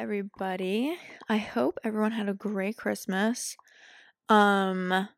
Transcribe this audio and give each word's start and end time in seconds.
everybody. 0.00 0.96
I 1.28 1.36
hope 1.36 1.78
everyone 1.84 2.12
had 2.12 2.26
a 2.26 2.32
great 2.32 2.78
Christmas. 2.78 3.54
Um 4.30 5.08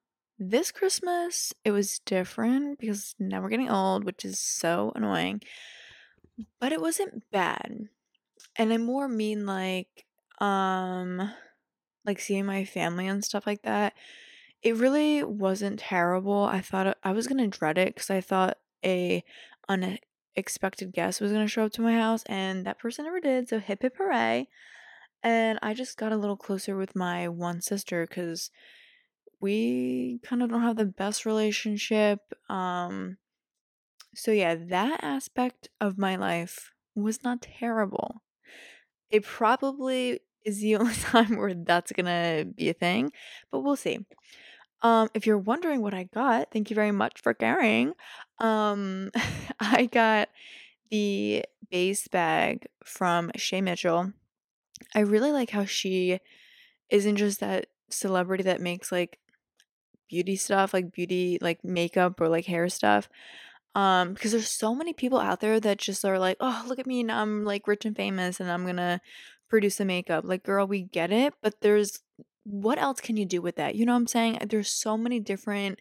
this 0.40 0.72
Christmas 0.72 1.54
it 1.64 1.70
was 1.70 2.00
different 2.00 2.80
because 2.80 3.14
now 3.20 3.40
we're 3.40 3.48
getting 3.48 3.70
old, 3.70 4.02
which 4.02 4.24
is 4.24 4.40
so 4.40 4.90
annoying. 4.96 5.40
But 6.58 6.72
it 6.72 6.80
wasn't 6.80 7.22
bad. 7.30 7.90
And 8.56 8.72
I 8.72 8.78
more 8.78 9.06
mean 9.06 9.46
like 9.46 10.04
um 10.40 11.30
like 12.04 12.18
seeing 12.18 12.44
my 12.44 12.64
family 12.64 13.06
and 13.06 13.24
stuff 13.24 13.46
like 13.46 13.62
that. 13.62 13.94
It 14.62 14.76
really 14.76 15.22
wasn't 15.22 15.78
terrible. 15.78 16.42
I 16.42 16.60
thought 16.60 16.98
I 17.04 17.12
was 17.12 17.28
going 17.28 17.38
to 17.38 17.56
dread 17.56 17.78
it 17.78 17.94
cuz 17.94 18.10
I 18.10 18.20
thought 18.20 18.58
a 18.84 19.22
unexpected 20.36 20.92
guest 20.92 21.20
was 21.20 21.32
going 21.32 21.44
to 21.44 21.50
show 21.50 21.64
up 21.64 21.72
to 21.72 21.82
my 21.82 21.94
house 21.94 22.22
and 22.26 22.66
that 22.66 22.78
person 22.78 23.04
never 23.04 23.20
did. 23.20 23.48
So 23.48 23.58
hip 23.58 23.82
hip 23.82 23.96
hooray. 23.98 24.48
And 25.22 25.58
I 25.62 25.74
just 25.74 25.96
got 25.96 26.12
a 26.12 26.16
little 26.16 26.36
closer 26.36 26.76
with 26.76 26.96
my 26.96 27.28
one 27.28 27.60
sister 27.60 28.06
cuz 28.06 28.50
we 29.40 30.20
kind 30.22 30.42
of 30.42 30.50
don't 30.50 30.62
have 30.62 30.76
the 30.76 30.84
best 30.84 31.26
relationship. 31.26 32.18
Um 32.48 33.18
so 34.14 34.30
yeah, 34.30 34.56
that 34.68 35.02
aspect 35.02 35.68
of 35.80 35.98
my 35.98 36.16
life 36.16 36.72
was 36.94 37.22
not 37.22 37.42
terrible. 37.42 38.22
It 39.10 39.24
probably 39.24 40.20
is 40.44 40.60
the 40.60 40.76
only 40.80 40.94
time 40.94 41.36
where 41.36 41.54
that's 41.54 41.92
gonna 41.92 42.44
be 42.44 42.68
a 42.68 42.74
thing, 42.74 43.12
but 43.50 43.60
we'll 43.60 43.76
see. 43.76 44.00
Um, 44.82 45.08
if 45.14 45.26
you're 45.26 45.38
wondering 45.38 45.80
what 45.80 45.94
I 45.94 46.04
got, 46.12 46.50
thank 46.52 46.68
you 46.68 46.74
very 46.74 46.90
much 46.90 47.20
for 47.22 47.34
caring. 47.34 47.92
Um, 48.42 49.12
I 49.60 49.86
got 49.86 50.30
the 50.90 51.44
Béis 51.72 52.10
bag 52.10 52.66
from 52.84 53.32
Shay 53.36 53.62
Mitchell. 53.62 54.12
I 54.94 55.00
really 55.00 55.32
like 55.32 55.50
how 55.50 55.66
she 55.66 56.20
isn't 56.90 57.16
just 57.16 57.40
that 57.40 57.68
celebrity 57.90 58.44
that 58.44 58.60
makes 58.60 58.92
like 58.92 59.18
beauty 60.10 60.36
stuff, 60.36 60.74
like 60.74 60.92
beauty, 60.92 61.38
like 61.40 61.64
makeup 61.64 62.20
or 62.20 62.28
like 62.28 62.46
hair 62.46 62.68
stuff. 62.68 63.08
Um, 63.74 64.14
because 64.14 64.32
there's 64.32 64.48
so 64.48 64.74
many 64.74 64.92
people 64.92 65.20
out 65.20 65.40
there 65.40 65.60
that 65.60 65.78
just 65.78 66.04
are 66.04 66.18
like, 66.18 66.36
oh, 66.40 66.64
look 66.68 66.78
at 66.78 66.86
me, 66.86 67.00
and 67.00 67.12
I'm 67.12 67.44
like 67.44 67.68
rich 67.68 67.86
and 67.86 67.96
famous, 67.96 68.40
and 68.40 68.50
I'm 68.50 68.66
gonna 68.66 69.00
produce 69.50 69.76
the 69.76 69.86
makeup. 69.86 70.24
Like, 70.26 70.44
girl, 70.44 70.66
we 70.66 70.82
get 70.82 71.12
it, 71.12 71.34
but 71.42 71.60
there's 71.62 72.00
what 72.44 72.78
else 72.78 73.00
can 73.00 73.16
you 73.16 73.26
do 73.26 73.42
with 73.42 73.56
that? 73.56 73.76
You 73.76 73.86
know 73.86 73.92
what 73.92 73.98
I'm 74.00 74.06
saying? 74.08 74.38
There's 74.50 74.70
so 74.72 74.96
many 74.98 75.20
different 75.20 75.80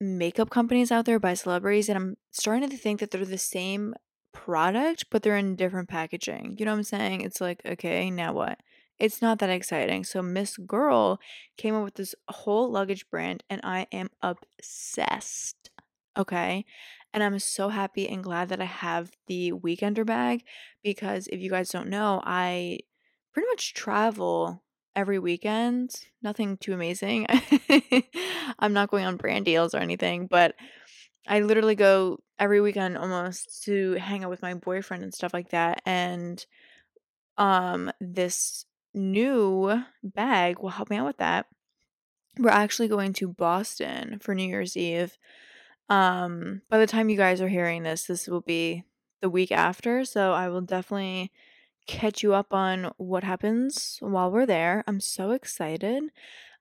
makeup 0.00 0.50
companies 0.50 0.92
out 0.92 1.04
there 1.04 1.18
by 1.18 1.34
celebrities, 1.34 1.88
and 1.88 1.96
I'm 1.96 2.16
starting 2.30 2.68
to 2.68 2.76
think 2.76 3.00
that 3.00 3.10
they're 3.10 3.24
the 3.24 3.38
same 3.38 3.94
product, 4.32 5.06
but 5.10 5.22
they're 5.22 5.36
in 5.36 5.56
different 5.56 5.88
packaging. 5.88 6.56
You 6.58 6.66
know 6.66 6.72
what 6.72 6.78
I'm 6.78 6.84
saying? 6.84 7.22
It's 7.22 7.40
like, 7.40 7.62
okay, 7.64 8.10
now 8.10 8.32
what? 8.32 8.60
It's 8.98 9.20
not 9.20 9.38
that 9.40 9.50
exciting. 9.50 10.04
So 10.04 10.22
Miss 10.22 10.56
Girl 10.56 11.20
came 11.56 11.74
up 11.74 11.84
with 11.84 11.94
this 11.94 12.14
whole 12.28 12.70
luggage 12.70 13.08
brand, 13.10 13.42
and 13.50 13.60
I 13.64 13.86
am 13.92 14.10
obsessed. 14.22 15.70
Okay. 16.16 16.64
And 17.12 17.22
I'm 17.22 17.38
so 17.38 17.70
happy 17.70 18.08
and 18.08 18.22
glad 18.22 18.48
that 18.50 18.60
I 18.60 18.66
have 18.66 19.10
the 19.26 19.52
weekender 19.52 20.04
bag 20.04 20.44
because 20.82 21.28
if 21.28 21.40
you 21.40 21.50
guys 21.50 21.70
don't 21.70 21.88
know, 21.88 22.20
I 22.24 22.80
pretty 23.32 23.48
much 23.48 23.72
travel 23.72 24.62
every 24.96 25.18
weekend. 25.18 25.94
Nothing 26.22 26.56
too 26.56 26.72
amazing. 26.72 27.26
I'm 28.58 28.72
not 28.72 28.90
going 28.90 29.04
on 29.04 29.18
brand 29.18 29.44
deals 29.44 29.74
or 29.74 29.78
anything, 29.78 30.26
but 30.26 30.54
I 31.28 31.40
literally 31.40 31.74
go 31.74 32.18
every 32.38 32.60
weekend 32.60 32.96
almost 32.96 33.64
to 33.64 33.92
hang 33.94 34.24
out 34.24 34.30
with 34.30 34.42
my 34.42 34.54
boyfriend 34.54 35.02
and 35.02 35.14
stuff 35.14 35.34
like 35.34 35.50
that. 35.50 35.82
And 35.84 36.44
um 37.38 37.92
this 38.00 38.64
new 38.94 39.82
bag 40.02 40.58
will 40.58 40.70
help 40.70 40.88
me 40.88 40.96
out 40.96 41.06
with 41.06 41.18
that. 41.18 41.46
We're 42.38 42.50
actually 42.50 42.88
going 42.88 43.12
to 43.14 43.28
Boston 43.28 44.18
for 44.20 44.34
New 44.34 44.48
Year's 44.48 44.76
Eve. 44.76 45.16
Um 45.90 46.62
by 46.70 46.78
the 46.78 46.86
time 46.86 47.10
you 47.10 47.16
guys 47.16 47.40
are 47.40 47.48
hearing 47.48 47.82
this, 47.82 48.04
this 48.04 48.26
will 48.26 48.40
be 48.40 48.84
the 49.20 49.30
week 49.30 49.52
after, 49.52 50.04
so 50.04 50.32
I 50.32 50.48
will 50.48 50.62
definitely 50.62 51.32
catch 51.86 52.22
you 52.22 52.34
up 52.34 52.52
on 52.52 52.92
what 52.96 53.24
happens 53.24 53.98
while 54.00 54.30
we're 54.30 54.46
there. 54.46 54.84
I'm 54.86 55.00
so 55.00 55.30
excited. 55.32 56.04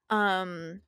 Um 0.09 0.81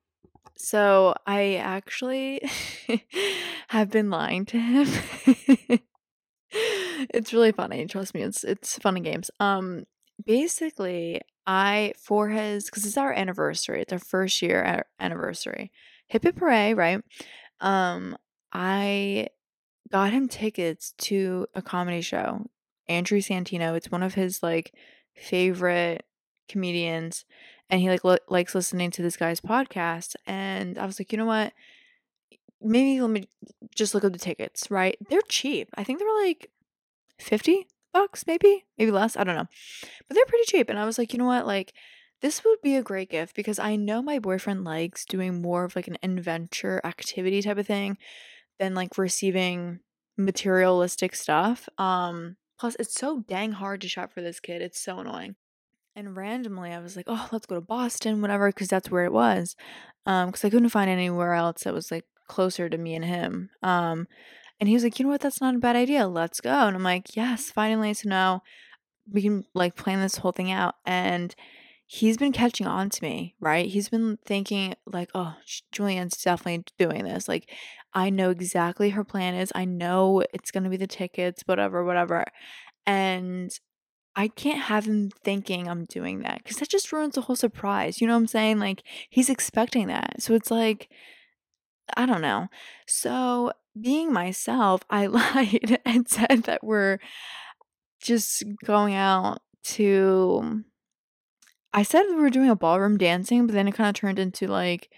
so 0.56 1.16
I 1.26 1.56
actually 1.56 2.42
have 3.68 3.90
been 3.92 4.10
lying 4.10 4.46
to 4.46 4.60
him. 4.60 4.88
it's 6.52 7.34
really 7.34 7.52
funny, 7.52 7.86
trust 7.86 8.14
me. 8.14 8.22
It's 8.24 8.44
it's 8.44 8.78
fun 8.80 8.96
and 8.96 9.06
games. 9.06 9.32
Um 9.40 9.86
basically 10.26 11.22
I 11.46 11.94
for 11.98 12.30
his 12.30 12.70
cuz 12.70 12.86
it's 12.86 12.98
our 12.98 13.14
anniversary. 13.14 13.82
It's 13.82 13.94
our 13.94 14.00
first 14.00 14.42
year 14.42 14.86
anniversary. 15.00 15.72
Hip 16.08 16.24
hip 16.24 16.40
hooray, 16.40 16.74
right? 16.74 17.02
Um 17.60 18.18
I 18.54 19.28
got 19.92 20.12
him 20.12 20.28
tickets 20.28 20.94
to 20.98 21.48
a 21.54 21.62
comedy 21.62 22.02
show 22.02 22.46
Andrew 22.90 23.20
Santino. 23.20 23.76
It's 23.76 23.92
one 23.92 24.04
of 24.04 24.14
his 24.14 24.42
like 24.42 24.74
favorite 25.16 26.06
comedians 26.48 27.26
and 27.70 27.82
he 27.82 27.90
like 27.90 28.04
lo- 28.04 28.18
likes 28.30 28.56
listening 28.56 28.92
to 28.92 29.02
this 29.02 29.18
guy's 29.18 29.42
podcast 29.42 30.16
and 30.26 30.78
I 30.78 30.86
was 30.86 31.00
like, 31.00 31.12
"You 31.12 31.18
know 31.18 31.26
what? 31.26 31.54
Maybe 32.62 33.00
let 33.02 33.10
me 33.10 33.28
just 33.76 33.94
look 33.94 34.04
up 34.04 34.14
the 34.14 34.20
tickets, 34.20 34.72
right? 34.72 34.98
They're 35.10 35.22
cheap. 35.28 35.70
I 35.76 35.84
think 35.84 36.00
they 36.00 36.06
were 36.06 36.24
like 36.24 36.50
50 37.20 37.68
bucks 37.94 38.26
maybe, 38.28 38.66
maybe 38.78 38.92
less, 38.92 39.16
I 39.18 39.24
don't 39.24 39.36
know. 39.36 39.48
But 40.08 40.16
they're 40.16 40.26
pretty 40.26 40.46
cheap 40.46 40.70
and 40.70 40.80
I 40.80 40.86
was 40.86 40.98
like, 40.98 41.14
"You 41.14 41.20
know 41.20 41.26
what? 41.26 41.48
Like 41.48 41.74
this 42.22 42.44
would 42.44 42.62
be 42.62 42.76
a 42.76 42.84
great 42.84 43.10
gift 43.10 43.36
because 43.36 43.60
I 43.60 43.76
know 43.76 44.02
my 44.02 44.20
boyfriend 44.20 44.64
likes 44.64 45.06
doing 45.06 45.42
more 45.42 45.64
of 45.66 45.76
like 45.76 45.88
an 45.88 45.98
adventure 46.02 46.82
activity 46.84 47.42
type 47.42 47.58
of 47.58 47.68
thing 47.68 47.98
than 48.60 48.74
like 48.74 48.98
receiving 48.98 49.80
materialistic 50.18 51.16
stuff. 51.16 51.70
Um 51.78 52.38
Plus, 52.60 52.76
it's 52.80 52.94
so 52.94 53.24
dang 53.28 53.54
hard 53.54 53.82
to 53.82 53.88
shop 53.88 54.14
for 54.14 54.22
this 54.22 54.40
kid. 54.40 54.62
It's 54.62 54.82
so 54.82 55.00
annoying. 55.00 55.36
And 55.96 56.16
randomly, 56.16 56.72
I 56.72 56.80
was 56.80 56.96
like, 56.96 57.06
oh, 57.08 57.28
let's 57.32 57.48
go 57.48 57.56
to 57.56 57.62
Boston, 57.62 58.22
whatever, 58.22 58.50
because 58.50 58.68
that's 58.68 58.92
where 58.92 59.06
it 59.06 59.14
was. 59.14 59.56
Um, 60.06 60.28
because 60.28 60.46
I 60.46 60.50
couldn't 60.50 60.70
find 60.70 60.90
anywhere 60.90 61.34
else 61.34 61.64
that 61.64 61.74
was 61.74 61.92
like 61.92 62.06
closer 62.28 62.70
to 62.70 62.78
me 62.78 62.94
and 62.96 63.06
him. 63.06 63.50
Um, 63.64 64.08
and 64.60 64.70
he 64.70 64.76
was 64.76 64.84
like, 64.84 65.00
you 65.00 65.06
know 65.06 65.12
what? 65.12 65.22
That's 65.22 65.42
not 65.42 65.56
a 65.56 65.60
bad 65.60 65.76
idea. 65.76 66.08
Let's 66.08 66.42
go. 66.42 66.50
And 66.50 66.76
I'm 66.76 66.84
like, 66.84 67.16
yes, 67.16 67.50
finally. 67.50 67.94
So 67.94 68.10
now 68.10 68.44
we 69.12 69.22
can 69.22 69.46
like 69.54 69.76
plan 69.76 70.02
this 70.02 70.18
whole 70.18 70.32
thing 70.32 70.52
out. 70.52 70.76
And 70.86 71.36
he's 71.86 72.18
been 72.18 72.34
catching 72.34 72.68
on 72.68 72.90
to 72.90 73.04
me, 73.04 73.36
right? 73.40 73.66
He's 73.66 73.90
been 73.90 74.18
thinking 74.26 74.76
like, 74.86 75.10
oh, 75.16 75.36
Julianne's 75.72 76.22
definitely 76.22 76.66
doing 76.78 77.06
this. 77.06 77.28
Like, 77.28 77.50
I 77.98 78.12
know 78.12 78.30
exactly 78.30 78.92
her 78.92 79.04
plan 79.04 79.34
is. 79.34 79.52
I 79.56 79.66
know 79.66 80.24
it's 80.32 80.52
going 80.52 80.64
to 80.66 80.70
be 80.70 80.78
the 80.78 80.86
tickets, 80.86 81.42
whatever, 81.48 81.84
whatever. 81.84 82.26
And 82.86 83.50
I 84.16 84.28
can't 84.28 84.62
have 84.62 84.86
him 84.86 85.10
thinking 85.24 85.68
I'm 85.68 85.86
doing 85.86 86.20
that 86.20 86.44
because 86.44 86.58
that 86.58 86.70
just 86.70 86.94
ruins 86.94 87.16
the 87.16 87.22
whole 87.22 87.36
surprise. 87.36 88.00
You 88.00 88.06
know 88.06 88.14
what 88.14 88.20
I'm 88.20 88.28
saying? 88.28 88.60
Like, 88.60 88.84
he's 89.10 89.32
expecting 89.32 89.88
that. 89.88 90.22
So 90.22 90.36
it's 90.36 90.52
like, 90.52 90.90
I 91.96 92.06
don't 92.06 92.22
know. 92.22 92.50
So, 92.86 93.52
being 93.80 94.14
myself, 94.14 94.82
I 94.92 95.08
lied 95.08 95.80
and 95.84 96.08
said 96.08 96.44
that 96.44 96.64
we're 96.64 97.00
just 98.00 98.44
going 98.64 98.94
out 98.94 99.40
to 99.64 100.64
I 101.74 101.82
said 101.82 102.04
we 102.10 102.16
were 102.16 102.30
doing 102.30 102.50
a 102.50 102.56
ballroom 102.56 103.00
dancing, 103.00 103.48
but 103.48 103.54
then 103.54 103.68
it 103.68 103.74
kind 103.74 103.90
of 103.90 103.96
turned 103.96 104.20
into 104.20 104.46
like 104.46 104.92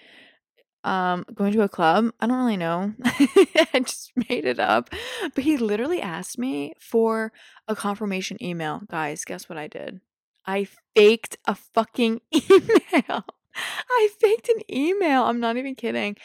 um 0.83 1.25
going 1.33 1.53
to 1.53 1.61
a 1.61 1.69
club. 1.69 2.11
I 2.19 2.27
don't 2.27 2.37
really 2.37 2.57
know. 2.57 2.93
I 3.03 3.81
just 3.83 4.11
made 4.29 4.45
it 4.45 4.59
up. 4.59 4.89
But 5.35 5.43
he 5.43 5.57
literally 5.57 6.01
asked 6.01 6.37
me 6.37 6.73
for 6.79 7.31
a 7.67 7.75
confirmation 7.75 8.41
email. 8.43 8.81
Guys, 8.89 9.25
guess 9.25 9.49
what 9.49 9.57
I 9.57 9.67
did? 9.67 10.01
I 10.45 10.67
faked 10.95 11.37
a 11.45 11.55
fucking 11.55 12.21
email. 12.33 13.25
I 13.89 14.09
faked 14.19 14.49
an 14.49 14.61
email. 14.71 15.23
I'm 15.23 15.39
not 15.39 15.57
even 15.57 15.75
kidding. 15.75 16.15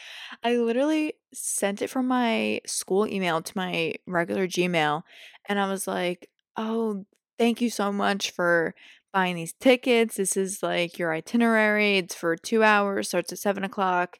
I 0.43 0.55
literally 0.57 1.15
sent 1.33 1.81
it 1.81 1.89
from 1.89 2.07
my 2.07 2.61
school 2.65 3.07
email 3.07 3.41
to 3.41 3.53
my 3.55 3.95
regular 4.07 4.47
Gmail. 4.47 5.03
And 5.47 5.59
I 5.59 5.69
was 5.69 5.87
like, 5.87 6.29
oh, 6.55 7.05
thank 7.37 7.61
you 7.61 7.69
so 7.69 7.91
much 7.91 8.31
for 8.31 8.73
buying 9.13 9.35
these 9.35 9.53
tickets. 9.53 10.15
This 10.15 10.37
is 10.37 10.63
like 10.63 10.97
your 10.97 11.13
itinerary. 11.13 11.97
It's 11.97 12.15
for 12.15 12.35
two 12.35 12.63
hours, 12.63 13.09
starts 13.09 13.31
at 13.31 13.39
seven 13.39 13.63
o'clock. 13.63 14.17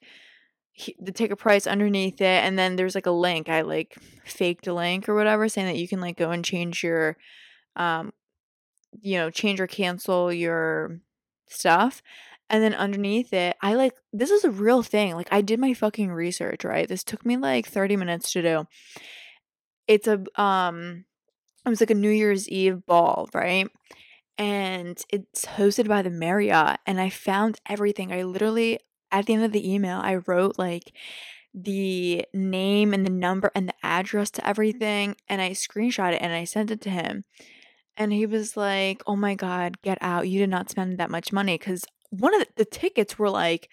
He, 0.78 0.96
the 1.00 1.12
ticket 1.12 1.38
price 1.38 1.68
underneath 1.68 2.22
it, 2.22 2.44
and 2.44 2.60
then 2.60 2.76
there's 2.76 2.96
like 2.96 3.06
a 3.06 3.12
link. 3.12 3.48
I 3.48 3.62
like 3.62 3.96
faked 4.26 4.68
a 4.68 4.74
link 4.74 5.08
or 5.08 5.16
whatever, 5.16 5.48
saying 5.48 5.68
that 5.68 5.78
you 5.78 5.88
can 5.88 6.02
like 6.02 6.18
go 6.18 6.32
and 6.32 6.44
change 6.44 6.84
your, 6.84 7.18
um, 7.78 8.12
you 9.02 9.18
know, 9.18 9.30
change 9.30 9.62
or 9.62 9.68
cancel 9.68 10.34
your 10.34 11.00
stuff. 11.48 12.02
And 12.50 12.62
then 12.62 12.74
underneath 12.74 13.34
it, 13.34 13.56
I 13.62 13.76
like 13.76 13.94
this 14.14 14.30
is 14.32 14.44
a 14.44 14.52
real 14.52 14.84
thing. 14.84 15.16
Like 15.16 15.30
I 15.32 15.42
did 15.42 15.60
my 15.60 15.74
fucking 15.74 16.12
research, 16.12 16.66
right? 16.66 16.88
This 16.88 17.04
took 17.04 17.26
me 17.26 17.38
like 17.38 17.68
30 17.68 17.96
minutes 17.96 18.32
to 18.34 18.42
do. 18.42 18.68
It's 19.88 20.08
a 20.08 20.24
um 20.40 21.06
it 21.66 21.70
was 21.70 21.80
like 21.80 21.90
a 21.90 21.96
New 21.96 22.10
Year's 22.10 22.50
Eve 22.50 22.86
ball, 22.86 23.30
right? 23.34 23.70
and 24.38 25.02
it's 25.10 25.46
hosted 25.46 25.88
by 25.88 26.02
the 26.02 26.10
Marriott. 26.10 26.80
And 26.86 27.00
I 27.00 27.10
found 27.10 27.60
everything. 27.68 28.12
I 28.12 28.24
literally, 28.24 28.80
at 29.16 29.26
the 29.26 29.34
end 29.34 29.44
of 29.44 29.52
the 29.54 29.74
email, 29.74 30.00
I 30.04 30.16
wrote 30.16 30.60
like 30.60 30.92
the 31.54 32.26
name 32.34 32.94
and 32.94 33.06
the 33.06 33.12
number 33.12 33.50
and 33.56 33.70
the 33.70 33.74
address 33.82 34.30
to 34.32 34.42
mm-hmm. 34.42 34.50
everything. 34.50 35.16
And 35.30 35.42
I 35.42 35.52
screenshot 35.52 36.14
it 36.14 36.22
and 36.22 36.34
I 36.34 36.44
sent 36.44 36.70
it 36.70 36.82
to 36.82 36.90
him. 36.90 37.24
And 37.98 38.12
he 38.12 38.26
was 38.26 38.58
like, 38.58 39.02
oh 39.08 39.16
my 39.16 39.36
God, 39.36 39.82
get 39.82 39.98
out. 40.02 40.28
You 40.28 40.40
did 40.40 40.50
not 40.50 40.70
spend 40.70 40.98
that 40.98 41.10
much 41.10 41.32
money. 41.32 41.58
Because 41.58 41.86
one 42.10 42.34
of 42.34 42.42
the, 42.42 42.48
the 42.58 42.66
tickets 42.66 43.18
were 43.18 43.30
like, 43.30 43.70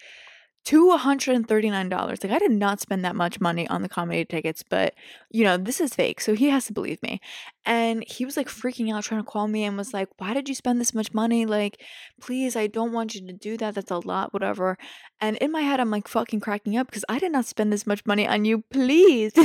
$239. 0.65 2.23
Like 2.23 2.31
I 2.31 2.39
did 2.39 2.51
not 2.51 2.79
spend 2.79 3.03
that 3.03 3.15
much 3.15 3.41
money 3.41 3.67
on 3.67 3.81
the 3.81 3.89
comedy 3.89 4.25
tickets, 4.25 4.63
but 4.67 4.93
you 5.29 5.43
know, 5.43 5.57
this 5.57 5.81
is 5.81 5.93
fake. 5.93 6.21
So 6.21 6.35
he 6.35 6.49
has 6.49 6.65
to 6.65 6.73
believe 6.73 7.01
me. 7.03 7.19
And 7.65 8.03
he 8.07 8.25
was 8.25 8.37
like 8.37 8.47
freaking 8.47 8.93
out 8.93 9.03
trying 9.03 9.21
to 9.21 9.29
call 9.29 9.47
me 9.47 9.63
and 9.63 9.77
was 9.77 9.93
like, 9.93 10.09
"Why 10.17 10.33
did 10.33 10.49
you 10.49 10.55
spend 10.55 10.79
this 10.79 10.93
much 10.93 11.13
money? 11.13 11.45
Like, 11.45 11.81
please, 12.21 12.55
I 12.55 12.67
don't 12.67 12.93
want 12.93 13.15
you 13.15 13.25
to 13.27 13.33
do 13.33 13.57
that. 13.57 13.75
That's 13.75 13.91
a 13.91 13.97
lot, 13.97 14.33
whatever." 14.33 14.77
And 15.19 15.37
in 15.37 15.51
my 15.51 15.61
head 15.61 15.79
I'm 15.79 15.91
like 15.91 16.07
fucking 16.07 16.39
cracking 16.39 16.77
up 16.77 16.87
because 16.87 17.05
I 17.09 17.19
did 17.19 17.31
not 17.31 17.45
spend 17.45 17.73
this 17.73 17.87
much 17.87 18.05
money 18.05 18.27
on 18.27 18.45
you. 18.45 18.63
Please. 18.71 19.33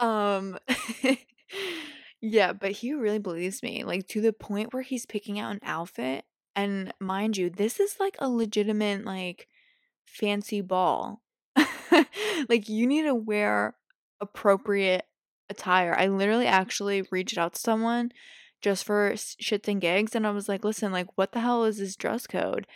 um 0.00 0.58
Yeah, 2.24 2.52
but 2.52 2.70
he 2.70 2.92
really 2.92 3.18
believes 3.18 3.64
me, 3.64 3.82
like 3.82 4.06
to 4.08 4.20
the 4.20 4.32
point 4.32 4.72
where 4.72 4.84
he's 4.84 5.06
picking 5.06 5.40
out 5.40 5.50
an 5.52 5.58
outfit 5.64 6.24
and 6.54 6.92
mind 7.00 7.36
you, 7.36 7.50
this 7.50 7.80
is 7.80 7.96
like 7.98 8.16
a 8.18 8.28
legitimate, 8.28 9.04
like, 9.04 9.48
fancy 10.06 10.60
ball. 10.60 11.22
like, 12.48 12.68
you 12.68 12.86
need 12.86 13.02
to 13.02 13.14
wear 13.14 13.76
appropriate 14.20 15.04
attire. 15.48 15.94
I 15.96 16.08
literally 16.08 16.46
actually 16.46 17.02
reached 17.10 17.38
out 17.38 17.54
to 17.54 17.60
someone 17.60 18.12
just 18.60 18.84
for 18.84 19.12
shits 19.12 19.68
and 19.68 19.80
gigs, 19.80 20.14
and 20.14 20.26
I 20.26 20.30
was 20.30 20.48
like, 20.48 20.64
listen, 20.64 20.92
like, 20.92 21.08
what 21.16 21.32
the 21.32 21.40
hell 21.40 21.64
is 21.64 21.78
this 21.78 21.96
dress 21.96 22.26
code? 22.26 22.66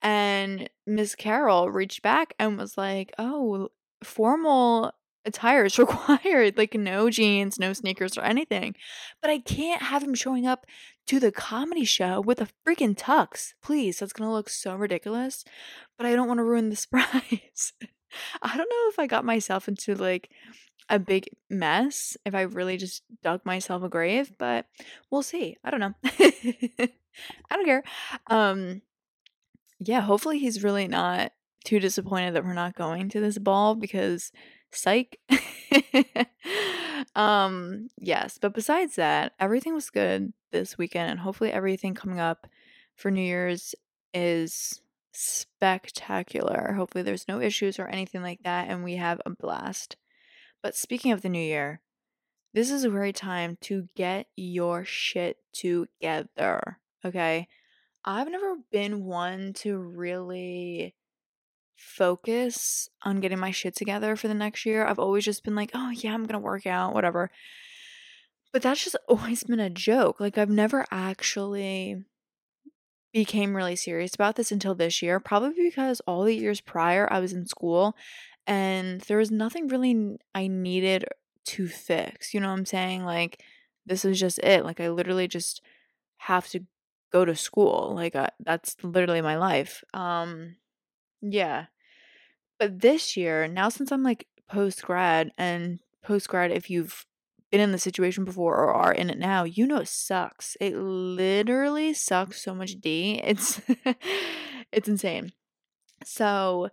And 0.00 0.68
Miss 0.86 1.14
Carol 1.14 1.70
reached 1.70 2.02
back 2.02 2.34
and 2.38 2.58
was 2.58 2.76
like, 2.76 3.12
oh, 3.18 3.68
formal 4.02 4.92
attire 5.24 5.64
is 5.64 5.78
required, 5.78 6.56
like 6.56 6.74
no 6.74 7.10
jeans, 7.10 7.58
no 7.58 7.72
sneakers, 7.72 8.16
or 8.16 8.22
anything. 8.22 8.74
But 9.20 9.30
I 9.30 9.38
can't 9.38 9.82
have 9.82 10.02
him 10.02 10.14
showing 10.14 10.46
up 10.46 10.66
to 11.06 11.18
the 11.18 11.32
comedy 11.32 11.84
show 11.84 12.20
with 12.20 12.40
a 12.40 12.48
freaking 12.66 12.96
tux. 12.96 13.54
Please, 13.62 13.98
that's 13.98 14.12
gonna 14.12 14.32
look 14.32 14.48
so 14.48 14.74
ridiculous. 14.74 15.44
But 15.96 16.06
I 16.06 16.14
don't 16.14 16.28
want 16.28 16.38
to 16.38 16.44
ruin 16.44 16.70
the 16.70 16.76
surprise. 16.76 17.72
I 18.42 18.56
don't 18.56 18.68
know 18.68 18.88
if 18.88 18.98
I 18.98 19.06
got 19.06 19.24
myself 19.24 19.68
into 19.68 19.94
like 19.94 20.30
a 20.88 20.98
big 20.98 21.28
mess, 21.48 22.16
if 22.26 22.34
I 22.34 22.42
really 22.42 22.76
just 22.76 23.02
dug 23.22 23.44
myself 23.44 23.82
a 23.82 23.88
grave, 23.88 24.32
but 24.38 24.66
we'll 25.10 25.22
see. 25.22 25.56
I 25.64 25.70
don't 25.70 25.80
know. 25.80 25.94
I 26.04 27.56
don't 27.56 27.64
care. 27.64 27.84
Um 28.26 28.82
yeah, 29.78 30.00
hopefully 30.00 30.38
he's 30.38 30.62
really 30.62 30.86
not 30.86 31.32
too 31.64 31.80
disappointed 31.80 32.34
that 32.34 32.44
we're 32.44 32.54
not 32.54 32.74
going 32.74 33.08
to 33.10 33.20
this 33.20 33.38
ball 33.38 33.74
because 33.74 34.32
psych. 34.74 35.18
um, 37.14 37.88
yes, 37.98 38.38
but 38.40 38.54
besides 38.54 38.96
that, 38.96 39.32
everything 39.38 39.74
was 39.74 39.90
good 39.90 40.32
this 40.50 40.78
weekend, 40.78 41.10
and 41.10 41.20
hopefully, 41.20 41.52
everything 41.52 41.94
coming 41.94 42.20
up 42.20 42.46
for 42.94 43.10
New 43.10 43.22
Year's 43.22 43.74
is 44.14 44.80
spectacular. 45.12 46.72
Hopefully, 46.72 47.02
there's 47.02 47.28
no 47.28 47.40
issues 47.40 47.78
or 47.78 47.86
anything 47.86 48.22
like 48.22 48.40
that, 48.44 48.68
and 48.68 48.84
we 48.84 48.96
have 48.96 49.20
a 49.24 49.30
blast. 49.30 49.96
But 50.62 50.76
speaking 50.76 51.12
of 51.12 51.22
the 51.22 51.28
new 51.28 51.42
year, 51.42 51.80
this 52.54 52.70
is 52.70 52.84
a 52.84 52.90
great 52.90 53.16
time 53.16 53.56
to 53.62 53.88
get 53.96 54.26
your 54.36 54.84
shit 54.84 55.38
together. 55.52 56.78
Okay. 57.04 57.48
I've 58.04 58.30
never 58.30 58.56
been 58.70 59.04
one 59.04 59.52
to 59.54 59.78
really 59.78 60.94
focus 61.82 62.88
on 63.02 63.20
getting 63.20 63.38
my 63.38 63.50
shit 63.50 63.74
together 63.74 64.16
for 64.16 64.28
the 64.28 64.34
next 64.34 64.64
year. 64.64 64.86
I've 64.86 64.98
always 64.98 65.24
just 65.24 65.44
been 65.44 65.56
like, 65.56 65.70
oh, 65.74 65.90
yeah, 65.90 66.14
I'm 66.14 66.24
going 66.24 66.34
to 66.34 66.38
work 66.38 66.66
out, 66.66 66.94
whatever. 66.94 67.30
But 68.52 68.62
that's 68.62 68.84
just 68.84 68.96
always 69.08 69.44
been 69.44 69.60
a 69.60 69.68
joke. 69.68 70.20
Like, 70.20 70.38
I've 70.38 70.50
never 70.50 70.86
actually 70.90 72.04
became 73.12 73.54
really 73.54 73.76
serious 73.76 74.14
about 74.14 74.36
this 74.36 74.52
until 74.52 74.74
this 74.74 75.02
year, 75.02 75.20
probably 75.20 75.62
because 75.62 76.00
all 76.06 76.22
the 76.22 76.34
years 76.34 76.60
prior 76.60 77.12
I 77.12 77.18
was 77.18 77.34
in 77.34 77.46
school 77.46 77.94
and 78.46 79.02
there 79.02 79.18
was 79.18 79.30
nothing 79.30 79.68
really 79.68 80.16
I 80.34 80.46
needed 80.46 81.04
to 81.44 81.68
fix. 81.68 82.32
You 82.32 82.40
know 82.40 82.48
what 82.48 82.58
I'm 82.58 82.64
saying? 82.64 83.04
Like, 83.04 83.42
this 83.84 84.04
is 84.04 84.18
just 84.18 84.38
it. 84.38 84.64
Like, 84.64 84.80
I 84.80 84.88
literally 84.88 85.28
just 85.28 85.60
have 86.18 86.48
to 86.50 86.60
go 87.12 87.24
to 87.24 87.36
school. 87.36 87.92
Like, 87.94 88.16
I, 88.16 88.30
that's 88.40 88.76
literally 88.82 89.20
my 89.20 89.36
life. 89.36 89.84
Um, 89.92 90.56
yeah. 91.22 91.66
But 92.58 92.80
this 92.80 93.16
year, 93.16 93.48
now 93.48 93.68
since 93.68 93.90
I'm 93.90 94.02
like 94.02 94.26
post 94.48 94.82
grad 94.82 95.32
and 95.38 95.78
post 96.02 96.28
grad, 96.28 96.50
if 96.50 96.68
you've 96.68 97.06
been 97.50 97.60
in 97.60 97.72
the 97.72 97.78
situation 97.78 98.24
before 98.24 98.56
or 98.56 98.72
are 98.72 98.92
in 98.92 99.10
it 99.10 99.18
now, 99.18 99.44
you 99.44 99.66
know 99.66 99.78
it 99.78 99.88
sucks. 99.88 100.56
It 100.60 100.76
literally 100.76 101.94
sucks 101.94 102.42
so 102.42 102.54
much 102.54 102.80
D. 102.80 103.20
It's 103.24 103.60
it's 104.72 104.88
insane. 104.88 105.32
So 106.04 106.68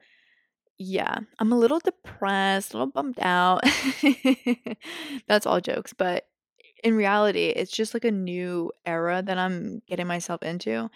yeah, 0.77 1.19
I'm 1.39 1.51
a 1.51 1.57
little 1.57 1.79
depressed, 1.79 2.73
a 2.73 2.77
little 2.77 2.91
bummed 2.91 3.19
out. 3.21 3.63
That's 5.27 5.45
all 5.45 5.59
jokes, 5.59 5.93
but 5.93 6.25
in 6.83 6.95
reality, 6.95 7.47
it's 7.47 7.71
just 7.71 7.93
like 7.93 8.05
a 8.05 8.11
new 8.11 8.71
era 8.85 9.21
that 9.21 9.37
I'm 9.37 9.81
getting 9.87 10.07
myself 10.07 10.41
into. 10.41 10.89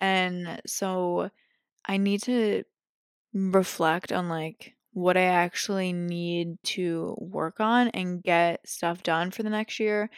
And 0.00 0.60
so 0.66 1.30
I 1.86 1.96
need 1.96 2.22
to 2.22 2.64
reflect 3.34 4.12
on 4.12 4.28
like 4.28 4.74
what 4.92 5.16
I 5.16 5.24
actually 5.24 5.92
need 5.92 6.56
to 6.62 7.16
work 7.18 7.60
on 7.60 7.88
and 7.88 8.22
get 8.22 8.66
stuff 8.66 9.02
done 9.02 9.32
for 9.32 9.42
the 9.42 9.50
next 9.50 9.80
year. 9.80 10.08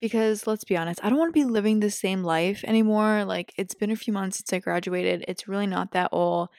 Because 0.00 0.46
let's 0.48 0.64
be 0.64 0.76
honest, 0.76 0.98
I 1.04 1.10
don't 1.10 1.18
want 1.18 1.32
to 1.32 1.38
be 1.38 1.44
living 1.44 1.78
the 1.78 1.90
same 1.90 2.24
life 2.24 2.64
anymore. 2.64 3.24
Like, 3.24 3.52
it's 3.56 3.74
been 3.74 3.92
a 3.92 3.96
few 3.96 4.12
months 4.12 4.38
since 4.38 4.52
I 4.52 4.58
graduated. 4.58 5.24
It's 5.28 5.46
really 5.46 5.68
not 5.68 5.92
that 5.92 6.08
all 6.10 6.50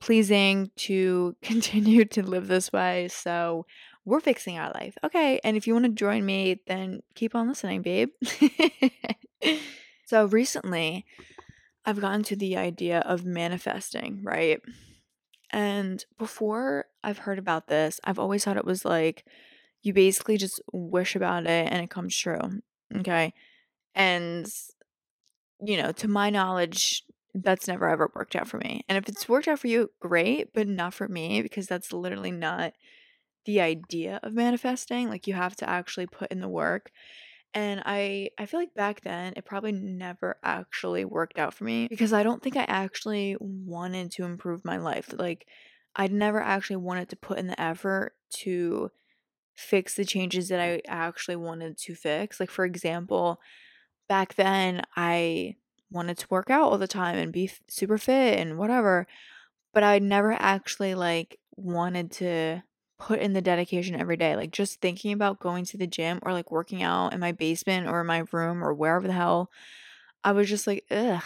pleasing 0.00 0.72
to 0.76 1.36
continue 1.42 2.04
to 2.06 2.22
live 2.24 2.48
this 2.48 2.72
way. 2.72 3.08
So, 3.08 3.66
we're 4.04 4.20
fixing 4.20 4.58
our 4.58 4.72
life. 4.72 4.98
Okay. 5.04 5.40
And 5.44 5.56
if 5.56 5.66
you 5.68 5.72
want 5.72 5.86
to 5.86 5.92
join 5.92 6.26
me, 6.26 6.60
then 6.66 7.02
keep 7.14 7.36
on 7.36 7.48
listening, 7.48 7.82
babe. 7.82 8.08
so, 10.06 10.24
recently, 10.26 11.06
I've 11.84 12.00
gotten 12.00 12.24
to 12.24 12.36
the 12.36 12.56
idea 12.56 13.00
of 13.00 13.24
manifesting, 13.24 14.20
right? 14.24 14.60
And 15.54 16.04
before 16.18 16.86
I've 17.04 17.18
heard 17.18 17.38
about 17.38 17.68
this, 17.68 18.00
I've 18.02 18.18
always 18.18 18.42
thought 18.42 18.56
it 18.56 18.64
was 18.64 18.84
like 18.84 19.24
you 19.82 19.92
basically 19.92 20.36
just 20.36 20.60
wish 20.72 21.14
about 21.14 21.44
it 21.44 21.68
and 21.70 21.80
it 21.80 21.90
comes 21.90 22.16
true. 22.16 22.40
Okay. 22.96 23.32
And, 23.94 24.48
you 25.64 25.76
know, 25.76 25.92
to 25.92 26.08
my 26.08 26.28
knowledge, 26.28 27.04
that's 27.34 27.68
never 27.68 27.88
ever 27.88 28.10
worked 28.16 28.34
out 28.34 28.48
for 28.48 28.58
me. 28.58 28.84
And 28.88 28.98
if 28.98 29.08
it's 29.08 29.28
worked 29.28 29.46
out 29.46 29.60
for 29.60 29.68
you, 29.68 29.90
great, 30.00 30.52
but 30.52 30.66
not 30.66 30.92
for 30.92 31.06
me 31.06 31.40
because 31.40 31.68
that's 31.68 31.92
literally 31.92 32.32
not 32.32 32.72
the 33.44 33.60
idea 33.60 34.18
of 34.24 34.34
manifesting. 34.34 35.08
Like 35.08 35.28
you 35.28 35.34
have 35.34 35.54
to 35.56 35.70
actually 35.70 36.08
put 36.08 36.32
in 36.32 36.40
the 36.40 36.48
work. 36.48 36.90
And 37.54 37.82
I 37.86 38.30
I 38.36 38.46
feel 38.46 38.58
like 38.60 38.74
back 38.74 39.02
then 39.02 39.34
it 39.36 39.44
probably 39.44 39.72
never 39.72 40.36
actually 40.42 41.04
worked 41.04 41.38
out 41.38 41.54
for 41.54 41.64
me 41.64 41.86
because 41.88 42.12
I 42.12 42.24
don't 42.24 42.42
think 42.42 42.56
I 42.56 42.64
actually 42.64 43.36
wanted 43.40 44.10
to 44.12 44.24
improve 44.24 44.64
my 44.64 44.76
life. 44.76 45.14
Like 45.16 45.46
I'd 45.94 46.12
never 46.12 46.40
actually 46.40 46.76
wanted 46.76 47.08
to 47.10 47.16
put 47.16 47.38
in 47.38 47.46
the 47.46 47.60
effort 47.60 48.14
to 48.42 48.90
fix 49.54 49.94
the 49.94 50.04
changes 50.04 50.48
that 50.48 50.60
I 50.60 50.82
actually 50.88 51.36
wanted 51.36 51.78
to 51.78 51.94
fix. 51.94 52.40
Like 52.40 52.50
for 52.50 52.64
example, 52.64 53.40
back 54.08 54.34
then 54.34 54.82
I 54.96 55.56
wanted 55.90 56.18
to 56.18 56.28
work 56.30 56.50
out 56.50 56.70
all 56.70 56.78
the 56.78 56.88
time 56.88 57.16
and 57.16 57.32
be 57.32 57.50
super 57.68 57.98
fit 57.98 58.38
and 58.40 58.58
whatever, 58.58 59.06
but 59.74 59.84
I 59.84 59.98
never 60.00 60.32
actually 60.32 60.94
like 60.94 61.38
wanted 61.56 62.10
to 62.12 62.62
put 62.98 63.20
in 63.20 63.32
the 63.32 63.42
dedication 63.42 63.98
every 64.00 64.16
day. 64.16 64.36
Like 64.36 64.50
just 64.52 64.80
thinking 64.80 65.12
about 65.12 65.40
going 65.40 65.64
to 65.66 65.76
the 65.76 65.86
gym 65.86 66.20
or 66.22 66.32
like 66.32 66.50
working 66.50 66.82
out 66.82 67.12
in 67.12 67.20
my 67.20 67.32
basement 67.32 67.88
or 67.88 68.04
my 68.04 68.24
room 68.32 68.62
or 68.62 68.74
wherever 68.74 69.06
the 69.06 69.12
hell, 69.12 69.50
I 70.22 70.32
was 70.32 70.48
just 70.48 70.66
like, 70.66 70.84
ugh, 70.90 71.22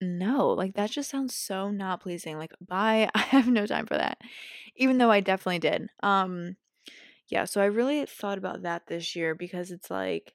no. 0.00 0.48
Like 0.48 0.74
that 0.74 0.90
just 0.90 1.10
sounds 1.10 1.34
so 1.34 1.70
not 1.70 2.02
pleasing. 2.02 2.38
Like, 2.38 2.52
bye. 2.60 3.10
I 3.14 3.18
have 3.20 3.48
no 3.48 3.66
time 3.66 3.86
for 3.86 3.96
that. 3.96 4.18
Even 4.76 4.98
though 4.98 5.10
I 5.10 5.20
definitely 5.20 5.60
did. 5.60 5.88
Um, 6.02 6.56
yeah, 7.28 7.44
so 7.46 7.60
I 7.60 7.66
really 7.66 8.04
thought 8.06 8.38
about 8.38 8.62
that 8.62 8.86
this 8.86 9.16
year 9.16 9.34
because 9.34 9.70
it's 9.70 9.90
like, 9.90 10.34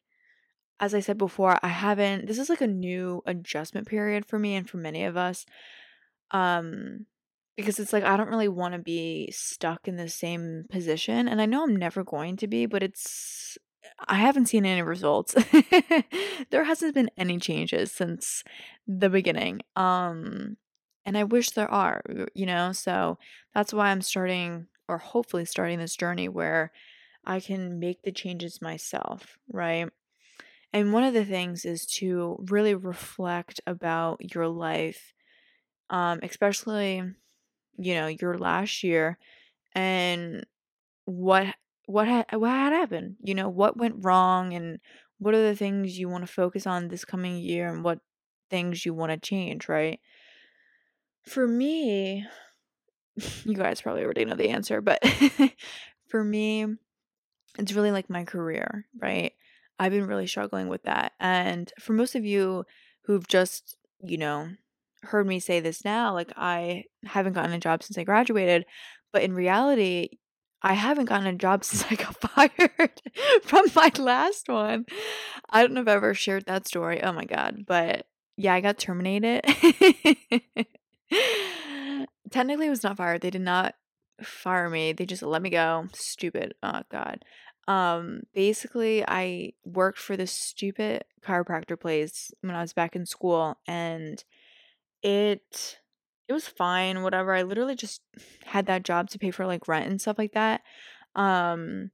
as 0.80 0.94
I 0.94 1.00
said 1.00 1.18
before, 1.18 1.58
I 1.64 1.70
haven't 1.70 2.28
this 2.28 2.40
is 2.40 2.50
like 2.50 2.62
a 2.62 2.68
new 2.68 3.22
adjustment 3.26 3.88
period 3.88 4.26
for 4.26 4.40
me 4.40 4.56
and 4.56 4.70
for 4.70 4.78
many 4.78 5.06
of 5.06 5.18
us. 5.18 5.46
Um 6.32 7.06
because 7.58 7.80
it's 7.80 7.92
like 7.92 8.04
I 8.04 8.16
don't 8.16 8.30
really 8.30 8.48
want 8.48 8.74
to 8.74 8.80
be 8.80 9.30
stuck 9.32 9.88
in 9.88 9.98
the 9.98 10.08
same 10.08 10.66
position 10.70 11.28
and 11.28 11.42
I 11.42 11.46
know 11.46 11.64
I'm 11.64 11.76
never 11.76 12.04
going 12.04 12.38
to 12.38 12.48
be 12.48 12.66
but 12.66 12.84
it's 12.84 13.58
I 14.08 14.16
haven't 14.16 14.48
seen 14.48 14.66
any 14.66 14.82
results. 14.82 15.34
there 16.50 16.66
hasn't 16.66 16.94
been 16.94 17.10
any 17.18 17.40
changes 17.40 17.92
since 17.92 18.44
the 18.88 19.10
beginning. 19.10 19.62
Um 19.76 20.58
and 21.06 21.18
I 21.18 21.24
wish 21.24 21.52
there 21.52 21.72
are, 21.72 22.02
you 22.34 22.46
know? 22.46 22.74
So 22.74 23.18
that's 23.54 23.74
why 23.74 23.90
I'm 23.90 24.02
starting 24.02 24.68
or 24.90 24.98
hopefully 24.98 25.46
starting 25.46 25.80
this 25.80 25.96
journey 25.96 26.30
where 26.30 26.72
I 27.26 27.40
can 27.40 27.80
make 27.80 28.04
the 28.04 28.12
changes 28.12 28.62
myself, 28.62 29.38
right? 29.52 29.90
And 30.74 30.94
one 30.94 31.04
of 31.04 31.14
the 31.14 31.26
things 31.26 31.66
is 31.66 31.86
to 31.98 32.44
really 32.50 32.76
reflect 32.76 33.62
about 33.66 34.34
your 34.36 34.48
life, 34.48 35.14
um, 35.90 36.20
especially, 36.24 37.04
you 37.78 37.96
know, 37.96 38.08
your 38.08 38.38
last 38.38 38.84
year 38.84 39.18
and 39.74 40.46
what 41.06 41.56
what 41.86 42.08
had 42.08 42.26
what 42.34 42.50
had 42.50 42.74
happened, 42.74 43.16
you 43.24 43.34
know, 43.34 43.50
what 43.50 43.78
went 43.78 44.04
wrong 44.06 44.54
and 44.54 44.80
what 45.20 45.34
are 45.34 45.42
the 45.42 45.56
things 45.56 45.98
you 45.98 46.10
want 46.10 46.26
to 46.26 46.32
focus 46.32 46.68
on 46.68 46.90
this 46.90 47.06
coming 47.06 47.38
year 47.38 47.68
and 47.74 47.84
what 47.84 48.00
things 48.50 48.86
you 48.86 48.94
want 48.94 49.12
to 49.12 49.18
change, 49.18 49.68
right? 49.68 50.00
For 51.24 51.48
me, 51.48 52.26
you 53.46 53.54
guys 53.56 53.82
probably 53.82 54.04
already 54.04 54.26
know 54.26 54.36
the 54.36 54.50
answer, 54.50 54.82
but 54.82 55.02
for 56.08 56.24
me, 56.24 56.66
it's 57.58 57.74
really 57.74 57.92
like 57.92 58.10
my 58.10 58.24
career, 58.24 58.86
right? 59.00 59.34
I've 59.80 59.92
been 59.92 60.08
really 60.08 60.28
struggling 60.28 60.68
with 60.68 60.84
that. 60.84 61.14
And 61.20 61.72
for 61.80 61.94
most 61.94 62.16
of 62.16 62.26
you 62.26 62.66
who've 63.04 63.28
just, 63.28 63.78
you 64.02 64.18
know, 64.18 64.50
heard 65.08 65.28
me 65.28 65.40
say 65.40 65.60
this 65.60 65.84
now, 65.84 66.14
like 66.14 66.32
I 66.36 66.86
haven't 67.06 67.34
gotten 67.34 67.54
a 67.54 67.60
job 67.60 67.84
since 67.84 67.98
I 67.98 68.04
graduated, 68.04 68.66
but 69.12 69.24
in 69.24 69.34
reality, 69.34 70.10
I 70.62 70.74
haven't 70.74 71.06
gotten 71.06 71.28
a 71.28 71.34
job 71.34 71.64
since 71.66 71.86
I 71.90 71.96
got 71.96 72.16
fired 72.18 73.02
from 73.44 73.66
my 73.76 73.92
last 73.98 74.50
one. 74.50 74.86
I 75.50 75.62
don't 75.62 75.74
know 75.74 75.82
if 75.82 75.88
I've 75.88 75.96
ever 75.98 76.14
shared 76.14 76.46
that 76.46 76.68
story. 76.68 77.02
Oh 77.04 77.14
my 77.14 77.26
god, 77.26 77.66
but 77.66 78.06
yeah, 78.38 78.54
I 78.54 78.62
got 78.62 78.78
terminated. 78.78 79.44
Technically, 82.30 82.68
it 82.68 82.72
was 82.72 82.84
not 82.84 82.98
fired. 82.98 83.22
They 83.22 83.30
did 83.30 83.42
not 83.42 83.76
fire 84.22 84.70
me. 84.70 84.94
They 84.94 85.06
just 85.06 85.24
let 85.24 85.42
me 85.42 85.50
go. 85.50 85.88
Stupid. 85.94 86.54
Oh 86.62 86.82
god. 86.92 87.24
Um, 87.68 88.22
basically, 88.34 89.04
I 89.06 89.54
worked 89.66 90.00
for 90.00 90.16
this 90.16 90.32
stupid 90.32 91.04
chiropractor 91.22 91.80
place 91.80 92.32
when 92.42 92.56
I 92.56 92.62
was 92.62 92.74
back 92.74 92.96
in 92.96 93.06
school, 93.06 93.58
and 93.68 94.24
it 95.02 95.80
it 96.28 96.34
was 96.34 96.48
fine. 96.48 97.04
Whatever. 97.04 97.34
I 97.34 97.44
literally 97.44 97.76
just 97.76 98.02
had 98.46 98.66
that 98.68 98.84
job 98.84 99.10
to 99.12 99.20
pay 99.20 99.32
for 99.32 99.46
like 99.46 99.68
rent 99.68 99.90
and 99.90 100.02
stuff 100.02 100.18
like 100.18 100.34
that. 100.34 100.62
Um, 101.16 101.92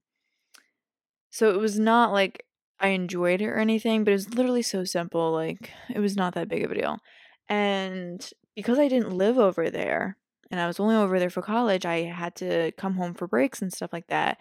so 1.29 1.49
it 1.49 1.59
was 1.59 1.79
not 1.79 2.11
like 2.11 2.45
I 2.79 2.89
enjoyed 2.89 3.41
it 3.41 3.47
or 3.47 3.57
anything, 3.57 4.03
but 4.03 4.11
it 4.11 4.15
was 4.15 4.33
literally 4.35 4.61
so 4.61 4.83
simple. 4.83 5.31
Like 5.31 5.71
it 5.93 5.99
was 5.99 6.15
not 6.15 6.33
that 6.35 6.49
big 6.49 6.63
of 6.63 6.71
a 6.71 6.75
deal, 6.75 6.99
and 7.49 8.27
because 8.55 8.79
I 8.79 8.87
didn't 8.87 9.17
live 9.17 9.37
over 9.37 9.69
there 9.69 10.17
and 10.51 10.59
I 10.59 10.67
was 10.67 10.79
only 10.79 10.95
over 10.95 11.19
there 11.19 11.29
for 11.29 11.41
college, 11.41 11.85
I 11.85 12.03
had 12.03 12.35
to 12.35 12.71
come 12.73 12.95
home 12.95 13.13
for 13.15 13.27
breaks 13.27 13.61
and 13.61 13.73
stuff 13.73 13.91
like 13.91 14.07
that. 14.07 14.37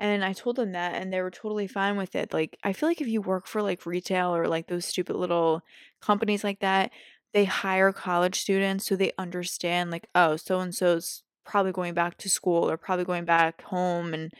And 0.00 0.24
I 0.24 0.32
told 0.32 0.56
them 0.56 0.72
that 0.72 0.94
and 0.94 1.12
they 1.12 1.22
were 1.22 1.30
totally 1.30 1.66
fine 1.66 1.96
with 1.96 2.14
it. 2.14 2.32
Like 2.32 2.58
I 2.62 2.72
feel 2.72 2.88
like 2.88 3.00
if 3.00 3.08
you 3.08 3.20
work 3.22 3.46
for 3.46 3.62
like 3.62 3.86
retail 3.86 4.34
or 4.34 4.46
like 4.46 4.68
those 4.68 4.84
stupid 4.84 5.16
little 5.16 5.62
companies 6.02 6.44
like 6.44 6.60
that, 6.60 6.90
they 7.34 7.44
hire 7.44 7.92
college 7.92 8.40
students 8.40 8.86
so 8.86 8.96
they 8.96 9.12
understand 9.18 9.90
like 9.90 10.08
oh, 10.14 10.36
so 10.36 10.60
and 10.60 10.74
so's 10.74 11.22
probably 11.44 11.72
going 11.72 11.94
back 11.94 12.16
to 12.18 12.28
school 12.28 12.70
or 12.70 12.76
probably 12.76 13.04
going 13.04 13.24
back 13.24 13.62
home 13.62 14.12
and 14.14 14.32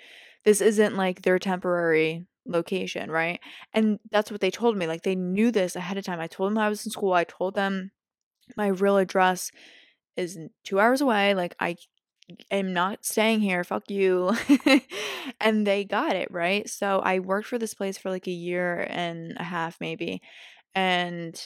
this 0.45 0.61
isn't 0.61 0.97
like 0.97 1.23
their 1.23 1.39
temporary 1.39 2.27
location, 2.47 3.11
right? 3.11 3.41
And 3.73 3.99
that's 4.11 4.31
what 4.31 4.41
they 4.41 4.51
told 4.51 4.77
me. 4.77 4.87
Like 4.87 5.03
they 5.03 5.15
knew 5.15 5.51
this 5.51 5.77
ahead 5.77 5.99
of 5.99 6.05
time. 6.05 6.21
I 6.21 6.27
told 6.27 6.51
them 6.51 6.59
I 6.59 6.69
was 6.69 6.85
in 6.85 6.93
school. 6.93 7.13
I 7.13 7.25
told 7.25 7.55
them 7.55 7.91
my 8.57 8.69
real 8.69 8.97
address 8.97 9.51
is 10.17 10.39
2 10.65 10.81
hours 10.81 11.01
away. 11.01 11.35
Like 11.35 11.55
I 11.61 11.77
am 12.51 12.73
not 12.73 13.05
staying 13.05 13.41
here. 13.41 13.63
Fuck 13.65 13.91
you. 13.91 14.33
and 15.41 15.67
they 15.67 15.85
got 15.85 16.17
it, 16.17 16.31
right? 16.31 16.69
So 16.69 17.01
I 17.01 17.19
worked 17.19 17.47
for 17.47 17.59
this 17.59 17.75
place 17.75 17.99
for 17.99 18.11
like 18.11 18.27
a 18.27 18.33
year 18.33 18.87
and 18.89 19.35
a 19.37 19.45
half 19.45 19.77
maybe. 19.81 20.23
And 20.75 21.39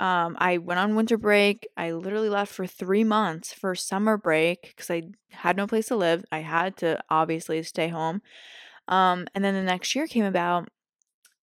um 0.00 0.36
I 0.38 0.58
went 0.58 0.80
on 0.80 0.96
winter 0.96 1.16
break. 1.18 1.68
I 1.76 1.92
literally 1.92 2.28
left 2.28 2.52
for 2.52 2.66
3 2.66 3.04
months 3.04 3.52
for 3.52 3.74
summer 3.74 4.16
break 4.16 4.74
cuz 4.76 4.90
I 4.90 5.02
had 5.30 5.56
no 5.56 5.66
place 5.66 5.88
to 5.88 5.96
live. 5.96 6.24
I 6.32 6.40
had 6.40 6.76
to 6.78 7.02
obviously 7.10 7.62
stay 7.62 7.88
home. 7.88 8.22
Um 8.88 9.26
and 9.34 9.44
then 9.44 9.54
the 9.54 9.62
next 9.62 9.94
year 9.94 10.06
came 10.06 10.24
about 10.24 10.68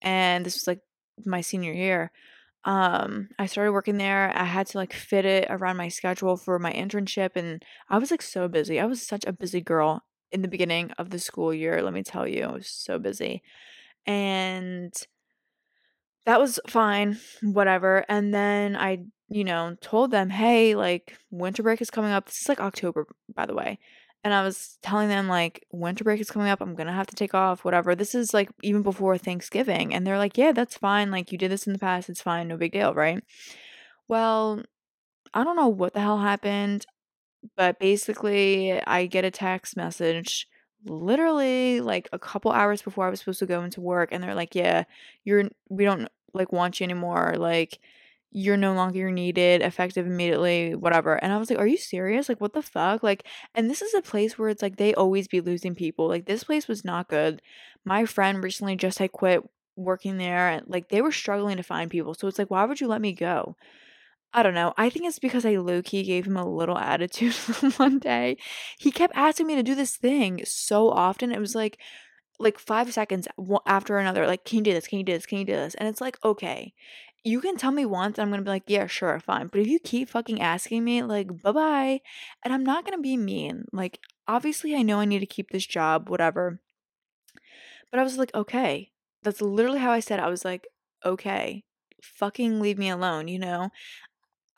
and 0.01 0.45
this 0.45 0.55
was 0.55 0.67
like 0.67 0.81
my 1.25 1.41
senior 1.41 1.73
year 1.73 2.11
um 2.65 3.29
i 3.39 3.45
started 3.45 3.71
working 3.71 3.97
there 3.97 4.31
i 4.35 4.43
had 4.43 4.67
to 4.67 4.77
like 4.77 4.93
fit 4.93 5.25
it 5.25 5.47
around 5.49 5.77
my 5.77 5.87
schedule 5.87 6.37
for 6.37 6.59
my 6.59 6.71
internship 6.71 7.31
and 7.35 7.63
i 7.89 7.97
was 7.97 8.11
like 8.11 8.21
so 8.21 8.47
busy 8.47 8.79
i 8.79 8.85
was 8.85 9.01
such 9.01 9.25
a 9.25 9.33
busy 9.33 9.61
girl 9.61 10.03
in 10.31 10.41
the 10.41 10.47
beginning 10.47 10.91
of 10.97 11.09
the 11.09 11.19
school 11.19 11.53
year 11.53 11.81
let 11.81 11.93
me 11.93 12.03
tell 12.03 12.27
you 12.27 12.43
i 12.43 12.51
was 12.51 12.67
so 12.67 12.99
busy 12.99 13.41
and 14.05 14.93
that 16.25 16.39
was 16.39 16.59
fine 16.67 17.17
whatever 17.41 18.05
and 18.09 18.33
then 18.33 18.75
i 18.75 18.99
you 19.29 19.43
know 19.43 19.75
told 19.81 20.11
them 20.11 20.29
hey 20.29 20.75
like 20.75 21.17
winter 21.29 21.63
break 21.63 21.81
is 21.81 21.89
coming 21.89 22.11
up 22.11 22.25
this 22.25 22.41
is 22.41 22.49
like 22.49 22.59
october 22.61 23.07
by 23.33 23.45
the 23.45 23.53
way 23.53 23.79
and 24.23 24.33
I 24.33 24.43
was 24.43 24.77
telling 24.81 25.09
them 25.09 25.27
like 25.27 25.65
winter 25.71 26.03
break 26.03 26.21
is 26.21 26.29
coming 26.29 26.49
up. 26.49 26.61
I'm 26.61 26.75
gonna 26.75 26.93
have 26.93 27.07
to 27.07 27.15
take 27.15 27.33
off, 27.33 27.65
whatever. 27.65 27.95
This 27.95 28.13
is 28.13 28.33
like 28.33 28.49
even 28.61 28.83
before 28.83 29.17
Thanksgiving, 29.17 29.93
and 29.93 30.05
they're 30.05 30.17
like, 30.17 30.37
"Yeah, 30.37 30.51
that's 30.51 30.77
fine. 30.77 31.11
Like 31.11 31.31
you 31.31 31.37
did 31.37 31.51
this 31.51 31.65
in 31.67 31.73
the 31.73 31.79
past. 31.79 32.09
It's 32.09 32.21
fine. 32.21 32.47
No 32.47 32.57
big 32.57 32.71
deal, 32.73 32.93
right?" 32.93 33.23
Well, 34.07 34.63
I 35.33 35.43
don't 35.43 35.55
know 35.55 35.69
what 35.69 35.93
the 35.93 36.01
hell 36.01 36.19
happened, 36.19 36.85
but 37.57 37.79
basically, 37.79 38.81
I 38.85 39.05
get 39.07 39.25
a 39.25 39.31
text 39.31 39.77
message 39.77 40.47
literally 40.85 41.81
like 41.81 42.09
a 42.13 42.19
couple 42.19 42.51
hours 42.51 42.81
before 42.81 43.05
I 43.05 43.09
was 43.09 43.19
supposed 43.19 43.39
to 43.39 43.45
go 43.45 43.63
into 43.63 43.81
work, 43.81 44.09
and 44.11 44.23
they're 44.23 44.35
like, 44.35 44.55
"Yeah, 44.55 44.85
you're 45.23 45.49
we 45.69 45.85
don't 45.85 46.07
like 46.33 46.51
want 46.51 46.79
you 46.79 46.83
anymore. 46.85 47.35
Like." 47.37 47.79
you're 48.33 48.55
no 48.57 48.73
longer 48.73 49.11
needed, 49.11 49.61
effective 49.61 50.05
immediately, 50.07 50.73
whatever. 50.73 51.15
And 51.15 51.33
I 51.33 51.37
was 51.37 51.49
like, 51.49 51.59
are 51.59 51.67
you 51.67 51.77
serious? 51.77 52.29
Like, 52.29 52.39
what 52.39 52.53
the 52.53 52.61
fuck? 52.61 53.03
Like, 53.03 53.27
and 53.53 53.69
this 53.69 53.81
is 53.81 53.93
a 53.93 54.01
place 54.01 54.39
where 54.39 54.47
it's 54.47 54.61
like 54.61 54.77
they 54.77 54.93
always 54.93 55.27
be 55.27 55.41
losing 55.41 55.75
people. 55.75 56.07
Like, 56.07 56.25
this 56.25 56.45
place 56.45 56.65
was 56.67 56.85
not 56.85 57.09
good. 57.09 57.41
My 57.83 58.05
friend 58.05 58.41
recently 58.41 58.77
just 58.77 58.99
had 58.99 59.11
quit 59.11 59.43
working 59.75 60.17
there 60.17 60.47
and 60.49 60.63
like 60.67 60.89
they 60.89 61.01
were 61.01 61.11
struggling 61.11 61.57
to 61.57 61.63
find 61.63 61.91
people. 61.91 62.13
So 62.13 62.27
it's 62.27 62.39
like, 62.39 62.49
why 62.49 62.63
would 62.63 62.79
you 62.79 62.87
let 62.87 63.01
me 63.01 63.11
go? 63.13 63.55
I 64.33 64.43
don't 64.43 64.53
know. 64.53 64.73
I 64.77 64.89
think 64.89 65.05
it's 65.05 65.19
because 65.19 65.45
I 65.45 65.57
low 65.57 65.81
key 65.81 66.03
gave 66.03 66.25
him 66.25 66.37
a 66.37 66.47
little 66.47 66.77
attitude 66.91 67.33
one 67.77 67.99
day. 67.99 68.37
He 68.77 68.91
kept 68.91 69.15
asking 69.15 69.47
me 69.47 69.55
to 69.55 69.63
do 69.63 69.75
this 69.75 69.97
thing 69.97 70.41
so 70.45 70.89
often. 70.89 71.31
It 71.31 71.39
was 71.39 71.55
like, 71.55 71.77
like 72.39 72.57
five 72.57 72.91
seconds 72.93 73.27
after 73.65 73.97
another, 73.97 74.25
like, 74.25 74.45
can 74.45 74.59
you 74.59 74.63
do 74.63 74.73
this? 74.73 74.87
Can 74.87 74.97
you 74.97 75.05
do 75.05 75.13
this? 75.13 75.25
Can 75.25 75.39
you 75.39 75.45
do 75.45 75.53
this? 75.53 75.75
And 75.75 75.87
it's 75.87 76.01
like, 76.01 76.17
okay, 76.23 76.73
you 77.23 77.39
can 77.39 77.55
tell 77.55 77.71
me 77.71 77.85
once, 77.85 78.17
I'm 78.17 78.31
gonna 78.31 78.41
be 78.41 78.49
like, 78.49 78.63
yeah, 78.65 78.87
sure, 78.87 79.19
fine. 79.19 79.47
But 79.47 79.61
if 79.61 79.67
you 79.67 79.79
keep 79.79 80.09
fucking 80.09 80.41
asking 80.41 80.83
me, 80.83 81.03
like, 81.03 81.41
bye 81.43 81.51
bye, 81.51 82.01
and 82.43 82.53
I'm 82.53 82.63
not 82.63 82.83
gonna 82.83 82.97
be 82.97 83.15
mean. 83.15 83.65
Like, 83.71 83.99
obviously, 84.27 84.75
I 84.75 84.81
know 84.81 84.99
I 84.99 85.05
need 85.05 85.19
to 85.19 85.27
keep 85.27 85.51
this 85.51 85.65
job, 85.65 86.09
whatever. 86.09 86.59
But 87.91 87.99
I 87.99 88.03
was 88.03 88.17
like, 88.17 88.33
okay. 88.33 88.91
That's 89.23 89.41
literally 89.41 89.79
how 89.79 89.91
I 89.91 89.99
said 89.99 90.17
it. 90.19 90.23
I 90.23 90.29
was 90.29 90.43
like, 90.43 90.65
okay, 91.05 91.63
fucking 92.01 92.59
leave 92.59 92.79
me 92.79 92.89
alone, 92.89 93.27
you 93.27 93.37
know? 93.37 93.69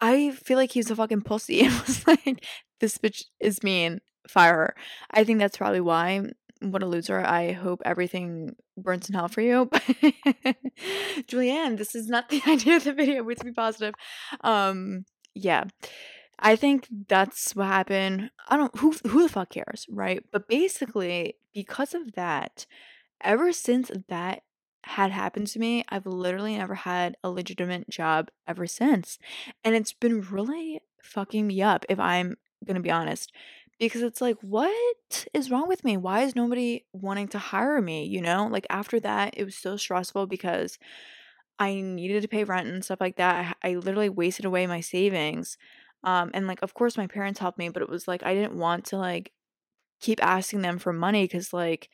I 0.03 0.31
feel 0.31 0.57
like 0.57 0.71
he's 0.71 0.91
a 0.91 0.97
fucking 0.97 1.21
pussy 1.21 1.61
and 1.65 1.73
was 1.87 2.05
like, 2.05 2.45
this 2.81 2.97
bitch 2.97 3.23
is 3.39 3.63
mean, 3.63 4.01
fire 4.27 4.53
her. 4.53 4.75
I 5.09 5.23
think 5.23 5.39
that's 5.39 5.57
probably 5.57 5.79
why 5.79 6.23
what 6.59 6.83
a 6.83 6.85
loser. 6.85 7.19
I 7.19 7.53
hope 7.53 7.81
everything 7.85 8.55
burns 8.77 9.09
in 9.09 9.15
hell 9.15 9.29
for 9.29 9.39
you. 9.39 9.65
Julianne, 11.27 11.77
this 11.77 11.95
is 11.95 12.07
not 12.07 12.29
the 12.29 12.41
idea 12.47 12.77
of 12.77 12.83
the 12.83 12.93
video, 12.93 13.23
but 13.23 13.37
to 13.37 13.45
be 13.45 13.51
positive. 13.51 13.93
Um, 14.41 15.05
yeah. 15.35 15.65
I 16.37 16.57
think 16.57 16.87
that's 17.07 17.55
what 17.55 17.67
happened. 17.67 18.29
I 18.49 18.57
don't 18.57 18.77
who 18.79 18.93
who 19.07 19.23
the 19.23 19.29
fuck 19.29 19.51
cares, 19.51 19.85
right? 19.89 20.23
But 20.31 20.49
basically, 20.49 21.35
because 21.53 21.93
of 21.93 22.13
that, 22.13 22.65
ever 23.21 23.53
since 23.53 23.91
that 24.09 24.43
had 24.83 25.11
happened 25.11 25.47
to 25.47 25.59
me, 25.59 25.83
I've 25.89 26.05
literally 26.05 26.57
never 26.57 26.75
had 26.75 27.15
a 27.23 27.29
legitimate 27.29 27.89
job 27.89 28.29
ever 28.47 28.67
since. 28.67 29.17
And 29.63 29.75
it's 29.75 29.93
been 29.93 30.21
really 30.21 30.81
fucking 31.01 31.47
me 31.47 31.61
up 31.61 31.85
if 31.89 31.99
I'm 31.99 32.37
to 32.67 32.79
be 32.79 32.91
honest 32.91 33.31
because 33.79 34.01
it's 34.01 34.21
like 34.21 34.37
what 34.41 35.27
is 35.33 35.51
wrong 35.51 35.67
with 35.67 35.83
me 35.83 35.97
why 35.97 36.21
is 36.21 36.35
nobody 36.35 36.85
wanting 36.93 37.27
to 37.27 37.37
hire 37.39 37.81
me 37.81 38.05
you 38.05 38.21
know 38.21 38.47
like 38.47 38.65
after 38.69 38.99
that 38.99 39.33
it 39.35 39.43
was 39.43 39.55
so 39.55 39.75
stressful 39.75 40.25
because 40.25 40.79
i 41.59 41.73
needed 41.73 42.21
to 42.21 42.27
pay 42.27 42.43
rent 42.43 42.67
and 42.67 42.83
stuff 42.85 43.01
like 43.01 43.17
that 43.17 43.57
i, 43.63 43.71
I 43.71 43.75
literally 43.75 44.09
wasted 44.09 44.45
away 44.45 44.65
my 44.67 44.79
savings 44.79 45.57
um 46.03 46.31
and 46.33 46.47
like 46.47 46.61
of 46.61 46.73
course 46.73 46.97
my 46.97 47.07
parents 47.07 47.39
helped 47.39 47.57
me 47.57 47.69
but 47.69 47.81
it 47.81 47.89
was 47.89 48.07
like 48.07 48.23
i 48.23 48.33
didn't 48.33 48.57
want 48.57 48.85
to 48.85 48.97
like 48.97 49.31
keep 49.99 50.23
asking 50.23 50.61
them 50.61 50.79
for 50.79 50.93
money 50.93 51.23
because 51.23 51.53
like 51.53 51.89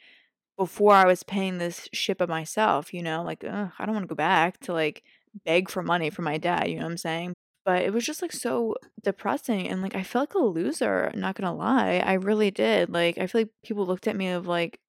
before 0.60 0.94
I 0.94 1.06
was 1.06 1.24
paying 1.24 1.58
this 1.58 1.88
shit 1.94 2.18
by 2.18 2.26
myself, 2.28 2.94
you 2.94 3.02
know, 3.02 3.24
like 3.24 3.46
ugh, 3.50 3.72
I 3.80 3.86
don't 3.86 3.96
want 3.96 4.04
to 4.04 4.10
go 4.10 4.16
back 4.16 4.60
to 4.62 4.74
like 4.74 5.04
beg 5.46 5.70
for 5.70 5.82
money 5.82 6.10
from 6.10 6.26
my 6.26 6.38
dad, 6.38 6.68
you 6.70 6.76
know 6.76 6.84
what 6.84 6.92
I'm 6.92 6.98
saying? 6.98 7.34
But 7.66 7.84
it 7.84 7.94
was 7.94 8.06
just 8.06 8.22
like 8.22 8.34
so 8.34 8.76
depressing 9.04 9.70
and 9.70 9.82
like 9.82 9.96
I 9.96 10.04
felt 10.04 10.30
like 10.30 10.36
a 10.36 10.40
loser, 10.40 11.12
not 11.16 11.36
gonna 11.36 11.56
lie. 11.56 12.04
I 12.06 12.14
really 12.14 12.52
did. 12.52 12.90
Like 12.90 13.18
I 13.18 13.28
feel 13.28 13.42
like 13.42 13.52
people 13.64 13.86
looked 13.86 14.08
at 14.08 14.18
me 14.18 14.30
of 14.30 14.48
like 14.48 14.80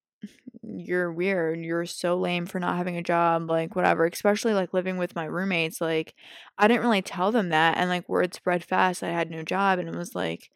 you're 0.62 1.12
weird. 1.12 1.60
You're 1.60 1.86
so 1.86 2.18
lame 2.18 2.46
for 2.46 2.60
not 2.60 2.76
having 2.76 2.96
a 2.96 3.02
job, 3.02 3.48
like 3.48 3.76
whatever. 3.76 4.06
Especially 4.06 4.54
like 4.54 4.74
living 4.74 4.98
with 4.98 5.14
my 5.16 5.24
roommates. 5.24 5.80
Like 5.80 6.14
I 6.58 6.68
didn't 6.68 6.82
really 6.82 7.02
tell 7.02 7.32
them 7.32 7.50
that 7.50 7.76
and 7.78 7.88
like 7.90 8.08
word 8.08 8.34
spread 8.34 8.64
fast. 8.64 9.02
I 9.04 9.10
had 9.10 9.30
no 9.30 9.42
job 9.44 9.78
and 9.78 9.88
it 9.88 9.94
was 9.96 10.14
like 10.16 10.50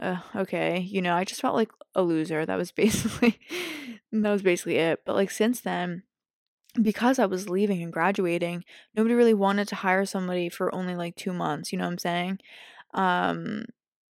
uh, 0.00 0.18
okay, 0.34 0.80
you 0.80 1.02
know, 1.02 1.14
I 1.14 1.24
just 1.24 1.40
felt 1.40 1.54
like 1.54 1.70
a 1.94 2.02
loser. 2.02 2.46
That 2.46 2.56
was 2.56 2.72
basically 2.84 3.38
that 4.12 4.30
was 4.30 4.42
basically 4.42 4.76
it. 4.76 5.00
But 5.04 5.14
like 5.16 5.30
since 5.30 5.60
then, 5.60 6.02
because 6.80 7.18
I 7.18 7.26
was 7.26 7.48
leaving 7.48 7.82
and 7.82 7.92
graduating, 7.92 8.64
nobody 8.96 9.14
really 9.14 9.34
wanted 9.34 9.68
to 9.68 9.76
hire 9.76 10.06
somebody 10.06 10.48
for 10.48 10.74
only 10.74 10.94
like 10.96 11.16
2 11.16 11.32
months, 11.32 11.72
you 11.72 11.78
know 11.78 11.84
what 11.84 11.92
I'm 11.92 11.98
saying? 11.98 12.38
Um 12.94 13.66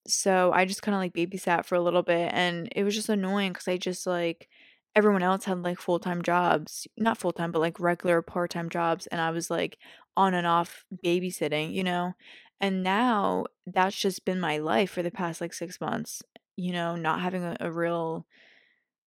so 0.07 0.53
I 0.53 0.65
just 0.67 0.83
kind 0.83 0.95
of 0.95 1.01
like 1.01 1.15
babysat 1.15 1.65
for 1.67 1.75
a 1.77 1.81
little 1.81 2.03
bit 2.03 2.31
and 2.33 2.69
it 2.77 2.85
was 2.85 2.95
just 2.95 3.09
annoying 3.09 3.53
cuz 3.55 3.69
I 3.69 3.77
just 3.77 4.07
like 4.07 4.49
everyone 4.95 5.23
else 5.23 5.45
had 5.45 5.63
like 5.63 5.79
full-time 5.81 6.23
jobs, 6.23 6.87
not 6.97 7.19
full-time 7.19 7.53
but 7.53 7.61
like 7.61 7.81
regular 7.81 8.23
part-time 8.23 8.69
jobs 8.71 9.07
and 9.09 9.21
I 9.21 9.31
was 9.31 9.51
like 9.51 9.79
on 10.17 10.35
and 10.35 10.47
off 10.47 10.85
babysitting, 11.05 11.73
you 11.75 11.85
know? 11.85 12.15
And 12.61 12.83
now 12.83 13.47
that's 13.67 13.97
just 13.97 14.25
been 14.25 14.41
my 14.41 14.59
life 14.59 14.91
for 14.91 15.03
the 15.03 15.11
past 15.11 15.41
like 15.41 15.53
6 15.53 15.81
months, 15.81 16.23
you 16.57 16.73
know, 16.73 16.97
not 16.97 17.21
having 17.21 17.45
a, 17.45 17.57
a 17.61 17.71
real 17.71 18.27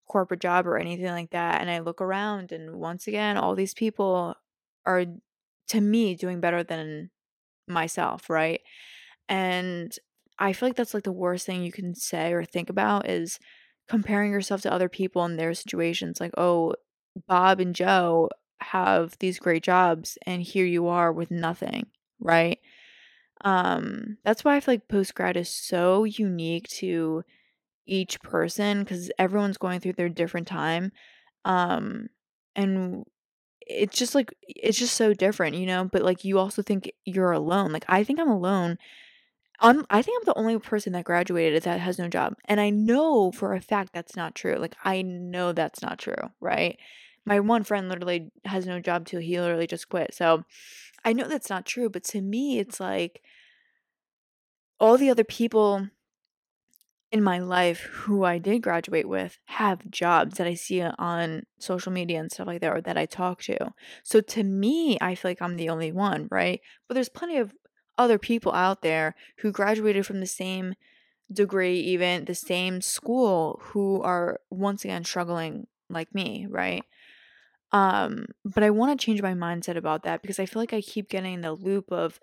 corporate 0.07 0.41
job 0.41 0.67
or 0.67 0.77
anything 0.77 1.07
like 1.07 1.31
that. 1.31 1.61
And 1.61 1.69
I 1.69 1.79
look 1.79 2.01
around 2.01 2.51
and 2.51 2.77
once 2.77 3.07
again, 3.07 3.37
all 3.37 3.55
these 3.55 3.73
people 3.73 4.35
are 4.85 5.05
to 5.69 5.81
me 5.81 6.15
doing 6.15 6.39
better 6.39 6.63
than 6.63 7.11
myself, 7.67 8.29
right? 8.29 8.61
And 9.29 9.95
I 10.39 10.53
feel 10.53 10.69
like 10.69 10.75
that's 10.75 10.93
like 10.93 11.03
the 11.03 11.11
worst 11.11 11.45
thing 11.45 11.63
you 11.63 11.71
can 11.71 11.95
say 11.95 12.33
or 12.33 12.43
think 12.45 12.69
about 12.69 13.09
is 13.09 13.39
comparing 13.89 14.31
yourself 14.31 14.61
to 14.61 14.73
other 14.73 14.89
people 14.89 15.25
in 15.25 15.37
their 15.37 15.53
situations. 15.53 16.19
Like, 16.19 16.33
oh, 16.37 16.75
Bob 17.27 17.59
and 17.59 17.75
Joe 17.75 18.29
have 18.61 19.17
these 19.19 19.39
great 19.39 19.63
jobs 19.63 20.17
and 20.25 20.41
here 20.41 20.65
you 20.65 20.87
are 20.87 21.11
with 21.11 21.31
nothing, 21.31 21.87
right? 22.19 22.59
Um, 23.41 24.17
that's 24.23 24.43
why 24.43 24.55
I 24.55 24.59
feel 24.59 24.73
like 24.75 24.87
post 24.87 25.15
grad 25.15 25.37
is 25.37 25.49
so 25.49 26.03
unique 26.03 26.67
to 26.79 27.23
each 27.87 28.21
person 28.21 28.81
because 28.81 29.11
everyone's 29.19 29.57
going 29.57 29.79
through 29.79 29.93
their 29.93 30.09
different 30.09 30.47
time. 30.47 30.91
Um, 31.45 32.07
and 32.55 33.05
it's 33.61 33.97
just 33.97 34.15
like 34.15 34.33
it's 34.47 34.79
just 34.79 34.95
so 34.95 35.13
different, 35.13 35.55
you 35.57 35.65
know. 35.67 35.85
But 35.91 36.03
like 36.03 36.25
you 36.25 36.39
also 36.39 36.61
think 36.63 36.91
you're 37.05 37.31
alone. 37.31 37.71
Like 37.71 37.85
I 37.89 38.03
think 38.03 38.19
I'm 38.19 38.29
alone. 38.29 38.77
I'm 39.59 39.85
I 39.89 40.01
think 40.01 40.19
I'm 40.21 40.25
the 40.25 40.39
only 40.39 40.57
person 40.59 40.93
that 40.93 41.03
graduated 41.05 41.63
that 41.63 41.79
has 41.79 41.99
no 41.99 42.07
job. 42.07 42.35
And 42.45 42.59
I 42.61 42.69
know 42.69 43.31
for 43.31 43.53
a 43.53 43.61
fact 43.61 43.91
that's 43.93 44.15
not 44.15 44.35
true. 44.35 44.55
Like 44.55 44.75
I 44.83 45.01
know 45.01 45.51
that's 45.51 45.81
not 45.81 45.99
true, 45.99 46.15
right? 46.39 46.77
My 47.25 47.39
one 47.41 47.63
friend 47.63 47.89
literally 47.89 48.31
has 48.45 48.65
no 48.65 48.79
job 48.79 49.05
too. 49.05 49.17
He 49.19 49.39
literally 49.39 49.67
just 49.67 49.89
quit. 49.89 50.13
So 50.13 50.43
I 51.03 51.13
know 51.13 51.27
that's 51.27 51.49
not 51.49 51.65
true, 51.65 51.89
but 51.89 52.03
to 52.05 52.21
me, 52.21 52.59
it's 52.59 52.79
like 52.79 53.21
all 54.79 54.97
the 54.97 55.09
other 55.09 55.23
people 55.23 55.89
in 57.11 57.23
my 57.23 57.39
life 57.39 57.81
who 57.91 58.23
I 58.23 58.37
did 58.37 58.61
graduate 58.61 59.09
with 59.09 59.39
have 59.45 59.89
jobs 59.89 60.37
that 60.37 60.45
I 60.45 60.53
see 60.53 60.81
on 60.81 61.43
social 61.57 61.91
media 61.91 62.19
and 62.19 62.31
stuff 62.31 62.45
like 62.47 62.61
that, 62.61 62.71
or 62.71 62.81
that 62.81 62.97
I 62.97 63.07
talk 63.07 63.41
to. 63.43 63.73
So 64.03 64.21
to 64.21 64.43
me, 64.43 64.97
I 65.01 65.15
feel 65.15 65.31
like 65.31 65.41
I'm 65.41 65.55
the 65.57 65.69
only 65.69 65.91
one, 65.91 66.27
right? 66.29 66.61
But 66.87 66.93
there's 66.93 67.09
plenty 67.09 67.37
of 67.37 67.53
other 67.97 68.19
people 68.19 68.53
out 68.53 68.81
there 68.83 69.15
who 69.39 69.51
graduated 69.51 70.05
from 70.05 70.19
the 70.19 70.27
same 70.27 70.75
degree, 71.31 71.79
even 71.79 72.25
the 72.25 72.35
same 72.35 72.81
school, 72.81 73.59
who 73.65 74.01
are 74.03 74.39
once 74.51 74.83
again 74.85 75.03
struggling 75.03 75.67
like 75.89 76.13
me, 76.13 76.47
right? 76.49 76.83
Um, 77.71 78.25
but 78.45 78.63
I 78.63 78.71
want 78.71 78.99
to 78.99 79.05
change 79.05 79.21
my 79.21 79.33
mindset 79.33 79.77
about 79.77 80.03
that 80.03 80.21
because 80.21 80.39
I 80.39 80.45
feel 80.45 80.61
like 80.61 80.73
I 80.73 80.81
keep 80.81 81.09
getting 81.09 81.35
in 81.35 81.41
the 81.41 81.53
loop 81.53 81.91
of 81.91 82.19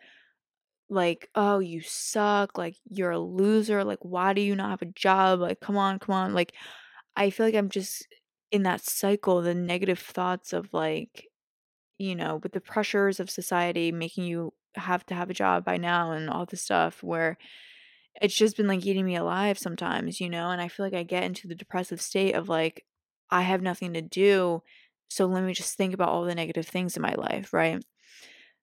like, 0.89 1.29
"Oh, 1.35 1.59
you 1.61 1.81
suck," 1.83 2.59
like, 2.59 2.77
"You're 2.89 3.11
a 3.13 3.19
loser," 3.19 3.85
like, 3.85 3.99
"Why 4.03 4.33
do 4.33 4.41
you 4.43 4.55
not 4.57 4.71
have 4.71 4.83
a 4.83 4.87
job?" 4.87 5.41
Like, 5.41 5.61
"Come 5.61 5.77
on, 5.77 5.99
come 5.99 6.15
on." 6.15 6.35
Like, 6.35 6.55
I 7.17 7.31
feel 7.31 7.47
like 7.47 7.55
I'm 7.57 7.71
just 7.71 8.07
in 8.53 8.63
that 8.65 8.83
cycle, 8.83 9.43
the 9.43 9.55
negative 9.55 9.99
thoughts 10.01 10.53
of 10.53 10.73
like, 10.75 11.29
you 11.99 12.15
know, 12.17 12.37
with 12.43 12.53
the 12.53 12.61
pressures 12.63 13.21
of 13.21 13.31
society 13.31 13.93
making 13.93 14.25
you 14.27 14.55
have 14.77 15.07
to 15.07 15.15
have 15.15 15.31
a 15.31 15.35
job 15.35 15.65
by 15.65 15.77
now 15.79 16.13
and 16.13 16.31
all 16.31 16.47
this 16.47 16.63
stuff 16.63 17.03
where 17.03 17.39
it's 18.23 18.35
just 18.35 18.57
been 18.57 18.67
like 18.67 18.85
eating 18.87 19.05
me 19.05 19.17
alive 19.17 19.59
sometimes, 19.59 20.21
you 20.21 20.29
know, 20.31 20.51
and 20.51 20.61
I 20.61 20.69
feel 20.69 20.87
like 20.87 20.95
I 20.95 21.03
get 21.03 21.25
into 21.25 21.49
the 21.49 21.55
depressive 21.55 22.01
state 22.01 22.35
of 22.35 22.49
like 22.49 22.85
I 23.31 23.43
have 23.43 23.63
nothing 23.63 23.93
to 23.95 24.03
do, 24.03 24.63
so 25.09 25.27
let 25.27 25.45
me 25.45 25.53
just 25.55 25.77
think 25.77 25.95
about 25.95 26.09
all 26.09 26.25
the 26.25 26.35
negative 26.35 26.67
things 26.67 26.97
in 26.97 27.03
my 27.03 27.15
life, 27.15 27.53
right? 27.53 27.85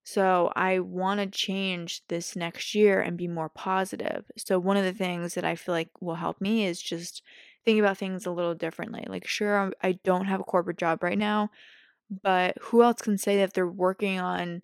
So 0.03 0.51
I 0.55 0.79
want 0.79 1.21
to 1.21 1.27
change 1.27 2.01
this 2.09 2.35
next 2.35 2.75
year 2.75 3.01
and 3.01 3.17
be 3.17 3.27
more 3.27 3.49
positive. 3.49 4.25
So 4.37 4.59
one 4.59 4.75
of 4.75 4.83
the 4.83 4.93
things 4.93 5.35
that 5.35 5.45
I 5.45 5.55
feel 5.55 5.73
like 5.73 5.89
will 6.01 6.15
help 6.15 6.41
me 6.41 6.65
is 6.65 6.81
just 6.81 7.23
think 7.63 7.79
about 7.79 7.97
things 7.97 8.25
a 8.25 8.31
little 8.31 8.53
differently. 8.53 9.05
Like 9.07 9.25
sure 9.25 9.71
I 9.81 9.93
don't 10.03 10.25
have 10.25 10.41
a 10.41 10.45
corporate 10.45 10.77
job 10.77 11.03
right 11.03 11.17
now, 11.17 11.49
but 12.21 12.57
who 12.61 12.83
else 12.83 13.01
can 13.01 13.17
say 13.17 13.37
that 13.37 13.53
they're 13.53 13.65
working 13.65 14.19
on 14.19 14.61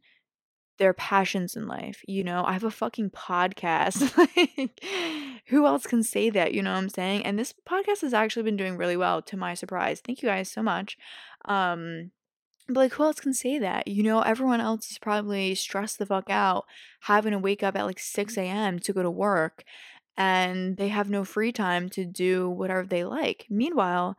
their 0.78 0.94
passions 0.94 1.56
in 1.56 1.68
life? 1.68 2.02
You 2.06 2.26
know, 2.26 2.44
I 2.46 2.54
have 2.54 2.66
a 2.66 2.72
fucking 2.72 3.12
podcast. 3.12 4.18
like 4.36 4.82
who 5.50 5.66
else 5.66 5.86
can 5.86 6.04
say 6.04 6.30
that, 6.30 6.54
you 6.54 6.62
know 6.62 6.72
what 6.72 6.78
I'm 6.78 6.90
saying? 6.90 7.26
And 7.26 7.38
this 7.38 7.54
podcast 7.68 8.02
has 8.02 8.14
actually 8.14 8.44
been 8.44 8.58
doing 8.58 8.78
really 8.78 8.98
well 8.98 9.22
to 9.24 9.38
my 9.38 9.54
surprise. 9.54 10.00
Thank 10.00 10.22
you 10.22 10.30
guys 10.30 10.52
so 10.52 10.62
much. 10.64 10.98
Um 11.46 12.12
but 12.68 12.82
like 12.82 12.94
who 12.94 13.04
else 13.04 13.20
can 13.20 13.34
say 13.34 13.58
that? 13.58 13.88
You 13.88 14.04
know, 14.04 14.22
everyone 14.22 14.62
else 14.62 14.92
is 14.92 15.00
probably 15.00 15.56
stressed 15.56 15.98
the 15.98 16.06
fuck 16.06 16.30
out 16.30 16.66
having 17.02 17.32
to 17.32 17.40
wake 17.40 17.64
up 17.64 17.76
at 17.76 17.86
like 17.86 18.00
6 18.00 18.38
a.m. 18.38 18.80
to 18.80 18.94
go 18.94 19.02
to 19.02 19.10
work 19.10 19.64
and 20.16 20.78
they 20.78 20.90
have 20.90 21.10
no 21.10 21.24
free 21.24 21.52
time 21.52 21.90
to 21.90 22.06
do 22.06 22.50
whatever 22.50 22.84
they 22.86 23.04
like. 23.04 23.48
Meanwhile, 23.50 24.18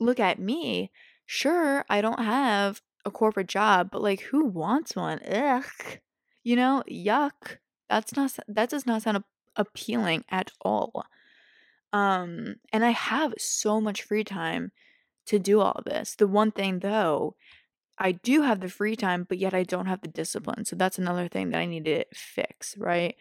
look 0.00 0.18
at 0.18 0.38
me. 0.38 0.90
Sure, 1.26 1.84
I 1.90 2.00
don't 2.00 2.20
have 2.20 2.80
a 3.04 3.10
corporate 3.10 3.48
job, 3.48 3.90
but 3.90 4.00
like 4.00 4.20
who 4.22 4.46
wants 4.46 4.96
one? 4.96 5.20
Ugh. 5.28 5.64
You 6.42 6.56
know, 6.56 6.82
yuck. 6.90 7.58
That's 7.90 8.16
not 8.16 8.38
that 8.48 8.70
does 8.70 8.86
not 8.86 9.02
sound 9.02 9.24
appealing 9.56 10.24
at 10.30 10.50
all. 10.60 11.04
Um 11.92 12.56
and 12.72 12.84
I 12.84 12.90
have 12.90 13.34
so 13.38 13.80
much 13.80 14.02
free 14.02 14.24
time 14.24 14.72
to 15.26 15.38
do 15.38 15.60
all 15.60 15.80
this. 15.86 16.14
The 16.16 16.26
one 16.26 16.50
thing 16.50 16.80
though 16.80 17.36
I 17.98 18.12
do 18.12 18.42
have 18.42 18.60
the 18.60 18.68
free 18.68 18.96
time, 18.96 19.24
but 19.28 19.38
yet 19.38 19.54
I 19.54 19.62
don't 19.62 19.86
have 19.86 20.00
the 20.00 20.08
discipline. 20.08 20.64
So 20.64 20.76
that's 20.76 20.98
another 20.98 21.28
thing 21.28 21.50
that 21.50 21.60
I 21.60 21.66
need 21.66 21.84
to 21.84 22.04
fix, 22.12 22.76
right? 22.76 23.14